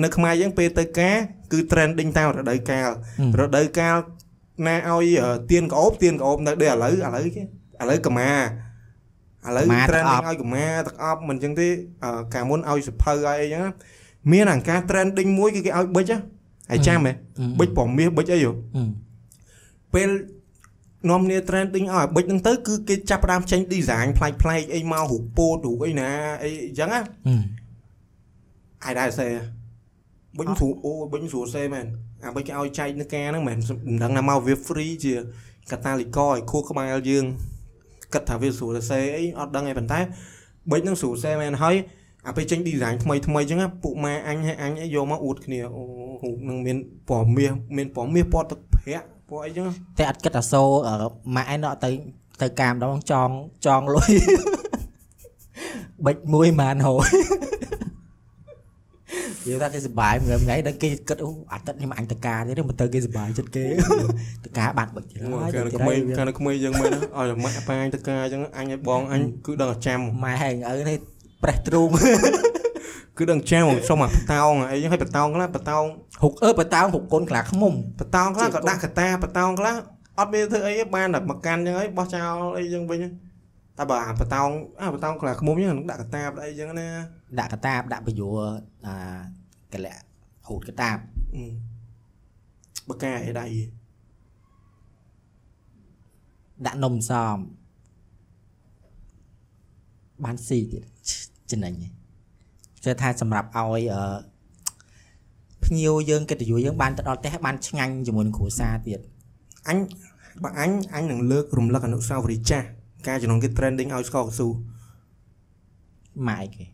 [0.04, 1.16] នៅខ្មែរយើងពេលទៅការ
[1.52, 2.90] គឺ trending តាមរដូវកាល
[3.40, 3.96] រដូវកាល
[4.68, 7.46] ណាឲ្យអឺទៀនក្អូបទៀនក្អូបនៅដូចឥឡូវឥឡូវគេឥ
[7.90, 8.32] ឡូវកម្មា
[9.48, 11.68] ឥឡូវ trending ឲ្យកម្មាទឹកអប់មិនអញ្ចឹងទេ
[12.04, 13.72] អឺកាលមុនឲ្យសភៅឲ្យអីចឹងណា
[14.32, 16.17] មានអាការ trending មួយគឺគេឲ្យប៊ិចហ៎
[16.72, 17.13] ហើយចាំហ៎
[17.59, 18.51] ប៊ិចប្រមាសប៊ិចអីហ៎
[19.93, 20.09] ពេល
[21.09, 26.09] នាំគ្នា trending ឲ្យប៊ិចហ្នឹងទៅគឺគេចាប់ផ្ដើមចេញ design ប្លែកប្លែកៗអីមករូបពោតរូបអីណា
[26.43, 27.01] អីអញ្ចឹងណា
[28.86, 29.28] អាយដែរសេ
[30.38, 31.86] ប៊ិចស្រួលអូប៊ិចស្រួលសេមែន
[32.26, 35.13] អាបីគេឲ្យចែកនៅការហ្នឹងមិនមែនមិនដឹងណាមកវា free ជា
[35.72, 37.26] កាតាលីកឲ្យខួរក្បាលយើង
[38.13, 39.99] គិតថាវាស្រួលសរសេរអីអត់ដឹងឯប៉ុន្តែ
[40.72, 41.76] ប៊ិចហ្នឹងស្រួលសរសេរមែនហើយ
[42.28, 45.84] អាពេលចេញ design ថ្មីថ្មីអញ្ចឹងណាពួកម៉ែអញហើយអញអីយកមកអួតគ្នាអូ
[46.24, 46.78] រូបហ្នឹងមាន
[47.09, 49.65] ពណ៌មាសមានពណ៌មាសពណ៌ទឹកប្រាក់ពណ៌អីចឹង
[49.97, 50.95] តែអត់គិតថាសូអឺ
[51.36, 51.91] ម៉ាក់ឯងដល់ទៅ
[52.41, 53.30] ទៅកាមដងចង
[53.65, 54.11] ចងលុយ
[56.05, 57.09] បិចមួយម៉ានហូយ
[59.45, 63.65] និយាយថាគេសុបាយមួយថ្ងៃដល់គេគិតអូអាទិត្យនេះមកអញតការទេមកទៅគេសុបាយចិត្តគេ
[64.45, 70.97] តការបានបិចទៀតហើយកាលនៅក្មេងកាលនៅក្មេងយើងមែនណាឲ្យម៉ាក់ប៉ាអញទៅការអញ្ចឹងអញឲ្យបងអញគឺដឹងតែចាំម៉ែហែងឪនេះ
[71.44, 71.90] ប្រេះទ្រូង
[73.18, 75.84] គឺដឹងចាំសុំអាបតោងអីចឹងឲ្យបតោងខ្លះបតោង
[76.22, 79.76] ហុកអើបើតោងហុកកូនខ្លាខ្មុំបតោងខ្លះក៏ដាក់កតាបតោងខ្លះ
[80.18, 83.02] អត់មានធ្វើអីទេបានតែមកកាន់ចឹងហើយបោះចោលអីចឹងវិញ
[83.78, 84.50] តែបើអាបតោង
[84.82, 86.88] អាបតោងខ្លះខ្មុំចឹងនឹងដាក់កតាបដាក់អីចឹងណា
[87.40, 88.40] ដាក់កតាបដាក់បយួរ
[88.86, 88.96] អា
[89.74, 89.98] កលៈ
[90.48, 90.98] ហូតកតាប
[91.36, 91.44] អឺ
[92.90, 93.46] បកាអីដៃ
[96.66, 97.38] ដាក់នំសំ
[100.24, 100.84] បានស៊ីទៀត
[101.52, 101.74] ចំណេញ
[102.86, 104.04] ចេះថាសម្រាប់ឲ្យអឺ
[105.66, 109.00] ភ្ញៀវយើងកិត្តិយសយើងបានទៅដល់ផ្ទះបានឆ្ងាញ់ជាមួយនឹងគ្រួសារទៀត
[109.68, 109.78] អញ
[110.43, 112.68] បើអញអញនឹងលើករំលឹកអនុស្សាវរីយ៍ចាស់
[113.08, 114.47] ការជំនន់គេ trending ឲ្យស្ករកស៊ូ
[116.28, 116.66] ម៉ែអីគេ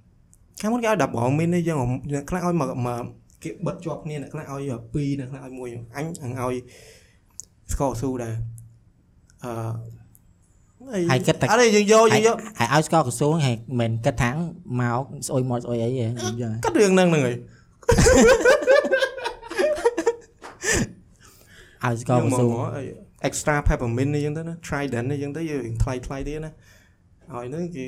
[0.61, 1.78] ខាងមុនគេឲ្យ10រងមីននេះយើង
[2.13, 3.03] អ្នកខ្លះឲ្យមកមក
[3.43, 6.55] គេបិទជាប់គ្នាអ្នកខ្លះឲ្យ2អ្នកខ្លះឲ្យ1អញអញឲ្យ
[7.73, 8.36] ស្ករកស៊ូដែរ
[9.43, 9.51] អឺ
[11.11, 14.29] ហើយគិតតែអត់ទេយើងយកយើងយកហើយឲ្យស្ករក្រសួងហើយមិនគិតថា
[14.81, 17.36] មកស្អុយមកស្អុយអីហ៎អញ្ចឹងកាត់រឿងហ្នឹងហ្នឹងហើយ
[21.83, 22.83] ឲ្យស្ករក្រសួងអី
[23.27, 27.88] extra peppermint នេះអញ្ចឹងទៅណា trident នេះអញ្ចឹងទៅយើងថ្លៃថ្លៃទៀតណាឲ្យហ្នឹងគេ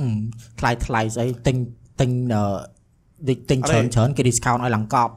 [0.00, 0.08] អឺ
[0.60, 1.56] ថ្លៃថ្លៃស្អីទិញ
[2.00, 2.44] ទិញអឺ
[3.28, 5.12] ដូចទិញអត់ទេច្រើនច្រើនគេ discount ឲ្យឡើងកប់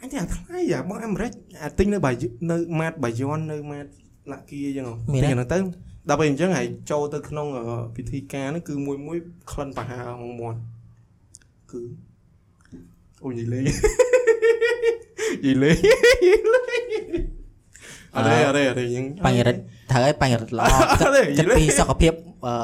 [0.00, 1.32] អញតែថ្លៃអាបងអាមេរិក
[1.62, 2.14] អាទិញនៅបាយ
[2.50, 3.86] នៅម៉ាតបាយ័ននៅម៉ាត
[4.32, 5.58] លាក់គីអញ្ចឹងហ៎មានទិញទេអាហ្នឹងទៅ
[6.08, 7.64] ដល់ពេលអញ្ចឹងហើយចូលទៅក្នុងអឺ
[7.96, 9.18] ពិធីការហ្នឹងគឺមួយមួយ
[9.50, 10.58] ក្លិនប្រហើរហងមាត់
[11.72, 11.80] គឺ
[13.24, 13.72] អូយនិយាយលេងនិ
[15.44, 15.74] យាយលេង
[18.14, 22.12] អត់ទេអត់ទេអត់ទេយើងបញ្ញរិទ្ធត្រូវឲ្យបញ្ញរិទ្ធល្អអត់គិតទេគិតនិយាយលេងពីសុខភាព
[22.46, 22.54] អឺ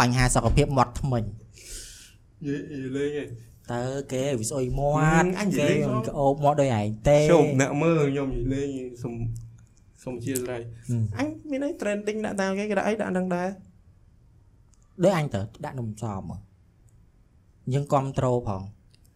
[0.00, 1.22] បញ្ហាសុខភាពមាត់ថ្មិញ
[2.44, 3.28] និយាយនិយាយលេងឯង
[3.72, 3.82] តើ
[4.12, 8.68] គេវាស្អុយមាត់អញនិគេយាយលេងមិនក្អូបមាត់ដោយឯងទេជុំអ្នកមើលខ្ញុំនិយាយលេង
[9.02, 9.14] សុំ
[10.04, 10.56] សុំជាឡៃ
[11.18, 13.48] អញមានអី trending ដាក់តាមគេគេដាក់អីដាក់នឹងដែរ
[15.02, 16.22] ដូចអញទៅដាក់នំសម
[17.72, 18.62] យើងគ្រប់ត្រូលផង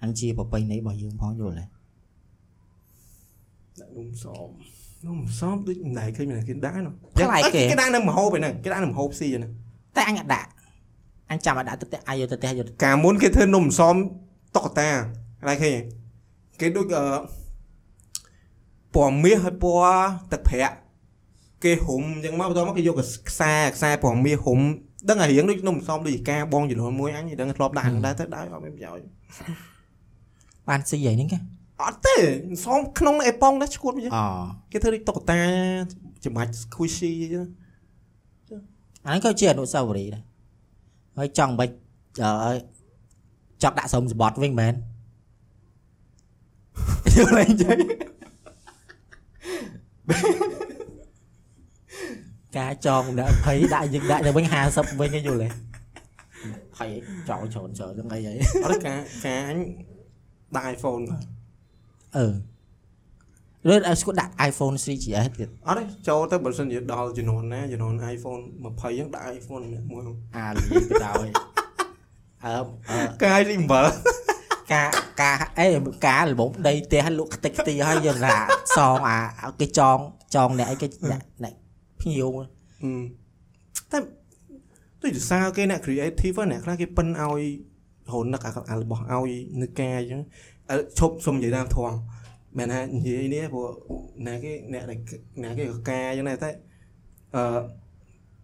[0.02, 1.64] អញជាប្រពៃណីរបស់យើងផងយល់ទេ
[3.80, 4.48] ដាក់នំសម
[5.06, 9.50] នំសមដូចណៃឃើញគេដាក់នោះផ្លែគេគេដាក់នៅមហូបឯហ្នឹងគេដាក់នៅមហូបស៊ីឯហ្នឹង
[9.96, 10.50] តែអញអត់ដាក់
[11.30, 13.96] អញចាំអត់ដាក់ទៅផ្ទះអាយយកទៅផ្ទះយកកាលមុនគេធ្វើនំសម
[14.56, 14.90] តុកតា
[15.48, 15.76] ណៃឃើញ
[16.60, 17.06] គេដូចអឺ
[18.96, 20.76] ពណ៌មាសហើយពណ៌ទឹកប្រាក់
[21.64, 22.96] គេរុំអញ្ចឹងមកបន្ទាប់មកគេយក
[23.30, 24.60] ខ្សែខ្សែពណ៌មាសរុំ
[25.08, 29.06] ដឹងតែរៀងដូចនំសមដូចជាការបងចំនួនមួយអញដឹងធ្លាប់ដាក់ហ្នឹងដែរទៅដែរអត់មានប្រយោជន៍
[30.68, 31.38] បានស៊ីអីហ្នឹងគេ
[31.82, 32.16] អត់ទេ
[32.64, 34.24] សមក្នុងអេប៉ុងដែរឈួតអញ្ចឹងអូ
[34.72, 35.40] គេធ្វើដូចតុក្កតា
[36.24, 37.46] ច្បាច់ squishy អញ្ចឹង
[39.06, 40.22] អាហ្នឹងក៏ជាអនុស្សាវរីយ៍ដែរ
[41.18, 41.74] ហើយចង់បាច់
[42.22, 42.52] អឺ
[43.62, 44.74] ចង់ដាក់សុំសបត់វិញមែន
[47.16, 47.78] យល់អីចឹង
[52.58, 58.32] ការចងដាក់20ដាក់យើងដាក់ទៅវិញ50វិញឯងយល់ទេ20ចងច្រើនច្រើនហ្នឹងអីហី
[58.64, 59.58] អត់ទេការការអញ
[60.56, 61.02] ដាក់ iPhone
[62.16, 62.26] អឺ
[63.68, 70.02] ឬឲ្យស្គាល់ដាក់ iPhone 3GS ទៀតអត់ទេចូលទៅបើសិនជាដល់ចំនួនណាចំនួន iPhone 20ហ្នឹងដាក់ iPhone មួយ
[70.36, 71.26] អាលីទៅដោយ
[72.44, 72.54] អឺ
[72.90, 73.86] អឺកាយលីអំបិល
[74.72, 74.88] ការ
[75.22, 75.66] ការអេ
[76.06, 78.34] ការលំដីផ្ទះលក់ខ្ទេចខ្ទីហើយយើងថា
[78.76, 79.18] សងអា
[79.60, 79.98] គេចង
[80.34, 81.54] ចងអ្នកអីគេអ្នកអ្នក
[82.00, 82.28] ភ្ញៀវ
[83.90, 83.98] តែ
[85.02, 87.42] ដូចជាសារគេអ្នក creative ហ្នឹងអ្នកខ្លះគេប៉ិនឲ្យ
[88.06, 89.30] រហូតនឹកអាអារបស់ឲ្យ
[89.62, 90.22] នឹកការអញ្ចឹង
[90.70, 91.92] អឺឈប់សុំនិយាយតាមធំ
[92.58, 93.68] មែនថានិយាយនេះព្រោះ
[94.26, 94.98] អ្នកគេអ្នកដែល
[95.42, 96.50] អ្នកគេក៏ការអញ្ចឹងដែរតែ
[97.36, 97.58] អឺ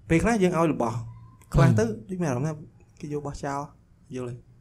[0.08, 0.96] ពេលខ្លះយើងឲ្យរបស់
[1.54, 2.54] ខ្លះទៅដូចមានអារម្មណ៍ថា
[3.00, 3.60] គេយករបស់ចោល
[4.16, 4.51] យល់ទេ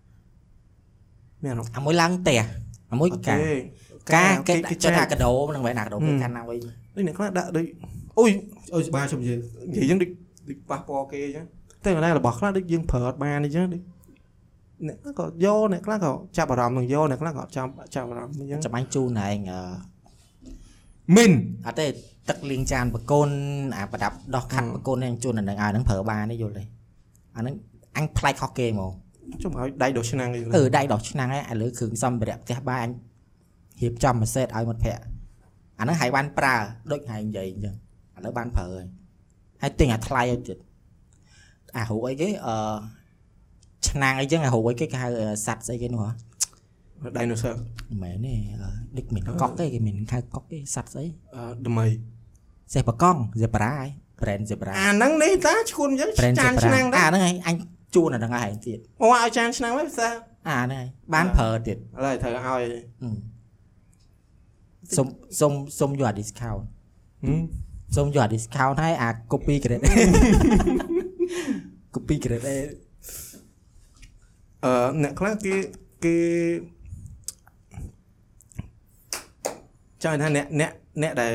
[1.41, 2.41] មានអារម្មណ៍អាមួយឡើងផ្ទះ
[2.91, 3.53] អាមួយអត់ការទេ
[4.15, 6.57] ការគេគេចាចាត់ថាក់កាដូហ្នឹងមិនមែនអាកាដូគេហឹមកាន់ណាវិញ
[6.95, 7.65] ដូចអ្នកខ្លះដាក់ដូច
[8.19, 8.29] អូយ
[8.73, 9.37] អើយច្បារខ្ញុំនិយាយ
[9.71, 10.09] និយាយអញ្ចឹងដូច
[10.47, 11.45] ដូចប៉ះពាល់គេអញ្ចឹង
[11.83, 13.81] តែមិនដែររបស់ខ្លះដូចយើងប្រើអត់បានអញ្ចឹងដូច
[14.87, 19.61] អ្នកខ្លះក៏យកអ្នកខ្លះក៏ចាប់អារម្មណ៍នឹងយកអ្នកខ្លះក៏ចាប់ចាប់អារម្មណ៍អញ្ចឹងចាំបាញ់ជូនឯងអឺ
[21.15, 21.31] មិន
[21.67, 21.87] អត់ទេ
[22.29, 23.29] ទឹកលាងចានបកូន
[23.77, 26.63] អាប្រដាប់ដោះខាត់បកូនហ្នឹងជូនអាហ្នឹងឲ្យហ្នឹងប្រើបានទេយល់ទេ
[27.35, 27.55] អាហ្នឹង
[27.97, 28.91] អញប្លែកខុសគេហ្មង
[29.42, 32.90] ជុំឲ្យដៃដល់ឆ្នាំងគេ អឺដៃដោះឆ្នាំងឯងឥឡូវគ្រឿងសម្ភារៈផ្ទះបាយអញ
[33.82, 35.02] រៀបចំមួយសេតឲ្យមិត្តភក្តិ
[35.78, 36.56] អាហ្នឹងហើយបានប្រើ
[36.92, 37.74] ដូចហើយនិយាយអញ្ចឹង
[38.16, 38.86] ឥឡូវបានប្រើហើយ
[39.62, 40.58] ហើយទិញអាថ្លៃឲ្យទៀត
[41.76, 42.56] អារូបអីគេអឺ
[43.88, 46.12] ឆ្នាំងអីចឹងអារូបអីគេគេហៅអឺសัตว์ស្អីគេនោះហ៎
[47.18, 51.86] ដៃនោះសើ មិនមែនទេអឺដូចមិនកក់ទេគេមិនកៅកក់ទេសัตว์ស្អី អឺដមី
[52.72, 53.88] សេះបកង់ zebra ហើយ
[54.20, 57.56] brand zebra អាហ្នឹងនេះតាឈួនអញ្ចឹង brand ចាន zebra ឆ្នាំងដែរ អាហ្នឹងឯងអញ
[57.95, 60.13] ជូនអាហ្នឹងឲ្យឯងទៀតអូឲ្យចានឆ្នាំងហ្នឹងផ្សារ
[60.47, 62.63] អាហ្នឹងឯងបានប្រើទៀតឥឡូវត្រូវឲ្យ
[63.01, 63.09] អឺ
[64.95, 65.07] សុំ
[65.39, 66.63] សុំសុំយកអា discount
[67.23, 67.41] ហឹម
[67.95, 69.89] សូមយកអា discount ឲ្យអា copy grade A
[71.93, 72.57] copy grade A
[74.65, 74.71] អឺ
[75.03, 75.55] អ្នកខ្លះគេ
[76.03, 76.17] គេ
[80.03, 80.71] ចាំថាអ្នកអ្នក
[81.01, 81.33] អ្នកដែល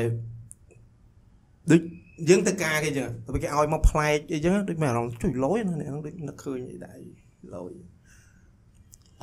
[1.71, 1.81] ដូច
[2.29, 6.97] យើងទៅការគេអញ្ចឹងទៅគេឲ្យមកផ្លែកអីចឹងដូចមានអារម្មណ៍ជួយលយណាអ្នកហ្នឹងដូចនឹកឃើញអីដែរ
[7.55, 7.71] លយ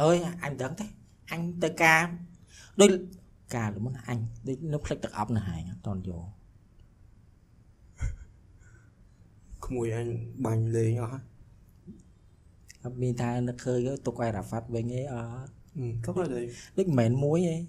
[0.03, 0.87] អើយអញមិនដឹងទេ
[1.31, 2.03] អញទៅការ
[2.81, 2.91] ដូច
[3.57, 4.19] ការលមុនអញ
[4.49, 6.25] ដូចនៅផ្លិចទឹកអប់នៅហែងអត់តន់យក
[9.67, 10.09] ក្មួយអញ
[10.45, 11.25] បាញ់លេងអស់ហើយ
[12.85, 15.17] អត់មានថានឹកឃើញទៅទុកឲ្យរ៉ាហ្វាត់វិញឯងអ
[15.47, 15.53] ត់
[16.05, 16.49] ហឹមទៅហើយលេង
[16.79, 17.61] ដូចមិនមែនមួយឯង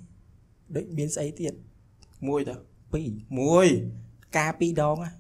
[0.76, 1.54] ដូចមានស្អីទៀត
[2.28, 2.56] មួយតា
[2.94, 3.68] ពីរមួយ
[4.38, 5.12] ការពីរដងណា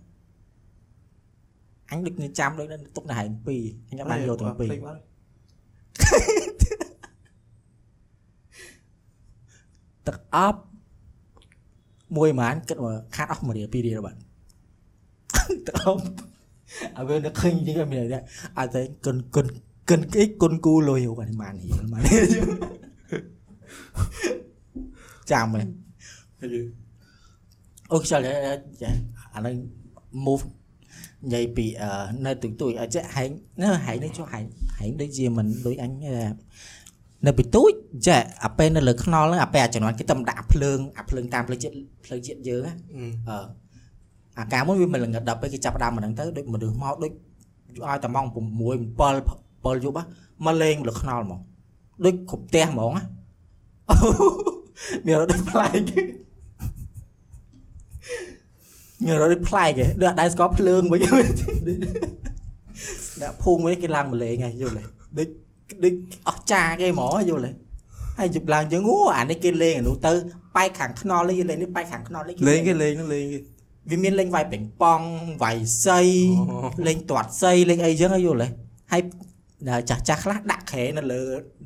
[1.92, 5.02] អញដូចនៅចាំដូចនៅទុកនៅហែងពីរអញអត់បានយកទាំងពីរភ្លេចបាត់
[10.08, 10.62] ទឹកអប់
[12.18, 14.16] មួយហ្មងគិតមកខាត់អស់មួយរៀលពីររៀលបាទ
[15.68, 16.04] ទឹកអប់
[16.98, 18.20] អើវានឹកឃើញជាងមានតែ
[18.58, 19.48] អត់តែគុនគុន
[19.90, 22.02] គុនអីគុនគូលុយហ្នឹងបានរៀលបាន
[25.32, 25.68] ចាំមែន
[26.40, 26.62] ហើយយូ
[27.94, 28.24] អូខ្យល់
[28.82, 28.90] ចា
[29.34, 29.56] អានឹង
[30.26, 30.44] move
[31.24, 31.90] និយាយពីអឺ
[32.26, 33.30] នៅទុយទុយអត់ចេះហែង
[33.62, 34.46] នៅហែងនេះចុះហែង
[34.78, 36.16] ហែងដូចជាមិនដូចអញទេ
[37.26, 37.72] នៅពីទូច
[38.08, 41.74] ចាអាពេលនៅលើខ្នល់ហ្នឹងអាពេលអាជំនាន់គេតែដាក់ភ្លើងអាភ្លើងតាមផ្លូវជាតិ
[42.06, 42.76] ផ្លូវជាតិយើងណាហឹ
[43.10, 43.46] មអឺ
[44.40, 47.12] អាការមួយវាមិនល្ងឹតដល់ពេលគេចាប់ផ្ដើមអាហ្នឹងទៅដូចមនុស្សមកដូច
[47.88, 48.38] ឲ្យតែម៉ោង6 7
[49.66, 50.04] 7យប់ហ៎
[50.46, 51.42] មកលេងលើខ្នល់ហ្មង
[52.06, 53.04] ដូចគ្រប់ផ្ទះហ្មងណា
[55.06, 55.80] មានរត់ដូចប្លែក
[59.06, 61.02] មានរត់ដូចប្លែកឯងដូចអត់ដែរស្គាល់ភ្លើងវិញ
[63.22, 64.84] ដាក់ភូមិវិញគេឡើងមកលេងហើយយល់ទេ
[65.18, 65.28] ដូច
[65.84, 65.94] ដូច
[66.28, 67.52] អស់ចាគេហ្មងយល់ទេ
[68.20, 70.12] ហើយជិបឡើងយើងអូអានេះគេលេងអានោះទៅ
[70.56, 73.40] បែកខាងខ្នល់នេះលេងនេះបែកខាងខ្នល់នេះលេងគេលេងហ្នឹងលេងគេ
[73.90, 75.08] វាមានលេងវាយប៉េងប៉ង់
[75.44, 76.00] វាយសី
[76.50, 78.48] អូលេងទាត់សីលេងអីចឹងហើយយល់ទេ
[78.92, 79.02] ហើយ
[79.70, 81.22] ដល់ចាស់ចាស់ខ្លះដាក់ខែនៅលើ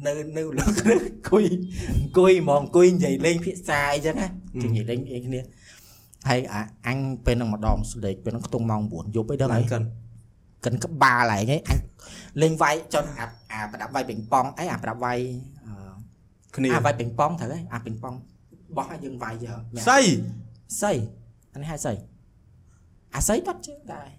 [0.05, 1.45] នៅនៅលើអង្គុយ
[1.99, 5.39] អង្គុយហ្មងអង្គុយនិយាយលេងភាសាអីចឹងណានិយាយលេងអីគ្នា
[6.27, 9.83] ហើយអាអញពេលហ្នឹងម្ដងស្លេកពេលហ្នឹងខ្ទង់ម៉ោង9យប់អីដល់ឡាហើយយកិន
[10.65, 11.79] កិនក្បាលហើយហ្នឹងអញ
[12.41, 15.19] លេងវាយចុះអាអាប្រដាប់វាយពេញប៉ងអីអាប្រដាប់វាយ
[15.65, 15.73] អឺ
[16.55, 18.13] គ្នាអាវាយពេញប៉ងត្រូវហើយអាពេញប៉ង
[18.77, 19.53] បោះឲ្យយើងវាយយើ
[19.89, 19.99] សៃ
[20.81, 20.91] សៃ
[21.53, 21.93] អានេះហៅសៃ
[23.15, 24.09] អាសៃបាត់ជើងដែរ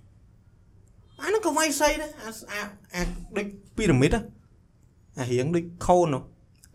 [1.22, 2.60] អាហ្នឹងក៏វាយសៃដែរអាអា
[2.94, 3.02] អា
[3.36, 3.46] ដូច
[3.76, 4.10] ពីរ៉ាមីត
[5.18, 6.22] អារៀងដូចខូននោះ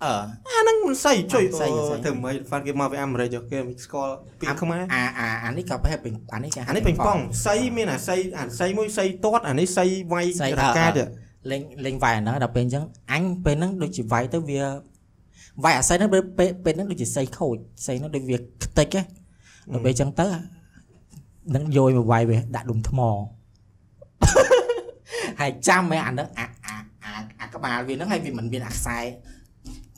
[0.06, 0.16] អឺ
[0.48, 1.46] អាហ្នឹងមិនសៃជួយ
[2.06, 10.26] ទៅមើលហ្វាត់គេមកពីអាមេរិកគេស្គាល់ពីខ្មែរអាអាអានេះក៏ប្រហែលពេញអានេះគេអានេះពេញប៉ងសៃមានអាសៃអាសៃមួយសៃតតអានេះសៃវាយ
[10.60, 11.08] រកាទៀត
[11.52, 12.84] លេងលេងវាយអាហ្នឹងដល់ពេលអញ្ចឹង
[13.14, 14.62] អញពេលហ្នឹងដូចជាវាយទៅវា
[15.64, 16.22] វាយអាសៃហ្នឹងពេល
[16.66, 17.56] ពេលហ្នឹងដូចជាសៃខូច
[17.86, 19.06] សៃហ្នឹងដូចវាខ្ទេចហ្នឹង
[19.74, 20.28] ដល់ពេលអញ្ចឹងទៅ
[21.56, 23.00] នឹងយោយមកវាយវាដាក់ដុំថ្ម
[25.40, 26.76] ហើយចាំមែនអាហ្នឹងអាអា
[27.42, 28.98] អាក្បាលវាហ្នឹងហើយវាមិនមានអាខ្សែ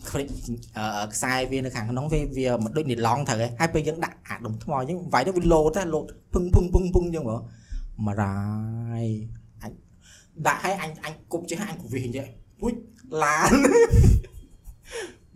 [0.10, 7.42] ខ្សែវានៅខាងក្នុងវាវាមិនដូចនីឡង់ត្រូវហ៎ហើយពេលយើងដាក់អាដុំថ្មអញ្ចឹងវាយទៅវាលោតតែលោតពឹងពឹងពឹងពឹងអញ្ចឹងបង
[8.06, 8.38] មរា
[9.04, 9.06] យ
[9.64, 9.72] អញ
[10.48, 12.28] ដាក់ឲ្យអញអញគប់ចេះអញគវិសអញ្ចឹង
[12.60, 12.74] ពុជ
[13.24, 13.52] ឡាន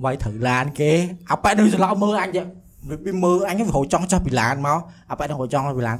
[0.03, 0.91] វាយត្រូវឡានគេ
[1.31, 2.47] អាប៉ែនឹងច្រឡំមើលអញចឹង
[3.05, 4.79] វាមើលអញវារហូតចង់ចោះពីឡានមក
[5.11, 5.97] អាប៉ែនឹងរហូតចង់ពីឡាន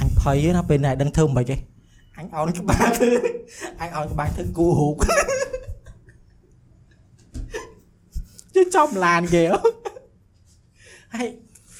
[0.00, 1.56] អញភ័យណាពេលណាដឹងធ្វើមិនទេ
[2.18, 3.10] អញអោនក្បាលធ្វើ
[3.80, 4.94] អញអោនក្បាលធ្វើគូរូប
[8.56, 9.58] ជិះចំឡានគេហ៎
[11.14, 11.28] ហើយ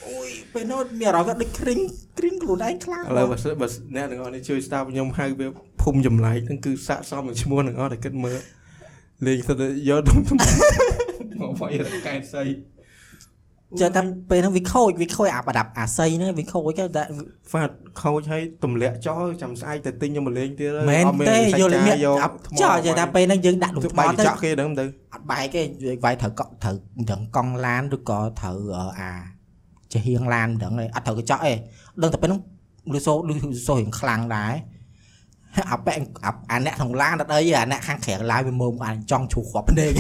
[0.07, 1.81] អូយពេលនោះមានអារម្មណ៍ថាដូចគ្រីង
[2.19, 3.67] គ្រីងខ្លួនឯងខ្លាំងឥឡូវបើសិនបើ
[3.97, 5.49] អ្នកទាំងអស់នេះជួយស្ដាប់ខ្ញុំហៅវា
[5.83, 8.39] ភូមិចម្លែកហ្នឹងគឺស័កសមនឹងឈ្មោះទាំងអស់ដែលគិតមើល
[9.27, 12.43] លេងទៅយកដុំថ្មមកវាយរកែសៃ
[13.81, 14.01] ចេះតែ
[14.31, 17.03] ពេលហ្នឹងវាខូចវាខូចអាប្រដាប់អាស័យហ្នឹងវាខូចទៅតែ
[17.51, 24.85] ហ្វាត់ខូចឲ្យទម្លាក់ចោលចាំស្អែកទៅទិញខ្ញុំមកលេងទៀតមែនទេយល់មានយកអត់ចោះចេះតែពេលហ្នឹងយើងដាក់ដុំទៅថ្មបាយទៅចាក់គេហ្នឹងទៅ
[25.15, 26.75] អត់បែកទេយើងវាយត្រូវកក់ត្រូវ
[27.11, 28.57] ដឹងកង់ឡានឬក៏ត្រូវ
[29.01, 29.11] អា
[29.93, 31.59] ជាហៀងឡានដឹងឯងអត់ត្រូវកញ្ចក់ឯង
[32.03, 32.41] ដឹងតែពេលហ្នឹង
[32.95, 33.35] លឺសូលឺ
[33.67, 34.55] សូរៀងខ្លាំងដែរ
[35.57, 39.93] ហើយអាប៉ែអាអាអ្នកក្នុងឡានអត់អីអាអ្នកខាងក្រៅឡានវាមើលមកអាចង់ឈូសគ្រាប់ភ្នែក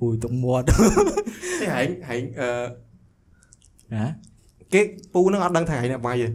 [0.00, 0.72] អូយទុកមាត់ទេ
[1.74, 2.50] ហែងហែងអឺ
[3.94, 4.06] ណា
[4.72, 4.80] គេ
[5.12, 6.28] ពូហ្នឹងអត់ដឹងថាហែងអ្នកវាយទេ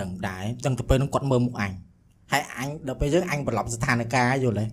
[0.00, 1.72] ដឹងដែរដឹងតែពេលហ្នឹងគាត់មើលមុខអញ
[2.32, 4.64] ហើយអញដល់ពេលយើងអញប្រឡប់ស្ថានភាពយល់ទេ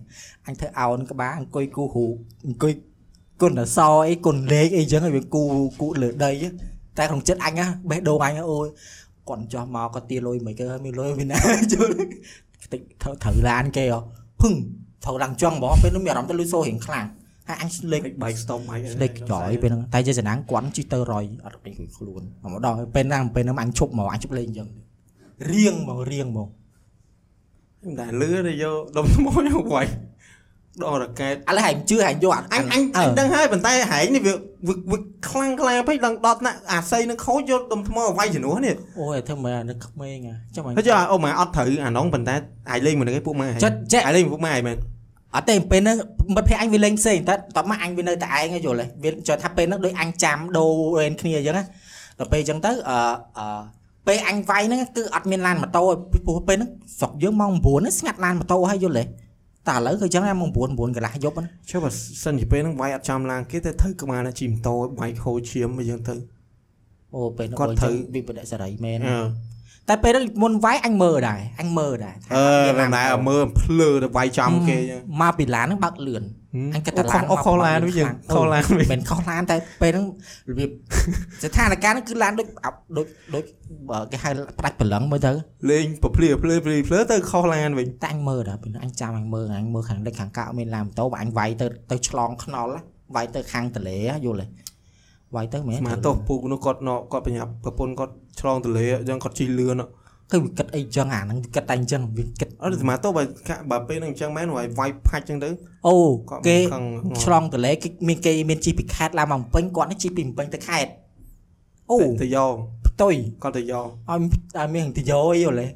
[0.46, 2.14] អញធ្វើអោនក្បាលអង្គុយគូរូប
[2.46, 2.72] អង្គុយ
[3.40, 5.42] គុណអសរអីគុណលេខអីចឹងហើយវាគូ
[5.80, 6.48] គូលើដីហ៎
[6.98, 8.66] តែក្នុងចិត្តអញហ៎បេះដូងអញហ៎អូយ
[9.28, 11.38] គាត់ចោះមកគាត់ទាលុយមិនគេហើយមានលុយពីណា
[11.72, 11.94] យល់
[12.72, 14.00] តិចត្រូវត្រូវឡានគេហ៎
[14.40, 14.52] ភឹង
[15.04, 17.06] ត្រូវឡើងចង់ហ្មងពេលនោះមានអារម្មណ៍ទៅលុយសូរៀងខ្លាំង
[17.50, 22.22] ហើយអញស្លេកបែកស្តុំហើយស្លេកចយពេលហ្នឹងតែជាចំណាំងគាត់ជិះទៅរយអត់ពេញខ្លួន
[22.54, 24.68] ម្ដងពេលហ្នឹងពេលហ្នឹងអញឈប់មកអញឈប់លេងអញ្ចឹង
[25.50, 26.48] រៀងមករៀងមក
[27.82, 29.86] មិនដែលលឺទេយកដុំថ្មយកវាយ
[30.82, 34.34] ដល់រកែតឥឡូវហែងជឿហែងយកអអញអញអញដឹងហើយប៉ុន្តែហែងនេះវា
[34.68, 34.98] វាវា
[35.28, 42.34] ខ្លាំងខ្លាំងពេកដល់ដល់ថ្នាក់អាស័យនឹងខូចយកដុំថ្មវាយជំនួសនេះអូយធ្វើមើលនៅក្មេងហ៎ចាំហើយចុះអូម៉ែអត់ត្រូវអានងប៉ុន្តែ
[42.70, 44.76] អាចលេងមួយនឹងឯងពួកម៉ែចិត្តចេះអាចលេងមួយពួកម៉ែឯងមែន
[45.36, 45.96] អត់ទេពេលហ្នឹង
[46.34, 51.64] មិត្តភក្តិអញវាលេងផ្សេងតែតោះមកអញវានៅតែឯងហ៎យល់ទេវាចុះថាពេលហ្នឹងដូចអញចាំដូររែនគ្នាអញ្ចឹងណា
[52.18, 52.98] ដល់ពេលអញ្ចឹងទៅអឺ
[53.38, 53.60] អឺ
[54.06, 55.82] ពេលអញវាយហ្នឹងគឺអត់មានឡានម៉ូតូ
[56.12, 59.04] ទេព្រោះពេលហ្នឹងស្រុកយើងម៉ោង9ហ្នឹងស្ងាត់ឡានម៉ូតូហើយយល់ទេ
[59.68, 61.90] តែឥឡូវគឺអញ្ចឹងម៉ោង9 9កន្លះយប់ហ្នឹងចុះបើ
[62.24, 66.14] សិនជាពេលហ្នឹងវាយអត់ចាំឡើងគេទៅធ្វើក្បាលណាជីម៉ូតូវាយខូចឈាមអីចឹងទៅ
[67.14, 69.18] អូពេលហ្នឹងគាត់បើអញ្ចឹងត្រូវវិបដិសេរីមែនអឺ
[69.88, 76.24] តែពេលហ្នឹងមុនវាយអញមើលដែរអញមើលដែរថាអឺមានមិនឡានដែរមើលភ្លើទៅវាយចំគេចឹងមកពីឡានហ្នឹងបើកលឿន
[76.74, 80.06] អញគិតថាឡានអូខុសឡានវិញយើងខុសឡានវិញមិនខុសឡានតែពេលហ្នឹង
[80.50, 80.70] របៀប
[81.42, 83.44] ស្ថានភាពហ្នឹងគឺឡានដូចអាប់ដូចដូច
[83.90, 85.32] បើគេហៅផ្ដាច់ព្រលឹងមើលទៅ
[85.70, 92.82] លេងប្រភ្លៀភ្លឺភ្លឺភ្លឺទៅខុសឡានវិញតែអញមើលដែរពេលហ្នឹងអញចាំអញមើលអញមើលខាងលិចខាងកៅមានឡានម៉ូតូបើអញវាយទៅទៅឆ្លងខ្នល់ណា
[93.16, 94.46] វាយទៅខាងតលេហ៎យល់ទេ
[95.36, 99.82] វាយទៅមែនស្មានទោសពូនោះគាត់ណគាត់ប្រញាប់ប្រពន្ធគាត់ឆ្លងទន្លេអញ្ចឹងគាត់ជិះលឿន
[100.32, 103.22] គឺវាគិតអីចឹងអាហ្នឹងវាគិតតែអញ្ចឹងវាគិតអត់ស្មានទោសបើ
[103.70, 105.48] បើពេលហ្នឹងអញ្ចឹងមែនវាយវាយផាច់អញ្ចឹងទៅ
[105.86, 105.96] អូ
[106.30, 106.84] គាត់គេខឹង
[107.24, 110.90] ឆ្លងតលេគេមានគេមានជីពីខេត្តឡើងមកពេញគាត់នេះជីពីពេញទៅខេត្ត
[111.90, 112.52] អូទៅយក
[112.86, 114.18] ផ្ទុយគាត់ទៅយកឲ្យ
[114.58, 115.68] ឲ្យមានទៅយោអីយល់ទេ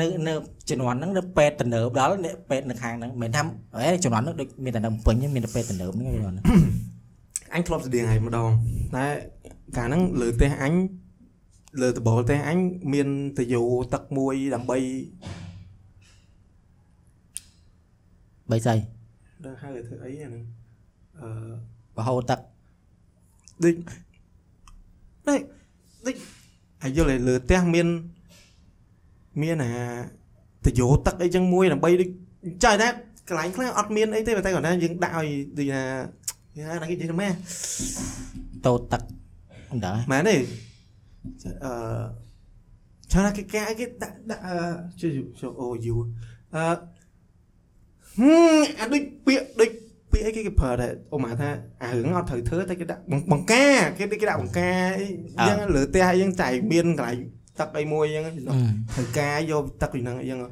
[0.00, 0.32] នៅនៅ
[0.68, 3.42] ជំនាន់ហ្នឹងនៅពេទ្យតំណើបដល់អ្នកពេទ្យនៅខាងហ្នឹងមិនថា
[3.76, 6.46] អេជំនាន់ហ្នឹងដូចមានតែនៅពេញហ្នឹងមានតែពេទ្យតំណើបហ្នឹងជំនាន់ហ្នឹង
[7.54, 8.50] អញធ្លាប់ស្តៀងហើយម្ដង
[8.94, 9.04] តែ
[9.76, 10.74] កាលហ្នឹងលើផ្ទះអញ
[11.80, 12.58] លើដបផ្ទះអញ
[12.92, 13.08] មាន
[13.38, 13.62] តយោ
[13.92, 14.78] ទឹកមួយដើម្បី
[18.50, 18.76] បីស្អី
[19.44, 20.42] ដល់ហៅធ្វើអីអាហ្នឹង
[21.20, 21.28] អឺ
[21.96, 22.38] បហូរទឹក
[23.64, 23.74] ដូច
[25.28, 25.40] ដូច
[26.06, 26.16] ដូច
[26.82, 27.86] អាយល់ឲ្យលើផ្ទះមាន
[29.42, 29.72] មានអា
[30.64, 32.10] តយោទឹកអីចឹងមួយដើម្បីដូច
[32.64, 32.88] ចៃណា
[33.28, 35.28] កន្លែងខ្លះអត់មានអីទេតែគាត់ថាយើងដាក់ឲ្យ
[35.58, 35.82] ដូចថា
[36.56, 37.28] គេហៅថាគេនិយាយថាម៉ែ
[38.66, 39.02] តូតទឹក
[39.70, 40.34] មិនដឹងមែនទេ
[41.64, 41.72] អឺ
[43.12, 44.56] ឆានគេកែគេដាក់ដាក់អឺ
[45.00, 45.10] ជួយ
[45.40, 45.96] ជួយអូយូ
[46.54, 46.62] អឺ
[48.16, 49.70] ហឹមអាដូចពាក្យដូច
[50.12, 51.48] ពាក្យអីគេគេប្រើដែរអូម៉ាថា
[51.82, 55.06] អារឿងអត់ត្រូវធ្វើតែគេដាក់បង្បង្ការគេគេដាក់បង្ការអី
[55.48, 57.18] យ៉ាងលើផ្ទះអីយ៉ាងចៃមានកន្លែង
[57.58, 60.50] ទឹកអីមួយយ៉ាងអឺត្រូវការយកទឹកពីហ្នឹងអីយ៉ាងអឺ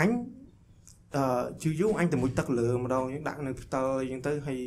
[0.00, 0.10] អញ
[1.16, 1.22] អឺ
[1.62, 4.58] យូរយូរអញទៅមួយទឹកលើម្ដងយើងដាក់នៅផ្ទើអីចឹងទៅហើយ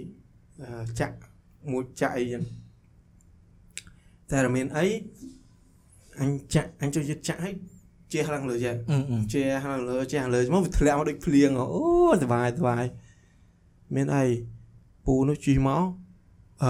[0.99, 1.15] ចាក់
[1.71, 2.43] មួយចាក់អីចឹង
[4.31, 4.85] តែរមានអី
[6.19, 7.55] អញចាក់អញចូលយឺតចាក់ហើយ
[8.11, 8.71] ជាខាងលើចា
[9.33, 11.67] ជាខាងលើជាខាងលើមកវាធ្លាក់មកដូចភ្លៀងអូ
[12.21, 12.85] សុបាយសុបាយ
[13.95, 14.25] មានអី
[15.05, 15.81] ពូនោះជីមក
[16.63, 16.65] អ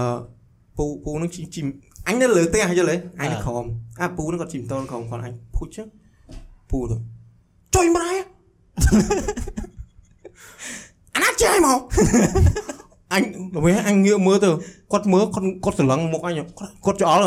[0.76, 1.60] ពូពូនោះជីជី
[2.06, 3.64] អញនៅលើផ្ទះយល់ទេអញនៅក្រោម
[4.00, 5.86] អាពូនោះគាត់ជីមតលក្រោមគាត់អញភុចចឹង
[6.70, 6.96] ពូទៅ
[7.74, 8.16] ចុយម្ដាយ
[11.34, 11.80] អាណាចាយមក
[13.12, 13.22] អញ
[13.64, 14.50] វិញអញងាកមើលទៅ
[14.92, 17.22] គាត់មើលគាត់គាត់ស្រឡឹងមុខអញគាត់គាត់ច្អល់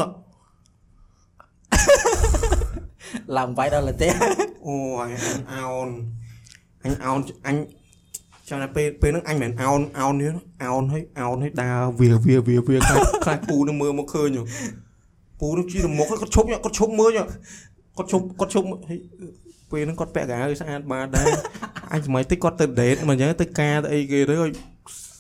[3.37, 4.07] ឡើងវាយដល់លទេ
[4.65, 5.11] អូអញ
[5.53, 5.89] អោន
[6.83, 7.55] អញអោនអញ
[8.49, 10.31] ចាំតែពេលពេលហ្នឹងអញមិនមែនអោនអោននេះ
[10.63, 14.43] អោនហើយអោនហើយដើរវាវាវាវាខ្លាចខ្លាចពូនឹងមើលមកឃើញហ៎
[15.39, 17.11] ពូនឹងជីទៅមុខគាត់ឈប់គាត់ឈប់មើល
[17.97, 18.99] គាត់ឈប់គាត់ឈប់ហើយ
[19.71, 21.27] ពេលហ្នឹងគាត់ពាក់កៅអៅស្អាតបាតដែរ
[21.93, 24.51] អញសម័យតិចគាត់ទៅដេតមកអញ្ចឹងទៅការទៅអីគេទៅឲ្យ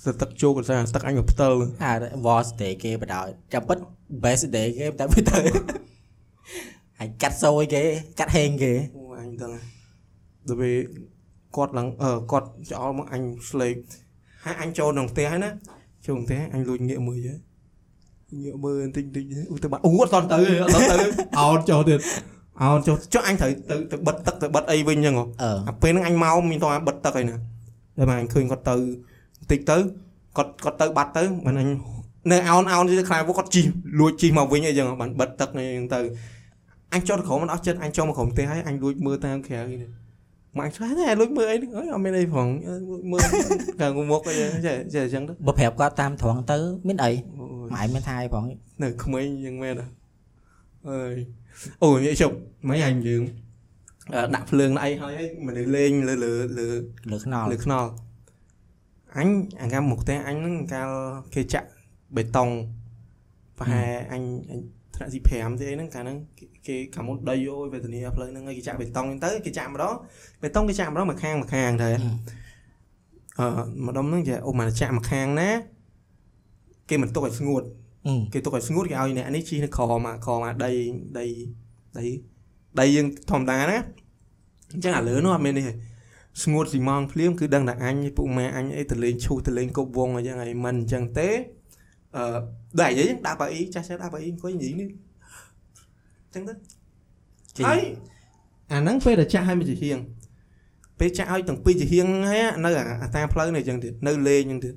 [0.03, 1.53] សទឹកជោគកសាទឹកអញមកផ្ទិល
[1.83, 1.91] អា
[2.25, 3.77] war stay គេបដ ாய் ចាំពិត
[4.23, 5.41] best day គេតែវាទៅ
[6.99, 7.83] ហើយកាត់សោយគេ
[8.19, 9.51] កាត់ហេងគេអូអញដឹង
[10.47, 10.75] ដល់ពេល
[11.55, 13.75] គាត់ឡើងអឺគាត់ចោលមកអញស្លេក
[14.43, 15.51] ហើយអញចូលក្នុងផ្ទះហើយណា
[16.07, 17.33] ចូលក្នុងផ្ទះអញលួចងាកមើលទៅ
[18.43, 20.97] ងាកមើលបន្តិចបន្តិចអូទៅបាត់អូអត់តន់ទៅអត់តន់ទៅ
[21.39, 21.99] អោតចូលទៀត
[22.61, 27.35] អោតចូលចុះអញត្រូវទៅទៅបិទទឹកទៅបិទអីវិញអញ្ចឹងហ៎អឺអាពេលហ្នឹងអញមកមានតោះបិទទឹកហើយណា
[27.97, 29.77] តែមកអញឃើញគាត់ទៅបន្តិចទៅ
[30.37, 31.67] គាត់គាត់ទៅបាត់ទៅមិនអញ
[32.31, 33.61] នៅអោនអោនទៅខ្លាចពួកគាត់ជី
[33.99, 35.99] លួចជីមកវិញអីចឹងបានបិទទឹកអីចឹងទៅ
[36.93, 39.89] អញចូលទៅក្រុមមិនអស់ចិត្តអញចូលមកក្រុមផ្ទះហើយអញលួចមើលតាមក្រៅនេះ
[40.57, 43.21] មកអញឆ្លាតតែលួចមើលអីហ្នឹងអើយអត់មានអីផងអើយលួចមើល
[43.81, 46.57] កាងមុខអីចេះចេះអញ្ចឹងទៅបើប្រាប់គាត់តាមត្រង់ទៅ
[46.87, 48.43] មានអីអូយម៉ែមានថាអីផង
[48.83, 49.87] នៅក្មេងយ៉ាងមែនហ៎
[50.89, 51.15] អើយ
[51.83, 52.35] អូយនិយាយជប់
[52.67, 53.23] មិនអញយើង
[54.13, 56.67] អឺដាក់ភ្លើងដាក់អីហើយហើយមនុស្សលេងលើលើលើ
[57.11, 57.89] លើខ្នល់លើខ្នល់
[59.17, 59.29] អញ
[59.61, 60.89] អង្កាមមុខផ្ទះអញហ្នឹងកាល
[61.35, 61.67] គេចាក់
[62.15, 62.49] បេតុង
[63.59, 64.59] ប្រហែលអញអញ
[64.95, 69.93] ថ្នាក់ទី5ទេអីហ្នឹងកាលហ្នឹងគេគេកាលមុនដីអូយវេទនាផ្លូវហ្នឹងហើយគេចាក់បេតុងហ្នឹងទៅគេចាក់ម្ដង
[70.43, 71.89] បេតុងគេចាក់ម្ដងមួយខាងមួយខាងទៅ
[73.39, 73.47] អឺ
[73.87, 75.49] ម្ដុំហ្នឹងចេះអូមកចាក់មួយខាងណា
[76.89, 77.86] គេមិនទុកឲ្យស្ងួតអឺ
[78.33, 80.71] គេទុកឲ្យស្ងួតគេឲ្យអ្នកនេះជីនៅក្រមកក្រមកដី
[81.19, 81.25] ដី
[81.97, 82.05] ដី
[82.79, 83.77] ដីយើងធម្មតាណា
[84.73, 85.73] អញ្ចឹងអាលើនោះអត់មាននេះទេ
[86.43, 91.29] ស្ងួតស៊ីម៉ងភ្លាមគឺដឹងតែអញពួកម៉ែអញអីទៅលេងឈូសទៅលេងគប់វងអញ្ចឹងហើយមិនអញ្ចឹងទេ
[92.15, 92.23] អឺ
[92.79, 94.89] ដែរនិយាយដាក់ប៉ាអ៊ីចាស់ចាស់ដាក់ប៉ាអ៊ីអង្គុយនិយាយនេះ
[96.25, 96.53] អញ្ចឹងទៅ
[97.55, 97.81] ជីហើយ
[98.71, 99.97] អាហ្នឹងពេលដែលចាស់ឲ្យមកជាហៀង
[100.99, 104.73] ពេលចាស់ឲ្យទាំងពីរជាហៀងហើយនៅអាអាតាមផ្លូវនេះអញ្ចឹងទៀតនៅលេងអញ្ចឹងទៀត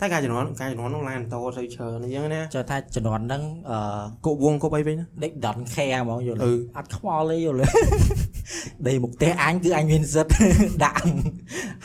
[0.00, 3.78] តែការជំនាន់ការជំនាន់នោះឡានតោទៅច្រើនអញ្ចឹងណាចូលថាជំនាន់ហ្នឹងអឺ
[4.24, 7.58] គប់វងគប់អីវិញណាដេក don't care ហ្មងយល់អឺអត់ខ្វល់ទេយល់
[8.88, 10.34] ដីមុខផ្ទះអញគឺអញមានសិទ្ធ
[10.84, 11.04] ដាក់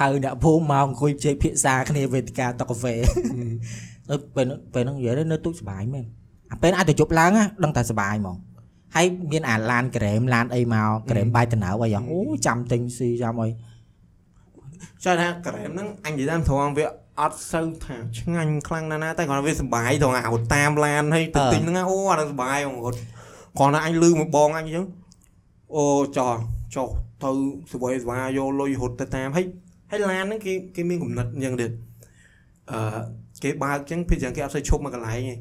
[0.02, 2.96] ហៅអ្នកភូមិមកអង្គុយជែកភាសាគ្នាវេទិកាតុកកាហ្វេ
[4.10, 6.06] ទៅពេលហ្នឹងពេលហ្នឹងនិយាយទៅនៅទូកសុបាយមែន
[6.52, 8.38] អាពេលអាចទៅជប់ឡើងណាដឹងតែសុបាយហ្មង
[8.96, 13.50] ហើយមានអាឡានក្រែមឡានអីមកក្រែមបាយតណៅអីហ៎អូចាំទិញស៊ីចាំអី
[15.04, 16.86] ចង់ថាក្រែមហ្នឹងអញនិយាយតាមត្រង់វា
[17.22, 23.00] អត់សូវថាឆ្ងាញ់ខ្លាំងណាស់ណាតែគាត់វាសុបាយត្រង់អារត់តាមឡានហើយទៅទិញហ្នឹងណាអូអាហ្នឹងសុបាយហ្មងរត់
[23.60, 24.86] គាត់ណាអញលឺមួយបងអញអញ្ចឹង
[25.76, 25.86] អូ
[26.18, 26.34] ចោះ
[26.76, 26.88] ចុះ
[27.24, 27.30] ទៅ
[27.72, 29.46] សុបាយសុបាយយកលុយរត់ទៅតាមហើយ
[29.92, 31.72] ហើយឡានហ្នឹងគេគេមានកំណត់អញ្ចឹងទៀត
[32.72, 32.80] អឺ
[33.44, 35.36] គេបើកអញ្ចឹងពេលអញ្ចឹងគេអត់សូវឈប់មកកន្លែងទេ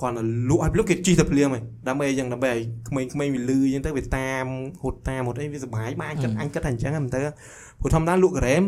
[0.00, 4.44] គាត់ទៅលក់ឲ្យភ្លុកគេជីទៅភ្លាមហើយដើម្បីអញ្ចឹងដើម្បីឲ្យក្មេងៗវាលឺអញ្ចឹងទៅវាតាម
[4.84, 7.20] រត់តាមរត់អីវាសុបាយបាទអញគិតអញគិតថាអញ្ចឹងហ្នឹងទៅ
[7.80, 8.62] ព្រោះធម្មតាលក់ក្រែម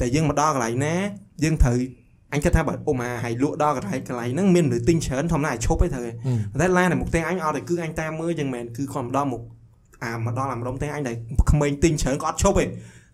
[0.00, 0.94] តែយើងមកដល់កន្លែងណា
[1.44, 1.78] យើងត្រូវ
[2.32, 6.14] អញគិតថាបើអ៊ុំអាហើយលក់ដល់កន្លែងកន្លែងហ្នឹងមានមនុស្សទិញច្រើនធម្មតាឲ្យឈប់ឯត្រូវឯង
[6.60, 9.42] តែឡានតែមុខផ្ទះអញអត់តែគឺអញតាមមើលចឹងមែនគឺគាត់មកដល់មុខ
[10.04, 11.12] អាមកដល់អាម្ដុំផ្ទះអញតែ
[11.50, 12.68] ក្មេងទិញច្រើនគាត់អត់ឈប់ឯង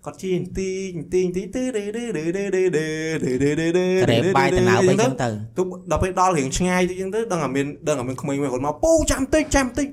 [0.05, 2.87] គាត់ជីនទីនទីនទីទីដេដេដេដេដេដេ
[3.25, 5.29] ដេដេដេដេ ក្រែមបាយតណៅអីចឹងទៅ
[5.59, 9.87] ទុកដល់ពេលដល់រៀងឆ្ងាយទៅចឹងទៅដឹងតែមានដឹងតែមានក្មេងមួយគាត់មកពូចាំតិចចាំតិច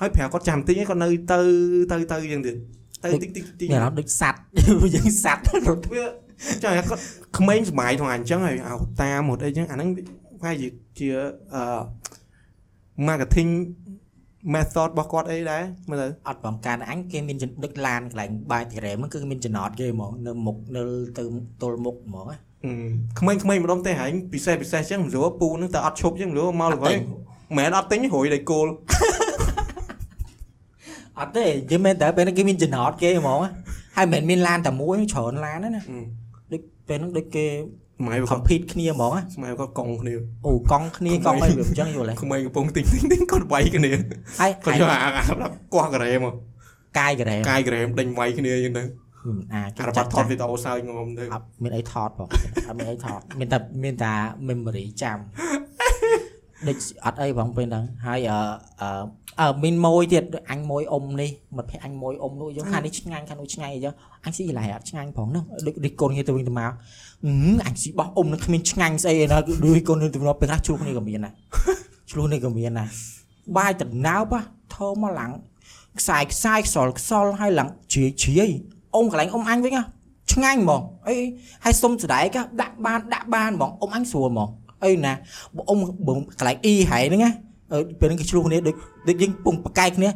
[0.00, 1.40] ហើយប្រាប់គាត់ចាំតិចឯងគាត់នៅទៅ
[1.92, 2.56] ទៅទៅចឹងទៀត
[3.04, 4.42] ទៅតិចតិចតិច មានអារម្មណ៍ដូចសัตว์
[4.94, 6.02] យើងសัตว์រត់ វា
[6.63, 6.87] ចាគាត់
[7.37, 9.89] ក្មេងសម័យថងអញ្ចឹងហើយអោតាមហត់អីចឹងអាហ្នឹង
[10.41, 10.67] ប្រហែលជា
[10.99, 11.09] ជា
[11.53, 11.63] អឺ
[13.07, 13.51] marketing
[14.53, 20.83] method របស់គាត់អីដែរមើលទៅអត់បងការអញគេមានចដឹកឡានកន្លែងបាយទីរ៉េមហ្នឹងគឺមានចំណតគេហ្មងនៅមុខនៅ
[21.17, 21.23] ទៅ
[21.61, 22.73] ទល់មុខហ្មងណាអឺ
[23.19, 28.67] ក្មេងៗម្ដងទេហែងពិសេសពិសេសចឹងមិនรู้ពូនឹងតែអត់ឈប់ចឹងមិនรู้មកល្អត់ទិងញមិនមែនអត់ទិញរួយដៃគោល
[31.19, 33.51] អត់ទេនិយាយមែនតើពេលហ្នឹងគេមានចំណតគេហ្មងណា
[33.97, 36.20] ហើយមិនមែនមានឡានតែមួយច្រើនឡានណាណាដូច
[36.91, 37.45] ពេលហ្នឹងដូចគេ
[37.99, 40.13] ស្មៃគាត់ compete គ្នាហ្មងណាស្មៃគាត់កង់គ្នា
[40.45, 43.91] អូកង់គ្នាកង់អីវាអញ្ចឹងយល់ទេក្មេងកំពុងទិញទិញទិញគាត់វាយគ្នា
[44.39, 46.33] ហើយគាត់យកអាអាប្រាប់កោះការ៉េមក
[46.99, 48.83] កាយការ៉េកាយការ៉េដេញវាយគ្នាចឹងទៅ
[49.27, 52.27] មិនអាចអារបាត់ថតវីដេអូសើចងំទៅអត់មានអីថតបង
[52.67, 54.13] អត់មានអីថតមានតែមានតែ
[54.47, 55.17] memory ចាំ
[56.67, 58.39] ដូចអត់អីបងពេលហ្នឹងហើយអឺ
[58.81, 59.03] អឺ
[59.39, 63.93] អឺមានមួយទៀតដូចអញមួយអ៊ំនេះមិត្តភក្តិអញមួយអ៊ំនោះអញ្ចឹងខាងនេះឆ្ងាញ់ខាងនោះឆ្ងាញ់អញ្ចឹង
[64.25, 66.71] អញស៊ីកន្លែងអត់ឆ្ងាញ់ផងហ្នឹងដូចដូចកូនគ្នាទៅវិញទៅមក
[67.25, 67.31] អឺ
[67.67, 71.33] អញស៊ីបោះអ៊ំនឹងគ្មានឆ្ងាញ់ស្អីឯណាដូចកូនគ្នាទៅវិញទៅមកពេលខ្លះជួបគ្នាក៏មានដែរ
[72.11, 72.89] ឆ្លោះនេះក៏មានដែរ
[73.57, 74.41] បាយតណៅបោះ
[74.75, 75.31] ធំមកឡើង
[75.99, 78.49] ខ្សែខ្សែខ្សលខ្សលហើយឡើងជ្រាយជ្រាយ
[78.95, 79.83] អ៊ំកន្លែងអ៊ំអញវិញហ៎
[80.33, 81.15] ឆ្ងាញ់ហ្មងអី
[81.63, 84.49] ហើយសុំស្ដែកហ៎ដាក់បានដាក់បានហ្មងអ៊ំអញស្រួលហ្មង
[84.83, 85.13] អីណា
[85.55, 85.77] បើអ៊ំ
[86.07, 87.31] បើកន្លែងអ៊ីហែហ្នឹងណា
[87.73, 88.75] អឺពេលហ្នឹងគេឆ្លោះគ្នាដូច
[89.07, 90.09] ដូចយើងពងប្រកែកគ្នា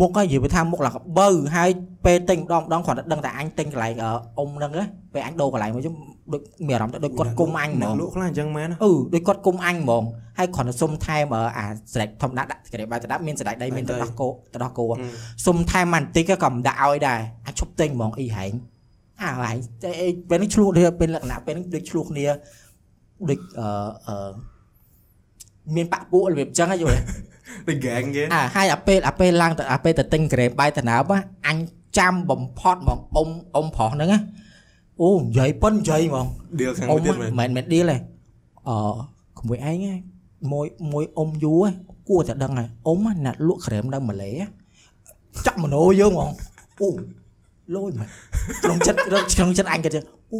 [0.00, 1.70] មុខហើយនិយាយថាមុខឡើងកបើហើយ
[2.04, 4.84] ពេលទិញម្ដងម្ដងគ្រាន់តែដឹងតែអញទិញកន្លែងអឺអ៊ំហ្នឹងណា
[5.14, 5.94] ពេលអញដូរកន្លែងមកខ្ញុំ
[6.32, 10.04] ដូចមានអារម្មណ៍ថាដូចគាត់គុំអញហ្មអ្នកងលក់ខ្លះអញ្ចឹងមែនណាអឺដូចគាត់គុំអញហ្មង
[10.38, 14.84] ហើយគ្រាន់តែសុំថែមអឺអាស្រេចធម្មតាដាក់ក្រេបាយទៅដាក់មានស្រេចដីមានទៅដោះគោទៅដោះគោ
[15.46, 18.52] សុំថែមបន្តិចក៏មិនដាក់ឲ្យដែរអាចឈប់ទិញហ្មងអ៊ីហែង
[19.22, 19.90] អើហើយតែ
[20.28, 22.26] ពេលនេះឆ្លោះគ្នាពេលលក្ខណៈពេលនេះដូចឆ្លោះគ្នា
[23.28, 23.68] ដូចអឺ
[24.08, 24.30] អឺ
[25.76, 27.00] មានបាក់ពួករបៀបអញ្ចឹងហ៎យល់ទេ
[27.68, 31.58] ដូចហ្គេងគេអាហើយអាពេលអាពេលឡើងទៅអាពេលទៅទិញក្រេបាយតំណើបណាអញ
[31.98, 34.20] ចាំបំផុតហ្មងអ៊ំអ៊ំប្រុសហ្នឹងណា
[35.02, 36.26] អូនិយាយប៉ុននិយាយហ្មង
[36.60, 37.96] ដៀលខាងអ៊ំមួយទៀតមែនមិនមែនមែនឌីលទេ
[38.68, 38.76] អឺ
[39.40, 39.94] ក្មួយឯងហ៎
[40.52, 41.70] មួយមួយអ៊ំយូរហ៎
[42.08, 44.46] គួរតែដឹងហើយអ៊ំហ៎ណាត់លក់ក្រែមនៅម៉ាឡេហ៎
[45.46, 46.30] ចាក់មโนយើងហ្មង
[46.80, 46.88] អូ
[47.74, 48.08] លុយមែន
[48.62, 50.38] ក្នុងចិត្តក្នុងចិត្តអញក៏ចឹងអូ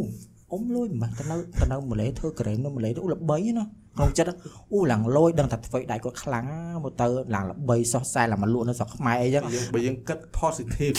[0.52, 3.64] អ៊ំលុយមែនទៅនៅទៅនៅម៉ាឡេធ្វើក្រែមនៅម៉ាឡេទៅអូល្បីណា
[3.97, 4.31] ក្នុងចិត្ត
[4.72, 10.97] អូឡើងលុយដឹងថាធ្វើដៃគាត់ខ្លាំងណាមកទៅឡើងល្បីសោះសែឡើងមកលក់នៅស្រុកខ្មែរអីចឹងយើងបើយើងគិត positive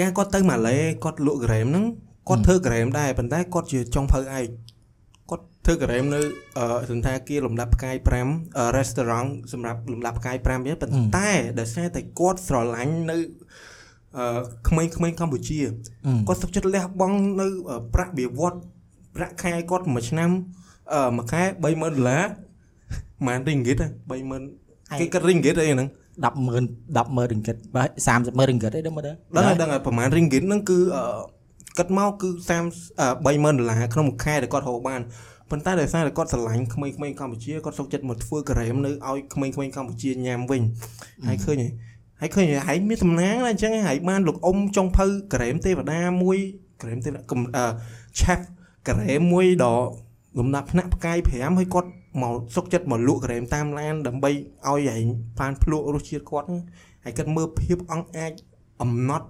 [0.00, 1.84] ការគាត់ទៅម៉ាឡេគាត់លក់ក្រែមហ្នឹង
[2.28, 4.48] គាត់ធ្វើក្រែមដែរប៉ុន្តែគាត់ជាចុងភៅឯក
[5.30, 6.20] គាត់ធ្វើក្រែមនៅ
[6.58, 7.96] អឺសន្តាគារលំដាប់ផ្កាយ
[8.26, 13.39] 5អឺ restaurant សម្រាប់លំដាប់ផ្កាយ5ទៀតប៉ុន្តែដោយសារតែគាត់ស្រឡាញ់នៅអឺ
[14.68, 15.58] ក្មេងៗកម្ពុជា
[16.28, 18.58] គាត់សុខចិត្តលះបង់នៅអឺប្រាក់បៀវត្ត
[19.16, 20.30] ប្រាក់ខែគាត់មួយឆ្នាំ
[20.92, 22.22] អឺមួយខែ30000ដុល្លារ
[23.26, 23.76] ម៉ានរីងហ្គីត
[24.38, 25.88] 30000គេគិតរីងហ្គីតអីហ្នឹង
[26.20, 26.66] 100,000
[26.96, 31.04] 100,000រិងគិតបើ30,000រិងគិតអីដឹងមើលដឹងហើយដឹងហើយប្រហែលរីងហ្គីតហ្នឹងគឺអឺ
[31.78, 35.00] គិតមកគឺ30អឺ30000ដុល្លារក្នុងមួយខែដែលគាត់រកបាន
[35.50, 40.62] ប៉ុន្តែដោយសារតែគាត់ស្រឡាញ់ក្មេងៗកម្ពុជាគាត់សុខចិត្តមកធ្វើការ៉េមនៅឲ្យក្មេងៗកម្ពុជាញ៉ាំវិញ
[41.26, 41.72] ហើយឃើញហើយ
[42.20, 46.38] ហើយឃើញហើយមានសំណាងណាស់អញ្ចឹងហើយបានលោកអ៊ំចុងភៅការ៉េមទេវតាមួយ
[46.80, 47.64] ការ៉េមទេវតាកុំអឺ
[48.18, 48.40] chef
[48.86, 49.74] ការ៉េមមួយដ៏
[50.38, 51.90] លំដាប់ថ្នាក់ផ្កាយ5ហើយគាត់
[52.22, 55.04] មកសុកចិត្តមកលក់ការ៉េមតាមឡានដើម្បីឲ្យឯង
[55.38, 56.62] ផានភ្លក់រសជាតិគាត់ហ្នឹង
[57.04, 58.32] ហើយគាត់មើលភាពអង្អាច
[58.82, 59.26] អំណត់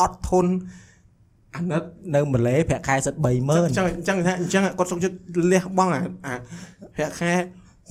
[0.00, 0.52] អត់ធន់
[1.54, 1.82] អាណិត
[2.14, 5.16] នៅម៉ាឡេប្រាក់ខែសិត30000អញ្ចឹងអញ្ចឹងថាអញ្ចឹងគាត់សុកចិត្ត
[5.52, 6.34] លះបង់អាអា
[6.94, 7.32] ប្រាក់ខែ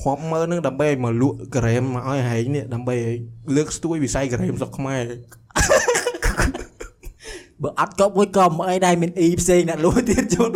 [0.04, 3.18] រាប់ម៉ឺនហ្នឹងដើម្បីឲ្យមកលក់ការ៉េមមកឲ្យហែងនេះដើម្បីឲ្យ
[3.56, 5.04] លើកស្ទួយវិស័យការ៉េមស្រុកខ្មែរ
[7.62, 10.52] បើអត់ក៏មួយក៏មិនអីដែរមានអ៊ីផ្សេងអ្នកលួចទៀតជូន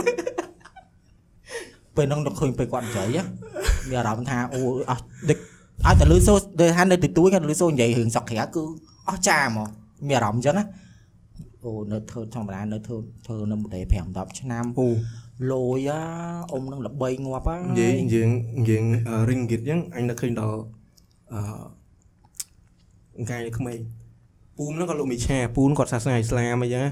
[1.96, 3.24] ពេលហ្នឹងទៅឃើញពេលគាត់និយាយហ៎
[3.90, 5.38] មានអារម្មណ៍ថាអូអស់ដឹក
[5.86, 8.64] ឲ្យតែលឺសូដូចថានៅទីទួយគាត់លឺសូនិយាយរឿងសក់ក្រៅគឺ
[9.10, 9.68] អស់ចាហ្មង
[10.08, 10.66] មានអារម្មណ៍អញ្ចឹងណា
[11.66, 14.88] អូនៅធ្វើធម្មតានៅធ្វើធ្វើនៅប្រទេស5 10ឆ្នាំអូ
[15.52, 15.54] ល
[15.88, 16.02] យអា
[16.52, 18.30] អ៊ំនឹងល្បីងាប់ហ่าនិយាយយើង
[18.70, 18.84] យើង
[19.30, 20.60] រីងហ្គីតអញ្ចឹងអញនឹកឃើញដល់
[21.34, 23.80] អឺកាយក្មេង
[24.58, 26.92] ពូមហ្នឹងគាត់លក់មីឆាពូនគាត់សាសនាអ៊ីស្លាមអីចឹងណា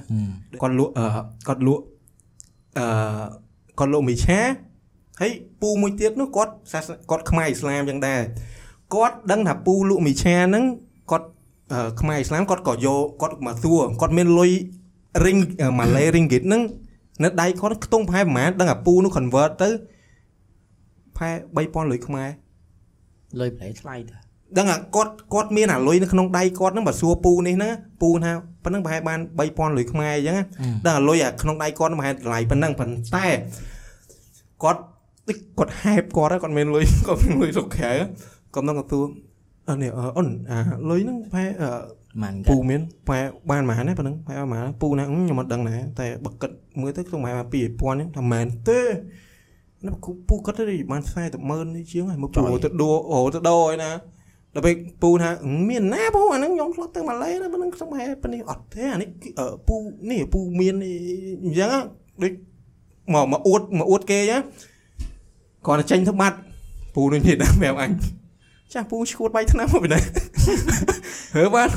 [0.62, 1.08] គាត់លក់អឺ
[1.48, 1.84] គាត់លក់
[2.78, 2.86] អឺ
[3.80, 4.40] គាត់លក់មីឆា
[5.22, 8.22] ហើយពូមួយទៀតនោះគាត់សាសនាគាត់ខ្មែរអ៊ីស្លាមចឹងដែរ
[8.96, 10.64] គាត់ដឹងថាពូលក់មីឆាហ្នឹង
[11.12, 11.28] គាត់
[11.74, 14.52] អឺខ្មែរអ៊ីស្លាមគាត់ក៏យកគាត់មកសួរគាត់មានលុយ
[15.26, 15.38] រីង
[15.80, 16.62] ម៉ាឡេរីងហ្គីតហ្នឹង
[17.24, 19.70] នៅដៃគាត់ខ្ទង់ប្រហែលប្រហែលដឹងថាពូនោះ convert ទៅ
[21.18, 22.30] ផែ3000លុយខ្មែរ
[23.40, 24.18] លុយប្រេថ្លៃតា
[24.58, 28.32] ដឹងថាគាត់គាត់មានអាលុយនៅក្នុងដៃគាត់ហ្នឹងបើសួរពូនេះហ្នឹងពូថា
[28.64, 30.44] ប៉ុណ្ណឹងប្រហែលបាន3000លុយខ្មែរអញ្ចឹងណា
[30.86, 33.28] ដឹងអាលុយអាក្នុងដៃគាត់ហ្នឹងប្រហែលតម្លៃប៉ុណ្ណឹងប៉ុន្តែ
[34.64, 34.82] គាត់
[35.28, 37.92] តិចគាត់ហេបគាត់ហើយគាត់មានលុយគាត់មានលុយសុខក្រៅ
[38.54, 39.06] គាត់នឹងគាត់សួរ
[39.70, 41.97] អឺនេះអឺអូនអាលុយហ្នឹងប្រហែលអឺមិន
[42.50, 48.80] ពូមានប្រហែលបានប៉ុន្មានណាប៉ុណ្ណឹងប្រហែលប៉ុន្មានពូណាអឺខ្ញុំអត់ដឹងដែរតែបើគិតមើលទៅក្នុងប្រហែល2000ហ្នឹងថាមែនទេ
[49.86, 49.92] ណា
[50.30, 53.92] ពូគិតទៅបាន40ម៉ឺននេះជាងហើយមកពូទៅដួអូទៅដោហើយណា
[54.56, 59.76] ដល់ពេលពូថាអឺមានណាពូអាហ្នឹងខ្ញុំធ្លាប់ទៅម៉ាឡេណាប៉ុណ្ណឹងខ្ញុំហែប៉ុណ្នេះអត់ទេអានេះគឺអឺពូ
[60.10, 60.76] នេះពូមាន
[61.44, 61.80] អញ្ចឹងណា
[62.24, 62.34] ដូច
[63.14, 64.38] មកមកអួតមកអួតគេណា
[65.68, 66.38] គាត់តែចេញទៅបាត់
[66.96, 67.92] ពូនឹងនិយាយដល់ប្រាប់អញ
[68.74, 70.00] ចាស់ពូឈួតបាយឆ្នាំមកពីណា
[71.36, 71.70] ហើបាន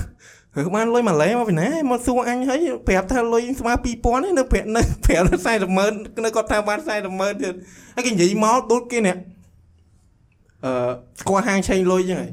[0.56, 5.92] ហើបានលុយម៉ាឡេមកពីណាមកសួរអញហើយប្រាប់ថាលុយស្មើ2000ឯងនៅប្រាប់នៅប្រាប់40ម៉ឺន
[6.24, 7.54] នៅគាត់ថាបាន40ម៉ឺនទៀត
[7.94, 9.16] ហើយគេនិយាយមកដូចគេនេះ
[10.64, 10.72] អឺ
[11.20, 12.30] ស្គាល់ហាងឆេងលុយចឹងហើយ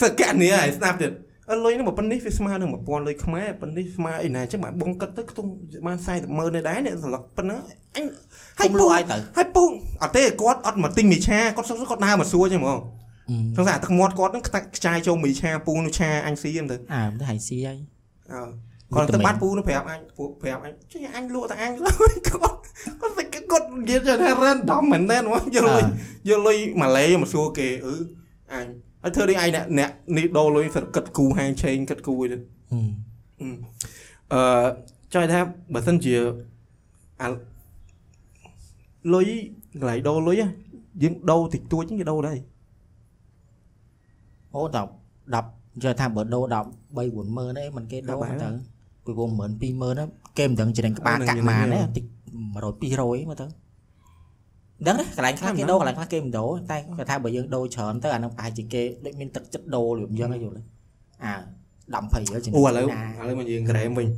[0.00, 1.12] សឹកកណនីហើយស្ដាប់ទៀត
[1.50, 5.48] អើលុយនឹងប៉ុណ្នេះវាស្មើនឹង1000លុយខ្មែរប៉ុណ្នេះស្មើអីណាចឹងបានបងគិតទៅខ្ទង់
[5.86, 7.58] បាន40ម៉ឺននេះដែរនេះសន្លឹកប៉ុណ្ណឹង
[7.96, 8.04] អញ
[8.60, 9.64] គុំលក់ឲ្យទៅហើយពូ
[10.02, 12.78] អត់ទេគាត់អត់មកទិញមីឆាគាត់សឹកគាត់ដើរមកសួរចឹងហ្មង
[13.56, 17.78] សង្សារទឹកមាត់គាត់នឹងខ្តាក់ខ្ចាយចូលមីឆាពូនោះឆាអញស៊ីហ្នឹងទៅអើទៅហើយស៊ីហើយ
[18.32, 18.42] អើ
[18.94, 22.58] គាត់ទៅបាត់ពូនោះប្រាប់អញពូប្រាប់អញចេះអញលក់តែអញលើគាត់
[23.00, 25.84] គាត់តែគាត់និយាយថា random មែនតើមកយកលុយ
[26.28, 27.94] យកលុយម៉ាឡេមកសួរគេអឺ
[28.52, 28.66] អញ
[29.02, 32.36] ហើយធ្វើនេះឯងអ្នកអ្នកនេះដូរលុយសិតគិតគូហាងឆេងគិតគូទៅ
[34.32, 34.40] អឺ
[35.12, 35.40] ចង់ថា
[35.74, 36.14] បើសិនជា
[37.22, 37.28] អា
[39.14, 39.28] លុយ
[39.80, 40.46] កន្លែងដូរលុយ á
[41.02, 42.38] យើងដូរតិចតួចហ្នឹងគេដូរដែរ
[44.54, 44.76] អូ10
[45.34, 46.64] 10យកថាបើដូរ10 3
[46.96, 48.48] 4ម៉ឺនអីមិនគេដូរបាទទៅ
[49.04, 50.00] ពី1ម៉ឺន2ម៉ឺន
[50.38, 53.46] គេមិនដឹងច្រេងក្បាលហ្នឹងកាក់យើងម៉ានហ្នឹងទេតិច100 200មើលទៅ
[54.86, 60.62] ដឹងទេកន្លែងខ្លះគេដូរកន្លែងខ្លះគេមិនដូរតែគាត់ថាបើយើងដូរច្រើនទៅអានឹងប្រហែលជាគេដូចមានទឹកចិត្តដូរលឿមយ៉ាងហ្នឹងយល់ទេ
[61.24, 61.34] អើ
[61.94, 64.08] 10 20រៀលជាងអូឥឡូវណាឥឡូវមកយើងក្រែមវិញ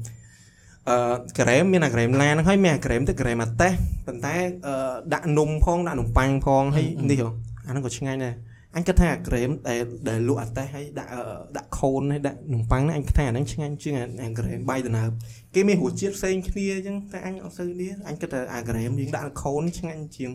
[0.88, 0.96] អឺ
[1.38, 3.72] ក្រែមមានអាក្រែមឡានហ្នឹងហើយមានអាក្រែមទៅក្រែមអាតេស
[4.06, 4.34] ប៉ុន្តែ
[4.66, 4.74] អឺ
[5.14, 7.28] ដាក់នំផងដាក់នំប៉័ងផងហើយនេះហ៎
[7.66, 8.34] អាហ្នឹងក៏ឆ្ងាញ់ដែរ
[8.76, 11.22] អញគិតថាអាក្រែមដែលដែលលក់អាតេសហើយដាក់អឺ
[11.56, 15.10] ដាក់ខូនហើយដាក់នំប៉័ងហ្នឹងអញគិតថាអាហ្នឹងឆ្ងាញ់ជាងអាអាក្រែមបាយដំណើប
[15.54, 20.30] គេមានរសជាតិផ្សេងគ្នាអញ្ចឹងតែអញអត់សូវនេះអញគិតថាអាក្រែមយើងដាក់ខូននេះឆ្ងាញ់ជាង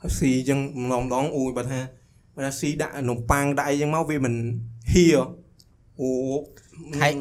[0.00, 1.80] ហើយស៊ីអញ្ចឹងម្ដងម្ដងអ៊ូយបើថា
[2.36, 4.34] បើថាស៊ីដាក់នំប៉័ងដាក់អីអញ្ចឹងមកវាមិន
[4.92, 5.06] ហៀ
[6.00, 6.10] អូ
[7.00, 7.12] ហើយ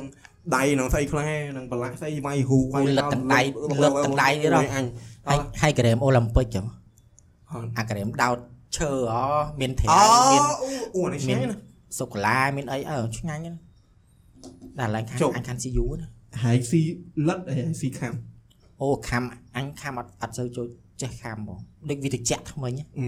[0.56, 3.42] ដៃនឹងស្អីខ្លះនឹងប្រឡាក់ស្អីវាយហ៊ូអូលឹកទាំងដៃ
[3.84, 4.86] លឹកទាំងដៃទៀតហ៎អញ
[5.30, 6.66] ហើយហើយក្រែមអូឡ িম্প ពិកចឹង
[7.52, 8.38] អត់អាក្រែមដោត
[8.78, 9.14] ឈើអ
[9.60, 10.42] មានត្រាអូវមាន
[10.96, 11.62] អូអានេះឆ្ងាញ់ណាស់
[12.00, 13.60] សូកូឡាមានអីអើឆ្ងាញ់ណាស់
[14.80, 16.08] ដល់ឡើងខាងចុះអញខានស៊ីយូណា
[16.44, 16.82] ហើយស៊ី
[17.28, 18.14] លិតហើយស៊ីខាំ
[18.82, 19.24] អូខាំ
[19.56, 20.68] អញខាំអត់អត់សូវចូល
[21.02, 21.60] ចេះខាំបង
[21.90, 23.08] ដូចវាតិចថ្មិញណាអឺ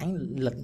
[0.00, 0.10] អញ
[0.46, 0.56] លឹក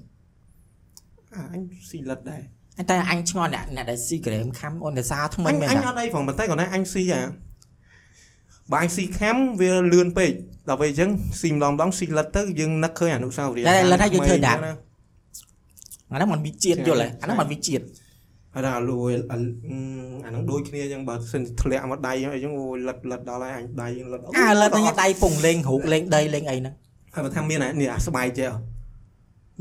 [1.34, 2.42] អាអញស៊ីលិតដែរ
[2.78, 7.22] អញតែអញឆ្ងល់អ្នកអ្នកដែលស៊ីក្រែមខាំអូនតែសារថ្មិអញញមែនអញតាអត់អីផងប៉ុន្តែគាត់ណាអញស៊ីអា
[8.71, 10.31] បើអញស៊ីខាំវាលឿនពេក
[10.69, 11.09] ដល់ពេលអញ្ចឹង
[11.41, 14.73] ស៊ីម្ដងម្ដងស៊ីលិតទៅយើងនឹកឃើញអនុស្សាវរីយ៍ តែលិតហើយយើងធ្វើដាច់ ណា
[16.11, 17.83] អាហ្នឹងมันវិជាតិយល់ហ៎អាហ្នឹងมันវិជាតិ
[18.53, 19.37] ហើយដល់លួយអា
[20.29, 26.73] ហ្នឹងដូចគ្នាអញ្ចឹងបើសិនធ្លាក់មកដៃអីអញ្ចឹងអូយលិតលិតដល់ហើយអញដៃលិត អាលិតហ្នឹងដៃពងលេងរូកលេងដីលេងអីហ្នឹង
[27.13, 28.49] ហើយបើថាមានអានេះអាស្បែកចេះ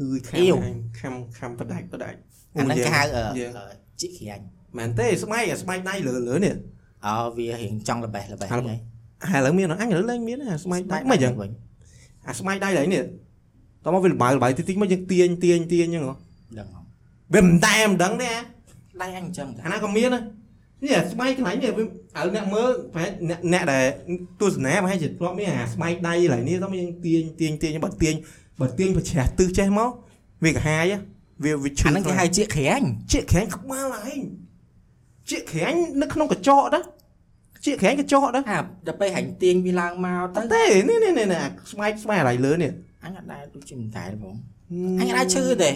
[0.00, 2.18] អឺខាំ អ៊ីវ អញខាំខាំបដាច់បដាច់
[2.56, 3.66] អាហ្នឹងគេហៅអឺ យើង អឺ
[4.00, 4.44] ជីកក្រាញ់
[4.78, 6.54] មែនទេស្បែកអាស្បែកដៃលើលើនេះ
[7.06, 8.78] អូវារៀងចង់ល្បេះល្បេះ ហើ ហ្នឹង យ
[9.31, 11.49] ហើយឥឡូវមានអញឥឡូវឡើងមានអាស្បែកដៃមិនអញ្ចឹងវិញ
[12.27, 13.03] អាស្បែកដៃឡើយនេះ
[13.83, 16.15] តោះមកវាលបាយលបាយតិចតិចមកយើងទាញទាញទាញអញ្ចឹងហ៎
[16.57, 16.81] ដឹងហ៎
[17.33, 18.41] វាមិនតែមិនដឹងទេអា
[19.01, 20.23] ដៃអញអញ្ចឹងតាអាណាក៏មានដែរ
[20.83, 21.85] នេះអាស្បែកកន្លែងនេះវាឥ
[22.25, 23.83] ឡូវអ្នកមើលប្រហែលអ្នកអ្នកដែល
[24.41, 28.15] ទស្សនាប្រហែលជាធ្លាប់មានអាស្បែកដៃឡើយនេះតោះមកយើងទាញទាញទាញបើទាញ
[28.61, 29.89] បើទាញប្រជ្រះទិសចេះមក
[30.45, 30.97] វាកាហាយហ៎
[31.43, 34.21] វាវាឈឺអាហ្នឹងគេហៅជីកក្រាញ់ជាក្រាញ់ក្បាលឯង
[35.29, 36.83] ជាក្រាញ់នៅក្នុងកញ្ចក់ដែរ
[37.67, 42.71] ជាក្រែងក៏ចុះដែរអាដល់ពេលហាញ់ទាញវាឡើងមកទៅទេនេះនេះនេះស្បែកស្បែកឡៃលើនេះ
[43.03, 44.35] អញអត់ដែរដូចជាមិនដែរបង
[44.99, 45.71] អញអត់ដែរឈឺទេ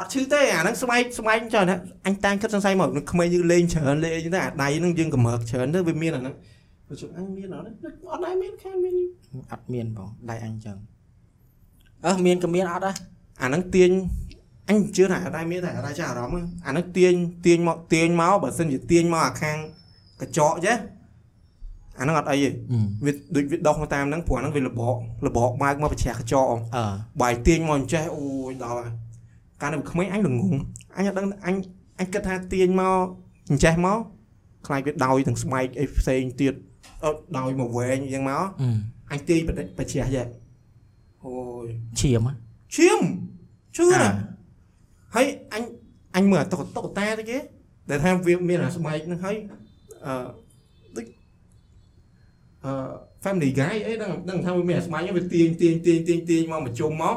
[0.00, 1.76] អត់ឈឺទេអាហ្នឹងស្បែកស្បែកចុះណា
[2.06, 6.34] អញតាំងគិតសង្ស័យមកក្មេងយើងលេងច្រើនលេងទៅអាដៃហ្នឹងយើងកម្រើកច្រើនទៅវាមានអាហ្នឹង
[6.88, 8.94] បើជុំអញមានអត់អត់ដែរមានខានមាន
[9.52, 10.76] អត់មានបងដៃអញចឹង
[12.06, 12.94] អឺមានក៏មានអត់ដែរ
[13.42, 13.90] អាហ្នឹងទាញ
[14.68, 17.14] អញជឿថាអត់ដែរមានតែអត់ដែរចាអារម្មណ៍អាហ្នឹងទាញ
[17.46, 19.56] ទាញមកទាញមកបើសិនជាទាញមកអាខាង
[20.20, 20.76] កញ្ចក់ចេះ
[21.98, 22.50] អាហ្នឹងអត់អីទេ
[23.04, 24.96] វាដូចវាដុសមកតាមហ្នឹងព្រោះអាហ្នឹងវាលបក
[25.26, 26.84] លបកបើកមកប្រជ្រះកញ្ចក់អងអឺ
[27.22, 28.90] បាយទាញមកអញ្ចេះអូយដល់ហើយ
[29.60, 30.54] កាលនៅក្មេងអញល្ងង
[30.96, 31.56] អញអត់ដឹងអញ
[31.98, 33.04] អញគិតថាទាញមក
[33.50, 33.98] អញ្ចេះមក
[34.66, 36.54] ខ្លាចវាដោយទាំងស្បែកអីផ្សេងទៀត
[37.04, 38.68] អត់ដោយមកវែងអញ្ចឹងមកអឺ
[39.12, 40.26] អញទាញបដិបជ្រះចេះ
[41.24, 41.32] អូ
[41.64, 41.66] យ
[42.00, 42.32] ឈាមហ៎
[42.76, 43.00] ឈាម
[43.76, 44.10] ជឿណា
[45.14, 45.62] ហើយអញ
[46.16, 47.38] អញមើលអាតុកតុកតាទៅគេ
[47.90, 49.36] ដែលថាវាមានអាស្បែកហ្នឹងហើយ
[50.06, 50.47] អឺដូចអឺ
[53.24, 57.16] family guy អីដឹងដឹងថាវាមានអាស្បែកហ្នឹងវាទាញទាញទាញទាញទាញមកមកជុំមក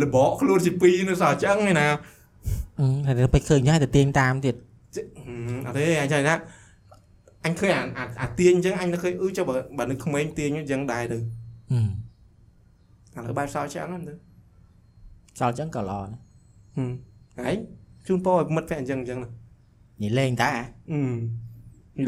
[0.00, 1.86] លបកខ្លួនជាពីរនៅសោះអញ្ចឹងឯណា
[2.80, 4.54] អឺហើយទៅពេលឃើញហើយទៅទាញតាមទៀត
[4.94, 6.34] ជិហឹមអត់ទេអញចង់ថា
[7.44, 11.18] អញឃើញអាអាអាទាញអញ្ចឹងអញនឹកឃើញអឺចុះបើបើនៅក្មេងទាញអញ្ចឹងដែរទៅ
[11.72, 14.14] អឺឥឡូវបែបសោះអញ្ចឹងហ្នឹងទៅ
[15.38, 16.22] សល់អញ្ចឹងក៏ល្អណាស់
[16.76, 16.92] ហឹម
[17.38, 17.56] ហើយ
[18.06, 19.28] ជូនពរឲ្យមិត្តភក្តិអញ្ចឹងអញ្ចឹងណា
[20.02, 20.50] និយាយលេងតា
[20.90, 21.45] អឺនេះ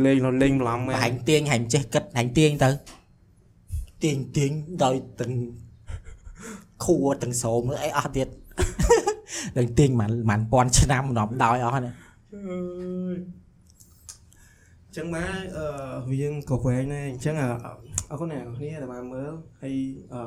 [0.05, 2.69] លេង nó លេងម្លំមែនហាញ់ទៀងហាញ់ចេះគិតហាញ់ទៀងទៅ
[4.03, 4.51] ទៀងទៀង
[4.85, 5.33] ដោយទាំង
[6.85, 8.29] ខួរទាំងស្រោមអីអស់ទៀត
[9.57, 11.93] ដល់ទៀងមិនមិនពាន់ឆ្នាំម្ដងដោយអស់នេះ
[12.35, 12.59] អើ
[13.15, 13.19] យ
[14.85, 15.67] អញ្ចឹងមកអឺ
[16.11, 17.45] វាងក៏វែងដែរអញ្ចឹងអ
[18.11, 19.75] អរគុណអ្នកនរគ្នាដែលបានមើលហើយ
[20.13, 20.21] អឺ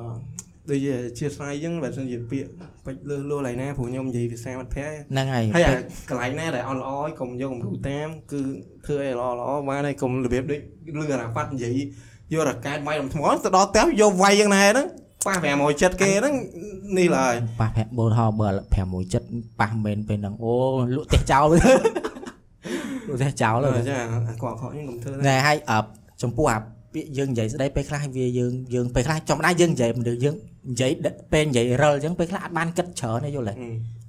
[0.69, 2.49] ដូចជាជាស្អីអញ្ចឹងបើសិនជាពាក្យ
[2.85, 5.73] ពេចលើសលួសឡើយណាព្រោះខ្ញុំនិយាយភាសាមិត្តភក្តិហ្នឹងហើយហើយអា
[6.09, 8.41] កន្លែងណាដែលអន់ល្អឲ្យកុំយកគំរូតាមគឺ
[8.85, 10.59] ធ្វើអីល្អល្អបានហើយកុំរបៀបដូច
[10.99, 11.77] លឺអារ៉ាហ្វាត់និយាយ
[12.33, 14.88] យករ៉ាកែតវាយដំថ្មទៅដល់ផ្ទះយកវាយយ៉ាងណាហ្នឹង
[15.27, 16.35] ប៉ះ500ចិត្តគេហ្នឹង
[16.97, 18.49] នេះឡើយប៉ះប្រាក់បូនហោបើ
[18.81, 19.27] 6ចិត្ត
[19.61, 20.53] ប៉ះមែនពេលហ្នឹងអូ
[20.95, 21.81] លក់ផ្ទះចោលលក់
[23.17, 25.85] ផ្ទះចោលអហើយឺចាអាកក់ខកខ្ញុំកុំធ្វើណែហើយអប
[26.21, 26.57] ចំពោះអា
[26.93, 30.35] ពាក្យយើងនិយាយស្ដីពេលខ្លះវាយើងយើងពេលខ្លះចំណាយយើងនិយាយមនុស្សយើង
[30.72, 33.53] និយាយដឹកពេលនិយាយរិលអញ្ចឹងពេលខ្លះអត់បានគិតច្រើនទេយល់ទេ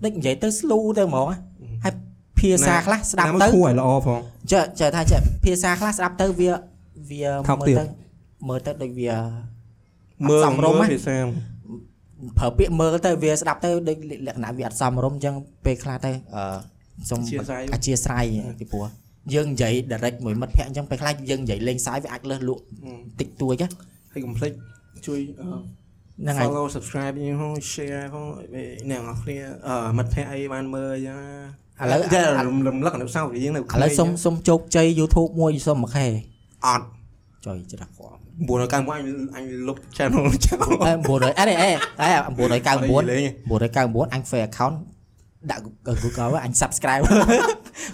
[0.04, 1.36] ដូចនិយាយទៅស្លូទៅហ្មងណា
[1.84, 1.94] ហើយ
[2.38, 4.20] ភាសាខ្លះស្ដាប់ទៅគួរឲ្យល្អផង
[4.52, 6.50] ចេះចេះថាចេះភាសាខ្លះស្ដាប់ទៅវា
[7.10, 7.84] វាថោកមើទាលបទៅ
[8.48, 9.14] មើលទៅដូចវា
[10.28, 11.16] មើលសមរម្យមើលណាភាសា
[12.38, 15.34] ប្រើពាក្យមើលទៅវាស្ដាប់ទៅដូចលក្ខណៈវាអត់សមរម្យអញ្ចឹង
[15.64, 16.44] ពេលខ្លះទៅអឺ
[17.08, 18.18] សូមអធ្យាស្រ័យអធិស្ឋា
[18.52, 18.86] នពីព្រោះ
[19.34, 22.62] យើងនិយាយ direct មួយមិត្តភក្តិអញ្ចឹងពេលខ្លះយើងនិយាយលេងសើចវាអាចលើសលក់
[23.20, 23.68] តិចតួចណា
[24.12, 24.52] ហើយកុំភ្លេច
[25.06, 25.46] ជួយអឺ
[26.22, 29.36] ហ្នឹងហើយ follow subscribe យើងផង share ផងឲ្យអ្នកនរគ្នា
[29.66, 31.18] អឺមិត្តភក្តិអីបានមើលអញ្ចឹង
[31.80, 36.06] ឥឡូវតែរំលឹកអនុស្សាវរីយ៍យើងនៅឥឡូវសុំសុំជោគជ័យ YouTube មួយសុំមួយខែ
[36.66, 36.86] អត់
[37.46, 39.04] ចុយច្រាស់គាត់991អញ
[39.36, 41.70] អញលុប channel ចោលអេ900អេអេ
[42.00, 42.08] អេ
[42.38, 44.76] 999លេង999អញ fair account
[45.50, 45.62] ដាក់
[46.02, 47.02] Google អញ subscribe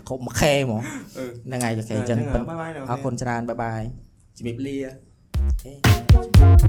[0.09, 0.83] គ្រប់មួយខែហ្មង
[1.19, 3.83] អឺហ្នឹងហើយអូខេអញ្ចឹងអឺបាយបាយអរគុណច្រើនបាយបាយ
[4.39, 4.79] ជំរាបលា
[6.15, 6.69] Bye.